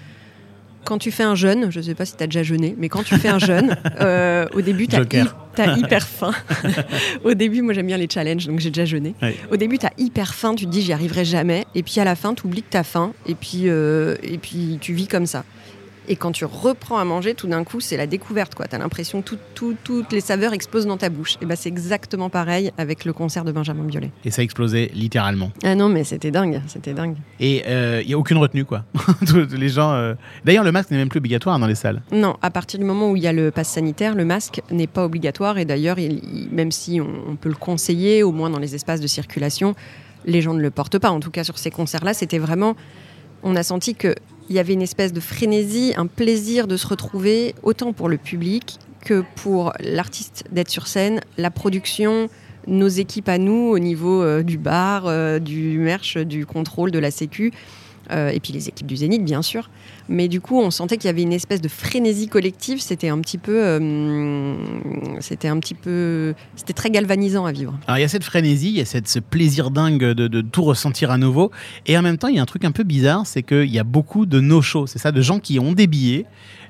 quand 0.85 0.99
tu 0.99 1.11
fais 1.11 1.25
un 1.25 1.35
jeûne. 1.35 1.71
Je 1.71 1.81
sais 1.81 1.95
pas 1.95 2.05
si 2.07 2.17
tu 2.17 2.23
as 2.23 2.27
déjà 2.27 2.43
jeûné, 2.43 2.75
mais 2.79 2.89
quand 2.89 3.03
tu 3.03 3.17
fais 3.17 3.29
un 3.29 3.39
jeûne, 3.39 3.77
euh, 4.01 4.47
au 4.55 4.63
début, 4.63 4.87
tu 4.89 4.97
Joker. 4.97 5.37
As, 5.63 5.77
hyper 5.77 6.07
faim. 6.07 6.33
au 7.25 7.35
début, 7.35 7.63
moi 7.63 7.75
j'aime 7.75 7.87
bien 7.87 7.97
les 7.97 8.09
challenges, 8.13 8.47
donc 8.47 8.61
j'ai 8.61 8.71
déjà 8.71 8.85
jeûné. 8.85 9.15
Ouais. 9.23 9.37
Au 9.51 9.57
début, 9.57 9.79
tu 9.79 9.87
as 9.87 9.93
hyper 9.99 10.35
faim, 10.35 10.55
tu 10.55 10.67
te 10.67 10.71
dis 10.71 10.83
j'y 10.83 10.93
arriverai 10.93 11.25
jamais. 11.25 11.65
Et 11.75 11.83
puis 11.83 12.01
à 12.01 12.05
la 12.05 12.15
fin, 12.15 12.35
tu 12.35 12.47
oublies 12.47 12.63
que 12.63 12.71
tu 12.71 12.77
as 12.77 12.85
faim. 12.85 13.13
Et 13.27 13.35
puis, 13.35 13.69
euh, 13.69 14.17
et 14.23 14.39
puis 14.39 14.79
tu 14.81 14.93
vis 14.93 15.09
comme 15.09 15.27
ça. 15.27 15.45
Et 16.09 16.17
quand 16.17 16.33
tu 16.33 16.45
reprends 16.45 16.99
à 16.99 17.05
manger, 17.05 17.35
tout 17.35 17.47
d'un 17.49 17.65
coup, 17.65 17.81
c'est 17.81 17.97
la 17.97 18.07
découverte. 18.07 18.55
Tu 18.57 18.75
as 18.75 18.79
l'impression 18.79 19.23
que 19.23 19.31
tout- 19.31 19.39
tout- 19.55 19.77
toutes 19.83 20.13
les 20.13 20.21
saveurs 20.21 20.53
explosent 20.53 20.87
dans 20.87 20.97
ta 20.97 21.09
bouche. 21.09 21.37
Et 21.43 21.47
ben 21.47 21.57
c'est 21.57 21.69
exactement 21.69 22.31
pareil 22.31 22.71
avec 22.79 23.05
le 23.05 23.13
concert 23.13 23.45
de 23.45 23.53
Benjamin 23.53 23.85
Biolay. 23.85 24.11
Et 24.25 24.31
ça 24.31 24.43
explosait 24.43 24.91
littéralement. 24.95 25.51
Ah 25.65 25.75
non, 25.75 25.89
mais 25.89 26.05
c'était 26.05 26.31
dingue, 26.31 26.61
c'était 26.67 26.93
dingue. 26.95 27.17
Et 27.41 27.65
il 28.03 28.07
n'y 28.07 28.15
a 28.15 28.19
aucune 28.19 28.37
retenue, 28.39 28.65
quoi. 28.65 28.85
Les 29.57 29.69
gens. 29.69 29.93
euh, 29.93 30.15
D'ailleurs, 30.45 30.65
le 30.65 30.73
masque 30.73 30.91
n'est 30.91 30.97
même 30.97 31.09
plus 31.09 31.19
obligatoire 31.19 31.59
dans 31.59 31.67
les 31.67 31.75
salles. 31.75 32.03
Non, 32.13 32.37
à 32.43 32.51
partir 32.51 32.79
du 32.79 32.85
moment 32.85 33.11
où 33.11 33.17
il 33.17 33.23
y 33.23 33.27
a 33.27 33.33
le 33.33 33.51
pass 33.51 33.69
sanitaire, 33.69 34.15
le 34.15 34.25
masque 34.25 34.61
n'est 34.71 34.87
pas 34.87 35.05
obligatoire. 35.05 35.59
Et 35.59 35.65
d'ailleurs, 35.65 35.99
il- 35.99 36.23
il- 36.25 36.49
même 36.53 36.71
si 36.73 37.01
on, 37.01 37.09
on 37.33 37.37
peut 37.37 37.49
le 37.49 37.55
conseiller, 37.57 38.23
au 38.23 38.33
moins 38.33 38.51
dans 38.51 38.59
les 38.59 38.75
espaces 38.75 39.01
de 39.01 39.07
circulation, 39.07 39.75
les 40.25 40.41
gens 40.43 40.55
ne 40.55 40.61
le 40.63 40.71
portent 40.71 40.99
pas. 40.99 41.11
En 41.11 41.21
tout 41.21 41.31
cas, 41.31 41.45
sur 41.45 41.59
ces 41.59 41.71
concerts-là, 41.71 42.15
c'était 42.15 42.39
vraiment. 42.39 42.77
On 43.43 43.55
a 43.55 43.63
senti 43.63 43.95
qu'il 44.47 44.57
y 44.57 44.59
avait 44.59 44.73
une 44.73 44.83
espèce 44.83 45.13
de 45.13 45.21
frénésie, 45.21 45.93
un 45.97 46.07
plaisir 46.07 46.67
de 46.67 46.77
se 46.77 46.87
retrouver, 46.87 47.55
autant 47.63 47.93
pour 47.93 48.09
le 48.09 48.17
public 48.17 48.79
que 49.05 49.25
pour 49.37 49.73
l'artiste 49.81 50.45
d'être 50.51 50.71
sur 50.71 50.87
scène, 50.87 51.21
la 51.37 51.51
production, 51.51 52.29
nos 52.67 52.89
équipes 52.89 53.29
à 53.29 53.39
nous 53.39 53.71
au 53.71 53.79
niveau 53.79 54.23
euh, 54.23 54.43
du 54.43 54.59
bar, 54.59 55.05
euh, 55.07 55.39
du 55.39 55.79
merch, 55.79 56.17
du 56.17 56.47
contrôle, 56.47 56.91
de 56.91 56.99
la 56.99 57.11
sécu. 57.11 57.53
Euh, 58.11 58.31
et 58.31 58.41
puis 58.41 58.53
les 58.53 58.69
équipes 58.69 58.87
du 58.87 58.97
Zénith, 58.97 59.25
bien 59.25 59.43
sûr. 59.43 59.71
Mais 60.09 60.29
du 60.29 60.41
coup, 60.41 60.61
on 60.61 60.71
sentait 60.71 60.97
qu'il 60.97 61.09
y 61.09 61.11
avait 61.11 61.23
une 61.23 61.33
espèce 61.33 61.61
de 61.61 61.69
frénésie 61.69 62.29
collective. 62.29 62.81
C'était 62.81 63.09
un 63.09 63.19
petit 63.21 63.39
peu, 63.39 63.59
euh, 63.65 64.55
c'était 65.21 65.49
un 65.49 65.59
petit 65.59 65.75
peu, 65.75 66.35
c'était 66.55 66.73
très 66.73 66.91
galvanisant 66.91 67.45
à 67.45 67.53
vivre. 67.53 67.79
Alors, 67.87 67.99
il 67.99 68.03
y 68.03 68.05
a 68.05 68.09
cette 68.09 68.25
frénésie, 68.25 68.69
il 68.69 68.77
y 68.77 68.81
a 68.81 68.85
cette, 68.85 69.09
ce 69.09 69.19
plaisir 69.19 69.71
dingue 69.71 70.05
de, 70.05 70.29
de 70.29 70.41
tout 70.43 70.63
ressentir 70.63 71.11
à 71.11 71.19
nouveau. 71.19 71.51
Et 71.87 71.97
en 71.99 72.03
même 72.03 72.19
temps, 72.19 72.29
il 72.29 72.37
y 72.37 72.39
a 72.39 72.43
un 72.43 72.47
truc 72.47 72.65
un 72.65 72.73
peu 72.73 72.85
bizarre 72.85 73.07
c'est 73.25 73.43
qu'il 73.43 73.71
y 73.71 73.79
a 73.79 73.85
beaucoup 73.85 74.27
de 74.27 74.41
no-shows. 74.41 74.87
C'est 74.87 74.99
ça, 74.99 75.13
de 75.13 75.21
gens 75.21 75.39
qui 75.39 75.59
ont 75.59 75.73
des 75.73 75.87
billets 75.87 76.27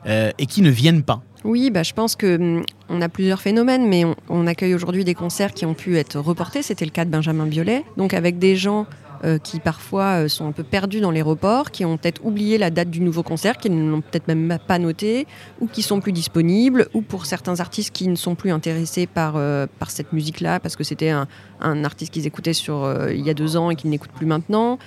euh, 0.06 0.30
et 0.38 0.46
qui 0.46 0.62
ne 0.62 0.70
viennent 0.70 1.02
pas. 1.02 1.22
Oui, 1.44 1.70
bah, 1.70 1.82
je 1.82 1.92
pense 1.92 2.16
que 2.16 2.36
hum, 2.36 2.64
on 2.88 3.00
a 3.00 3.08
plusieurs 3.08 3.40
phénomènes, 3.40 3.88
mais 3.88 4.04
on, 4.04 4.16
on 4.28 4.46
accueille 4.46 4.74
aujourd'hui 4.74 5.04
des 5.04 5.14
concerts 5.14 5.52
qui 5.52 5.64
ont 5.64 5.74
pu 5.74 5.96
être 5.96 6.18
reportés. 6.18 6.62
C'était 6.62 6.84
le 6.84 6.90
cas 6.90 7.04
de 7.04 7.10
Benjamin 7.10 7.46
Biolay, 7.46 7.84
donc 7.96 8.14
avec 8.14 8.38
des 8.38 8.56
gens 8.56 8.86
euh, 9.24 9.38
qui 9.38 9.60
parfois 9.60 10.24
euh, 10.24 10.28
sont 10.28 10.46
un 10.46 10.52
peu 10.52 10.62
perdus 10.62 11.00
dans 11.00 11.10
les 11.10 11.22
reports, 11.22 11.70
qui 11.70 11.84
ont 11.84 11.96
peut-être 11.96 12.20
oublié 12.24 12.58
la 12.58 12.70
date 12.70 12.90
du 12.90 13.00
nouveau 13.00 13.22
concert, 13.22 13.56
qui 13.58 13.70
ne 13.70 13.90
l'ont 13.90 14.00
peut-être 14.00 14.28
même 14.28 14.58
pas 14.66 14.78
noté, 14.78 15.26
ou 15.60 15.66
qui 15.66 15.82
sont 15.82 16.00
plus 16.00 16.12
disponibles, 16.12 16.88
ou 16.94 17.02
pour 17.02 17.26
certains 17.26 17.60
artistes 17.60 17.92
qui 17.94 18.08
ne 18.08 18.16
sont 18.16 18.34
plus 18.34 18.50
intéressés 18.50 19.06
par, 19.06 19.34
euh, 19.36 19.66
par 19.78 19.90
cette 19.90 20.12
musique-là, 20.12 20.60
parce 20.60 20.76
que 20.76 20.84
c'était 20.84 21.10
un, 21.10 21.26
un 21.60 21.84
artiste 21.84 22.12
qu'ils 22.12 22.26
écoutaient 22.26 22.52
sur, 22.52 22.84
euh, 22.84 23.12
il 23.14 23.24
y 23.26 23.30
a 23.30 23.34
deux 23.34 23.56
ans 23.56 23.70
et 23.70 23.76
qu'ils 23.76 23.90
n'écoutent 23.90 24.10
plus 24.12 24.26
maintenant. 24.26 24.78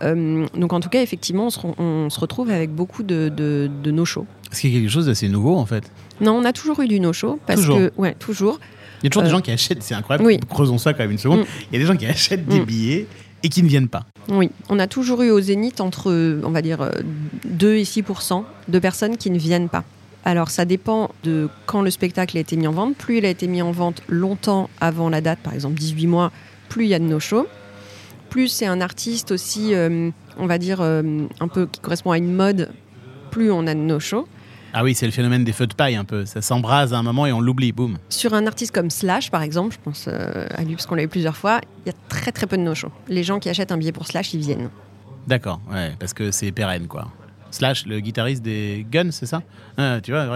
Donc 0.00 0.72
en 0.72 0.78
tout 0.80 0.88
cas, 0.88 1.02
effectivement, 1.02 1.46
on 1.46 1.50
se, 1.50 1.58
re- 1.58 1.74
on 1.78 2.08
se 2.08 2.20
retrouve 2.20 2.50
avec 2.50 2.70
beaucoup 2.72 3.02
de, 3.02 3.28
de, 3.34 3.68
de 3.82 3.90
no-show. 3.90 4.26
Est-ce 4.52 4.60
qu'il 4.60 4.72
y 4.72 4.76
a 4.76 4.80
quelque 4.80 4.90
chose 4.92 5.06
d'assez 5.06 5.28
nouveau 5.28 5.56
en 5.56 5.66
fait 5.66 5.90
Non, 6.20 6.34
on 6.36 6.44
a 6.44 6.52
toujours 6.52 6.80
eu 6.80 6.86
du 6.88 7.00
no-show, 7.00 7.40
parce 7.46 7.60
Toujours. 7.60 7.78
que... 7.78 7.92
Ouais, 7.96 8.14
toujours. 8.14 8.60
Il 9.02 9.04
y 9.04 9.06
a 9.08 9.10
toujours 9.10 9.24
des 9.24 9.30
gens 9.30 9.40
qui 9.40 9.50
achètent, 9.50 9.82
c'est 9.82 9.94
incroyable, 9.94 10.24
oui. 10.26 10.38
creusons 10.48 10.78
ça 10.78 10.92
quand 10.92 11.00
même 11.04 11.10
une 11.12 11.18
seconde. 11.18 11.40
Mm. 11.40 11.44
Il 11.70 11.74
y 11.74 11.76
a 11.76 11.80
des 11.80 11.86
gens 11.86 11.96
qui 11.96 12.06
achètent 12.06 12.46
des 12.46 12.60
Mm. 12.60 12.64
billets 12.64 13.06
et 13.42 13.48
qui 13.48 13.62
ne 13.62 13.68
viennent 13.68 13.88
pas. 13.88 14.04
Oui, 14.28 14.50
on 14.68 14.78
a 14.78 14.86
toujours 14.86 15.22
eu 15.22 15.30
au 15.30 15.40
Zénith 15.40 15.80
entre, 15.80 16.10
euh, 16.10 16.40
on 16.44 16.50
va 16.50 16.62
dire, 16.62 16.82
euh, 16.82 16.90
2 17.44 17.76
et 17.76 17.84
6 17.84 18.04
de 18.68 18.78
personnes 18.78 19.16
qui 19.16 19.30
ne 19.30 19.38
viennent 19.38 19.68
pas. 19.68 19.84
Alors 20.24 20.50
ça 20.50 20.64
dépend 20.64 21.10
de 21.24 21.48
quand 21.66 21.80
le 21.80 21.90
spectacle 21.90 22.36
a 22.36 22.40
été 22.40 22.56
mis 22.56 22.66
en 22.66 22.72
vente. 22.72 22.96
Plus 22.96 23.16
il 23.16 23.24
a 23.24 23.30
été 23.30 23.46
mis 23.46 23.62
en 23.62 23.72
vente 23.72 24.02
longtemps 24.08 24.68
avant 24.80 25.08
la 25.08 25.20
date, 25.20 25.38
par 25.38 25.54
exemple 25.54 25.78
18 25.78 26.06
mois, 26.06 26.32
plus 26.68 26.84
il 26.84 26.88
y 26.88 26.94
a 26.94 26.98
de 26.98 27.04
no-show. 27.04 27.46
Plus 28.28 28.48
c'est 28.48 28.66
un 28.66 28.80
artiste 28.82 29.30
aussi, 29.32 29.74
euh, 29.74 30.10
on 30.36 30.46
va 30.46 30.58
dire, 30.58 30.80
euh, 30.80 31.26
un 31.40 31.48
peu 31.48 31.66
qui 31.66 31.80
correspond 31.80 32.10
à 32.10 32.18
une 32.18 32.34
mode, 32.34 32.70
plus 33.30 33.50
on 33.50 33.66
a 33.66 33.74
de 33.74 33.80
no-show. 33.80 34.28
Ah 34.80 34.84
oui, 34.84 34.94
c'est 34.94 35.06
le 35.06 35.12
phénomène 35.12 35.42
des 35.42 35.52
feux 35.52 35.66
de 35.66 35.74
paille 35.74 35.96
un 35.96 36.04
peu. 36.04 36.24
Ça 36.24 36.40
s'embrase 36.40 36.94
à 36.94 36.98
un 36.98 37.02
moment 37.02 37.26
et 37.26 37.32
on 37.32 37.40
l'oublie, 37.40 37.72
boum. 37.72 37.98
Sur 38.10 38.32
un 38.32 38.46
artiste 38.46 38.72
comme 38.72 38.90
Slash, 38.90 39.28
par 39.28 39.42
exemple, 39.42 39.74
je 39.74 39.80
pense 39.82 40.04
euh, 40.06 40.46
à 40.54 40.62
lui 40.62 40.74
parce 40.76 40.86
qu'on 40.86 40.94
l'a 40.94 41.02
eu 41.02 41.08
plusieurs 41.08 41.36
fois, 41.36 41.60
il 41.84 41.88
y 41.88 41.90
a 41.90 41.98
très 42.08 42.30
très 42.30 42.46
peu 42.46 42.56
de 42.56 42.62
no-show. 42.62 42.92
Les 43.08 43.24
gens 43.24 43.40
qui 43.40 43.48
achètent 43.48 43.72
un 43.72 43.76
billet 43.76 43.90
pour 43.90 44.06
Slash, 44.06 44.34
ils 44.34 44.40
viennent. 44.40 44.70
D'accord, 45.26 45.60
ouais, 45.72 45.96
parce 45.98 46.14
que 46.14 46.30
c'est 46.30 46.52
pérenne 46.52 46.86
quoi. 46.86 47.08
Slash, 47.50 47.86
le 47.86 48.00
guitariste 48.00 48.42
des 48.42 48.86
Guns, 48.90 49.10
c'est 49.10 49.26
ça 49.26 49.42
Ah, 49.76 49.98
Tu 50.02 50.12
vois, 50.12 50.26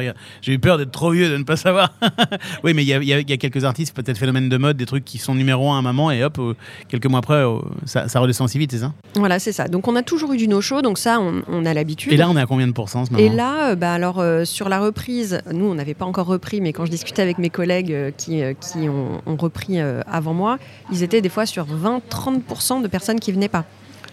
j'ai 0.40 0.52
eu 0.52 0.58
peur 0.58 0.78
d'être 0.78 0.90
trop 0.92 1.10
vieux 1.10 1.28
de 1.28 1.36
ne 1.36 1.44
pas 1.44 1.56
savoir. 1.56 1.92
oui, 2.64 2.74
mais 2.74 2.82
il 2.82 2.88
y 2.88 2.94
a, 2.94 3.02
y 3.02 3.32
y 3.32 3.38
quelques 3.38 3.64
artistes, 3.64 3.94
peut-être 3.94 4.18
phénomène 4.18 4.48
de 4.48 4.56
mode, 4.56 4.76
des 4.76 4.86
trucs 4.86 5.04
qui 5.04 5.18
sont 5.18 5.34
numéro 5.34 5.70
un 5.70 5.76
à 5.76 5.78
un 5.78 5.82
moment 5.82 6.10
et 6.10 6.24
hop, 6.24 6.38
euh, 6.38 6.54
quelques 6.88 7.06
mois 7.06 7.18
après, 7.18 7.34
euh, 7.34 7.58
ça, 7.84 8.08
ça 8.08 8.20
redescend 8.20 8.48
si 8.48 8.58
vite, 8.58 8.72
c'est 8.72 8.78
ça 8.78 8.92
Voilà, 9.16 9.38
c'est 9.38 9.52
ça. 9.52 9.68
Donc 9.68 9.88
on 9.88 9.96
a 9.96 10.02
toujours 10.02 10.32
eu 10.32 10.36
du 10.36 10.48
no-show, 10.48 10.82
donc 10.82 10.98
ça, 10.98 11.20
on, 11.20 11.42
on 11.48 11.64
a 11.64 11.74
l'habitude. 11.74 12.12
Et 12.12 12.16
là, 12.16 12.28
on 12.30 12.36
est 12.36 12.40
à 12.40 12.46
combien 12.46 12.66
de 12.66 12.72
pourcents 12.72 13.02
en 13.02 13.04
ce 13.06 13.10
moment 13.12 13.22
Et 13.22 13.28
là, 13.28 13.70
euh, 13.70 13.76
bah 13.76 13.92
alors 13.92 14.18
euh, 14.18 14.44
sur 14.44 14.68
la 14.68 14.80
reprise, 14.80 15.40
nous 15.52 15.66
on 15.66 15.74
n'avait 15.74 15.94
pas 15.94 16.04
encore 16.04 16.26
repris, 16.26 16.60
mais 16.60 16.72
quand 16.72 16.84
je 16.86 16.90
discutais 16.90 17.22
avec 17.22 17.38
mes 17.38 17.50
collègues 17.50 17.92
euh, 17.92 18.10
qui, 18.16 18.42
euh, 18.42 18.54
qui 18.54 18.88
ont, 18.88 19.20
ont 19.26 19.36
repris 19.36 19.80
avant 20.06 20.34
moi, 20.34 20.58
ils 20.92 21.02
étaient 21.02 21.20
des 21.20 21.28
fois 21.28 21.46
sur 21.46 21.66
20-30% 21.66 22.82
de 22.82 22.88
personnes 22.88 23.20
qui 23.20 23.32
venaient 23.32 23.48
pas. 23.48 23.64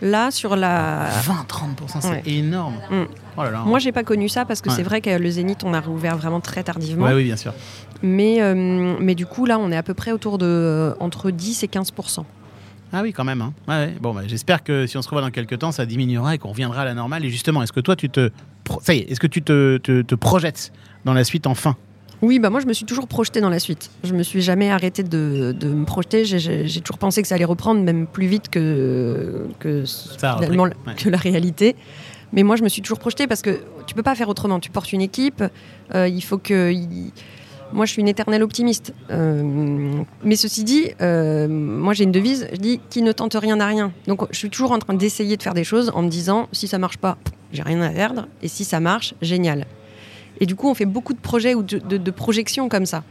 Là, 0.02 0.32
sur 0.32 0.56
la. 0.56 1.10
20-30%, 1.24 2.00
c'est 2.02 2.10
Ouais. 2.10 2.22
énorme. 2.26 2.76
Mm. 2.90 3.04
Oh 3.38 3.44
là 3.44 3.52
là. 3.52 3.64
Moi, 3.66 3.80
j'ai 3.80 3.92
pas 3.92 4.04
connu 4.04 4.30
ça 4.30 4.46
parce 4.46 4.62
que 4.62 4.70
Ouais. 4.70 4.76
c'est 4.76 4.84
vrai 4.84 5.02
que 5.02 5.10
le 5.10 5.30
Zénith, 5.30 5.64
on 5.66 5.74
a 5.74 5.82
rouvert 5.82 6.16
vraiment 6.18 6.40
très 6.40 6.64
tardivement. 6.64 7.06
Ouais, 7.06 7.14
oui, 7.14 7.26
bien 7.26 7.36
sûr. 7.36 7.54
Mais, 8.02 8.42
euh, 8.42 8.96
mais 9.00 9.14
du 9.16 9.26
coup, 9.26 9.46
là, 9.46 9.60
on 9.60 9.72
est 9.72 9.78
à 9.78 9.84
peu 9.84 9.94
près 9.94 10.12
autour 10.14 10.38
de 10.38 10.46
euh, 10.46 10.94
entre 11.02 11.32
10 11.32 11.64
et 11.64 11.68
15%. 11.68 12.24
Ah 12.94 13.02
oui, 13.04 13.12
quand 13.14 13.24
même. 13.26 13.42
hein. 13.42 13.54
Ouais. 13.68 13.94
Bon, 14.02 14.14
bah, 14.14 14.22
j'espère 14.26 14.64
que 14.64 14.88
si 14.88 14.98
on 14.98 15.02
se 15.02 15.10
revoit 15.10 15.22
dans 15.22 15.30
quelques 15.32 15.60
temps, 15.60 15.72
ça 15.72 15.86
diminuera 15.86 16.34
et 16.36 16.38
qu'on 16.38 16.50
reviendra 16.50 16.82
à 16.82 16.86
la 16.86 16.94
normale. 16.94 17.24
Et 17.26 17.30
justement, 17.30 17.62
est-ce 17.62 17.74
que 17.74 17.82
toi, 17.82 17.96
tu 17.96 18.10
te. 18.10 18.32
pro- 18.64 18.80
Ça 18.82 18.94
y 18.94 19.00
est, 19.00 19.12
est-ce 19.12 19.20
que 19.20 19.28
tu 19.28 19.42
te, 19.42 19.78
te, 19.78 20.02
te 20.02 20.16
projettes 20.16 20.72
dans 21.06 21.14
la 21.14 21.24
suite 21.26 21.46
enfin? 21.46 21.76
Oui, 22.22 22.40
bah 22.40 22.50
moi 22.50 22.60
je 22.60 22.66
me 22.68 22.74
suis 22.74 22.86
toujours 22.86 23.08
projetée 23.08 23.40
dans 23.40 23.50
la 23.50 23.60
suite. 23.60 23.90
Je 24.04 24.14
me 24.14 24.24
suis 24.24 24.42
jamais 24.42 24.70
arrêtée 24.70 25.04
de, 25.04 25.56
de 25.58 25.68
me 25.70 25.86
projeter. 25.86 26.26
J'ai- 26.26 26.68
toujours 26.82 26.98
pensé 26.98 27.22
que 27.22 27.28
ça 27.28 27.36
allait 27.36 27.46
reprendre, 27.46 27.82
même 27.82 28.08
plus 28.08 28.28
vite 28.28 28.50
que, 28.50 29.48
que 29.60 29.84
finalement 30.38 30.64
ouais. 30.64 30.96
que 30.98 31.10
la 31.10 31.18
réalité. 31.18 31.76
Mais 32.34 32.44
moi 32.44 32.56
je 32.58 32.64
me 32.64 32.70
suis 32.70 32.82
toujours 32.82 33.00
projetée 33.00 33.26
parce 33.26 33.42
que 33.42 33.62
tu 33.88 33.96
peux 33.96 34.04
pas 34.04 34.16
faire 34.16 34.28
autrement. 34.30 34.60
Tu 34.60 34.70
portes 34.70 34.92
une 34.92 35.02
équipe, 35.02 35.44
euh, 35.96 36.08
il 36.08 36.22
faut 36.22 36.38
que. 36.38 36.72
il- 36.74 37.12
Moi 37.72 37.86
je 37.86 37.92
suis 37.94 38.02
une 38.02 38.08
éternelle 38.10 38.44
optimiste. 38.44 38.94
Euh, 39.12 39.94
mais 40.24 40.36
ceci 40.36 40.64
dit, 40.64 40.90
euh, 41.02 41.48
moi 41.48 41.94
j'ai 41.94 42.04
une 42.04 42.12
devise, 42.12 42.48
je 42.52 42.58
dis 42.58 42.82
qui 42.90 43.02
ne 43.02 43.12
tente 43.14 43.36
rien 43.40 43.56
n'a 43.56 43.68
rien. 43.68 43.92
Donc 44.08 44.28
je 44.32 44.38
suis 44.38 44.50
toujours 44.50 44.72
en 44.74 44.80
train 44.80 44.94
d'essayer 44.94 45.38
de 45.38 45.44
faire 45.44 45.54
des 45.54 45.64
choses 45.64 45.90
en 45.96 46.02
me 46.02 46.10
disant 46.10 46.50
si 46.52 46.68
ça 46.68 46.80
marche 46.80 46.98
pas, 46.98 47.18
j'ai 47.54 47.62
rien 47.64 47.80
à 47.82 47.90
perdre. 47.90 48.28
Et 48.44 48.48
si 48.50 48.66
ça 48.66 48.80
marche, 48.80 49.14
génial. 49.22 49.66
Et 50.39 50.45
du 50.45 50.56
coup, 50.56 50.69
on 50.69 50.73
fait 50.73 50.86
beaucoup 50.86 51.13
de 51.13 51.19
projets 51.19 51.54
ou 51.56 51.63
de, 51.63 51.78
de- 51.80 51.97
de 51.97 52.12
projections 52.12 52.69
comme 52.69 52.86
ça. 52.86 53.04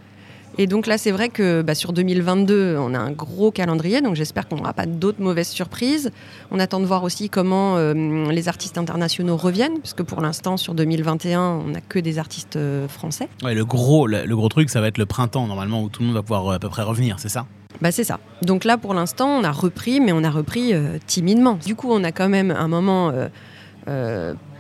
Et 0.61 0.67
donc 0.67 0.87
là, 0.89 0.99
c'est 0.99 1.11
vrai 1.13 1.29
que 1.29 1.63
bah, 1.63 1.75
sur 1.77 1.93
2022, 1.93 2.77
on 2.81 2.93
a 2.95 2.99
un 2.99 3.13
gros 3.13 3.53
calendrier, 3.53 4.01
donc 4.01 4.17
j'espère 4.17 4.49
qu'on 4.49 4.57
n'aura 4.57 4.73
pas 4.73 4.87
d'autres 4.87 5.21
mauvaises 5.21 5.51
surprises. 5.51 6.11
On 6.51 6.59
attend 6.59 6.81
de 6.81 6.87
voir 6.87 7.05
aussi 7.05 7.29
comment 7.29 7.77
euh, 7.77 7.93
les 8.33 8.49
artistes 8.49 8.77
internationaux 8.79 9.37
reviennent, 9.37 9.79
parce 9.79 9.93
que 9.95 10.03
pour 10.03 10.21
l'instant, 10.21 10.57
sur 10.57 10.75
2021, 10.75 11.41
on 11.65 11.69
n'a 11.69 11.81
que 11.81 11.99
des 12.01 12.19
artistes 12.19 12.57
euh, 12.57 12.89
français. 12.89 13.29
Ouais, 13.45 13.55
le 13.55 13.65
gros, 13.65 14.07
le, 14.09 14.25
le 14.25 14.37
gros 14.37 14.49
truc, 14.49 14.69
ça 14.71 14.81
va 14.81 14.89
être 14.89 14.99
le 14.99 15.07
printemps, 15.07 15.47
normalement, 15.47 15.83
où 15.83 15.91
tout 15.91 16.01
le 16.01 16.07
monde 16.07 16.17
va 16.17 16.23
pouvoir 16.23 16.47
euh, 16.51 16.55
à 16.57 16.59
peu 16.59 16.71
près 16.71 16.83
revenir, 16.83 17.17
c'est 17.21 17.29
ça? 17.29 17.47
Bah, 17.81 17.93
c'est 17.93 18.03
ça. 18.05 18.19
Donc 18.43 18.65
là, 18.65 18.79
pour 18.79 18.95
l'instant, 18.95 19.29
on 19.29 19.45
a 19.45 19.53
repris, 19.53 20.01
mais 20.01 20.11
on 20.13 20.25
a 20.25 20.31
repris 20.31 20.73
timidement. 21.07 21.59
Du 21.65 21.77
coup, 21.77 21.93
on 21.93 22.03
a 22.03 22.11
quand 22.11 22.29
même 22.31 22.51
un 22.51 22.67
moment 22.67 23.13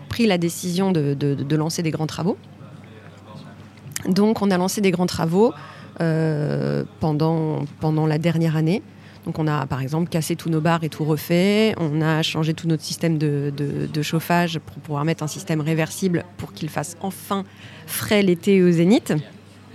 pris 0.09 0.26
la 0.26 0.38
décision 0.38 0.92
de, 0.92 1.14
de- 1.14 1.35
de 1.35 1.57
lancer 1.57 1.83
des 1.83 1.90
grands 1.90 2.07
travaux. 2.07 2.37
Donc, 4.07 4.43
on 4.43 4.51
a 4.51 4.57
lancé 4.59 4.81
des 4.81 4.91
grands 4.91 5.07
travaux 5.07 5.53
euh, 6.01 6.85
pendant, 7.01 7.65
pendant 7.81 8.07
la 8.07 8.19
dernière 8.19 8.57
année. 8.57 8.83
Donc, 9.27 9.39
on 9.39 9.47
a 9.47 9.67
par 9.67 9.83
exemple 9.83 10.09
cassé 10.09 10.37
tous 10.37 10.49
nos 10.49 10.61
bars 10.61 10.85
et 10.85 10.89
tout 10.89 11.05
refait. 11.05 11.75
On 11.79 12.01
a 12.01 12.23
changé 12.23 12.55
tout 12.55 12.67
notre 12.69 12.83
système 12.85 13.19
de, 13.19 13.53
de- 13.55 13.87
de 13.93 14.03
chauffage 14.03 14.59
pour 14.61 14.77
pouvoir 14.77 15.05
mettre 15.05 15.23
un 15.23 15.27
système 15.27 15.61
réversible 15.61 16.25
pour 16.39 16.53
qu'il 16.53 16.69
fasse 16.71 16.97
enfin 17.01 17.45
frais 17.87 18.23
l'été 18.23 18.63
au 18.63 18.71
zénith. 18.71 19.13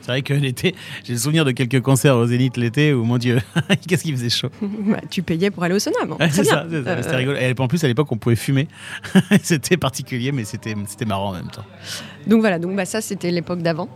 C'est 0.01 0.07
vrai 0.11 0.21
que 0.21 0.33
l'été, 0.33 0.75
j'ai 1.05 1.13
le 1.13 1.19
souvenir 1.19 1.45
de 1.45 1.51
quelques 1.51 1.79
concerts 1.79 2.17
au 2.17 2.25
Zénith 2.27 2.57
l'été 2.57 2.93
où, 2.93 3.05
mon 3.05 3.17
Dieu, 3.17 3.39
qu'est-ce 3.87 4.03
qu'il 4.03 4.13
faisait 4.13 4.29
chaud. 4.29 4.49
Bah, 4.61 4.97
tu 5.09 5.23
payais 5.23 5.49
pour 5.49 5.63
aller 5.63 5.75
au 5.75 5.79
sauna. 5.79 6.03
bon, 6.05 6.17
c'est 6.19 6.43
ça, 6.43 6.65
c'est 6.69 6.83
ça, 6.83 6.89
Euh, 6.89 7.01
c'était 7.03 7.15
rigolo. 7.15 7.37
Et 7.37 7.53
en 7.57 7.67
plus, 7.69 7.81
à 7.85 7.87
l'époque, 7.87 8.11
on 8.11 8.17
pouvait 8.17 8.35
fumer. 8.35 8.67
c'était 9.43 9.77
particulier, 9.77 10.33
mais 10.33 10.43
c'était 10.43 10.75
c'était 10.87 11.05
marrant 11.05 11.29
en 11.29 11.33
même 11.33 11.47
temps. 11.49 11.63
Donc 12.27 12.41
voilà, 12.41 12.59
donc 12.59 12.75
bah 12.75 12.83
ça 12.83 12.99
c'était 12.99 13.31
l'époque 13.31 13.61
d'avant. 13.61 13.87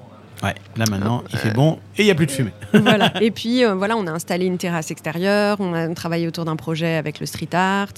Ouais, 0.44 0.54
là 0.76 0.86
maintenant, 0.90 1.24
il 1.32 1.38
fait 1.38 1.54
bon 1.54 1.80
et 1.98 2.04
il 2.04 2.06
n'y 2.06 2.12
a 2.12 2.16
plus 2.16 2.28
de 2.28 2.32
fumée. 2.32 2.52
voilà. 2.74 3.12
Et 3.22 3.32
puis 3.32 3.64
euh, 3.66 3.74
voilà, 3.76 3.98
on 3.98 4.06
a 4.08 4.12
installé 4.12 4.46
une 4.46 4.58
terrasse 4.58 4.92
extérieure, 4.92 5.58
on 5.60 5.74
a 5.74 5.88
travaillé 5.96 6.28
autour 6.28 6.46
d'un 6.46 6.56
projet 6.56 6.96
avec 6.96 7.20
le 7.20 7.26
street 7.26 7.50
art. 7.54 7.94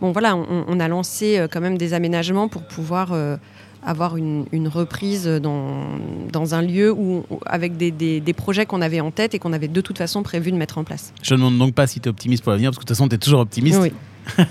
Bon 0.00 0.12
voilà, 0.12 0.36
on, 0.36 0.64
on 0.68 0.80
a 0.80 0.88
lancé 0.88 1.38
euh, 1.38 1.48
quand 1.50 1.60
même 1.60 1.78
des 1.78 1.94
aménagements 1.94 2.48
pour 2.48 2.62
pouvoir 2.64 3.12
euh, 3.12 3.36
avoir 3.84 4.16
une, 4.16 4.44
une 4.52 4.68
reprise 4.68 5.26
dans, 5.26 5.86
dans 6.30 6.54
un 6.54 6.62
lieu 6.62 6.92
où, 6.92 7.24
où- 7.30 7.40
avec 7.46 7.76
des, 7.76 7.90
des- 7.90 8.20
des 8.20 8.32
projets 8.32 8.66
qu'on 8.66 8.82
avait 8.82 9.00
en 9.00 9.10
tête 9.10 9.34
et 9.34 9.38
qu'on 9.38 9.52
avait 9.52 9.68
de 9.68 9.80
toute 9.80 9.98
façon 9.98 10.22
prévu 10.22 10.52
de 10.52 10.56
mettre 10.56 10.78
en 10.78 10.84
place. 10.84 11.12
Je 11.22 11.32
ne 11.34 11.38
demande 11.38 11.58
donc 11.58 11.74
pas 11.74 11.86
si 11.86 12.00
tu 12.00 12.08
es 12.08 12.10
optimiste 12.10 12.42
pour 12.42 12.52
l'avenir, 12.52 12.70
parce 12.70 12.78
que 12.78 12.82
de 12.84 12.88
toute 12.88 12.96
façon, 12.96 13.08
tu 13.08 13.14
es 13.14 13.18
toujours 13.18 13.40
optimiste. 13.40 13.78
Oui. 13.80 13.92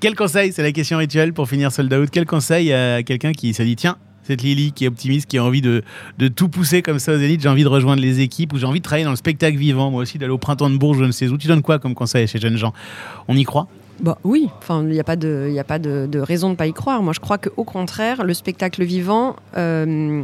Quel 0.00 0.14
conseil, 0.14 0.52
c'est 0.52 0.62
la 0.62 0.72
question 0.72 0.98
rituelle 0.98 1.32
pour 1.32 1.48
finir 1.48 1.72
Sold 1.72 1.92
Out, 1.92 2.08
quel 2.12 2.26
conseil 2.26 2.72
à 2.72 3.02
quelqu'un 3.02 3.32
qui 3.32 3.52
se 3.54 3.62
dit 3.62 3.74
tiens, 3.76 3.96
cette 4.26 4.42
Lily 4.42 4.72
qui 4.72 4.84
est 4.84 4.88
optimiste, 4.88 5.28
qui 5.28 5.38
a 5.38 5.44
envie 5.44 5.62
de, 5.62 5.82
tout 6.34 6.48
pousser 6.48 6.82
comme 6.82 6.98
ça 6.98 7.12
aux 7.12 7.18
élites, 7.18 7.40
j'ai 7.40 7.48
envie 7.48 7.64
de 7.64 7.68
rejoindre 7.68 8.02
les 8.02 8.20
équipes 8.20 8.52
ou 8.52 8.58
j'ai 8.58 8.66
envie 8.66 8.80
de 8.80 8.84
travailler 8.84 9.04
dans 9.04 9.10
le 9.10 9.16
spectacle 9.16 9.56
vivant, 9.56 9.90
moi 9.90 10.02
aussi, 10.02 10.18
d'aller 10.18 10.32
au 10.32 10.38
printemps 10.38 10.70
de 10.70 10.76
Bourges, 10.76 10.98
je 10.98 11.04
ne 11.04 11.12
sais 11.12 11.28
où. 11.28 11.38
Tu 11.38 11.48
donnes 11.48 11.62
quoi 11.62 11.78
comme 11.78 11.94
conseil 11.94 12.26
ces 12.26 12.38
jeunes 12.38 12.56
gens? 12.56 12.72
On 13.28 13.36
y 13.36 13.44
croit? 13.44 13.68
Bah 14.00 14.18
oui, 14.24 14.48
enfin 14.58 14.82
il 14.82 14.90
n'y 14.90 15.00
a 15.00 15.04
pas 15.04 15.16
de, 15.16 15.50
y 15.50 15.58
a 15.58 15.64
pas 15.64 15.78
de, 15.78 16.18
raison 16.18 16.48
de 16.48 16.52
ne 16.52 16.56
pas 16.56 16.66
y 16.66 16.72
croire. 16.72 17.02
Moi 17.02 17.12
je 17.14 17.20
crois 17.20 17.38
qu'au 17.38 17.64
contraire, 17.64 18.24
le 18.24 18.34
spectacle 18.34 18.84
vivant, 18.84 19.36
euh, 19.56 20.22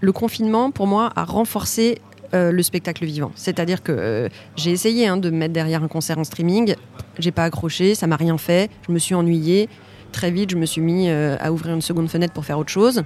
le 0.00 0.12
confinement 0.12 0.70
pour 0.70 0.86
moi 0.86 1.10
a 1.16 1.24
renforcé 1.24 1.98
euh, 2.34 2.52
le 2.52 2.62
spectacle 2.62 3.04
vivant. 3.06 3.32
C'est-à-dire 3.34 3.82
que 3.82 3.92
euh, 3.92 4.28
j'ai 4.56 4.72
essayé 4.72 5.06
hein, 5.06 5.16
de 5.16 5.30
me 5.30 5.38
mettre 5.38 5.54
derrière 5.54 5.82
un 5.82 5.88
concert 5.88 6.18
en 6.18 6.24
streaming, 6.24 6.74
j'ai 7.18 7.30
pas 7.30 7.44
accroché, 7.44 7.94
ça 7.94 8.06
m'a 8.06 8.16
rien 8.16 8.36
fait, 8.36 8.70
je 8.86 8.92
me 8.92 8.98
suis 8.98 9.14
ennuyée. 9.14 9.68
Très 10.12 10.30
vite, 10.30 10.50
je 10.50 10.56
me 10.56 10.66
suis 10.66 10.80
mis 10.80 11.10
à 11.10 11.50
ouvrir 11.50 11.74
une 11.74 11.82
seconde 11.82 12.08
fenêtre 12.08 12.32
pour 12.32 12.44
faire 12.44 12.56
autre 12.56 12.70
chose. 12.70 13.02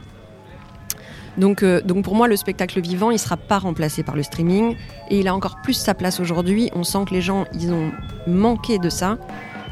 Donc, 1.38 1.62
euh, 1.62 1.80
donc 1.80 2.04
pour 2.04 2.14
moi, 2.14 2.28
le 2.28 2.36
spectacle 2.36 2.80
vivant, 2.80 3.10
il 3.10 3.14
ne 3.14 3.18
sera 3.18 3.36
pas 3.36 3.58
remplacé 3.58 4.02
par 4.02 4.16
le 4.16 4.22
streaming. 4.22 4.76
Et 5.10 5.20
il 5.20 5.28
a 5.28 5.34
encore 5.34 5.60
plus 5.62 5.74
sa 5.74 5.94
place 5.94 6.20
aujourd'hui. 6.20 6.70
On 6.74 6.84
sent 6.84 7.04
que 7.08 7.14
les 7.14 7.22
gens, 7.22 7.46
ils 7.54 7.72
ont 7.72 7.90
manqué 8.26 8.78
de 8.78 8.88
ça. 8.88 9.18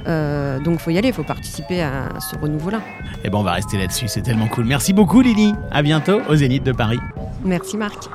Euh, 0.06 0.60
donc 0.60 0.78
faut 0.78 0.90
y 0.90 0.98
aller, 0.98 1.08
il 1.08 1.14
faut 1.14 1.24
participer 1.24 1.82
à 1.82 2.08
ce 2.20 2.36
renouveau-là. 2.36 2.80
Eh 3.24 3.30
ben, 3.30 3.38
on 3.38 3.42
va 3.42 3.52
rester 3.52 3.76
là-dessus, 3.76 4.06
c'est 4.08 4.22
tellement 4.22 4.46
cool. 4.46 4.64
Merci 4.64 4.92
beaucoup, 4.92 5.20
Lily. 5.20 5.52
À 5.72 5.82
bientôt 5.82 6.20
au 6.28 6.36
Zénith 6.36 6.62
de 6.62 6.72
Paris. 6.72 7.00
Merci 7.44 7.76
Marc. 7.76 8.08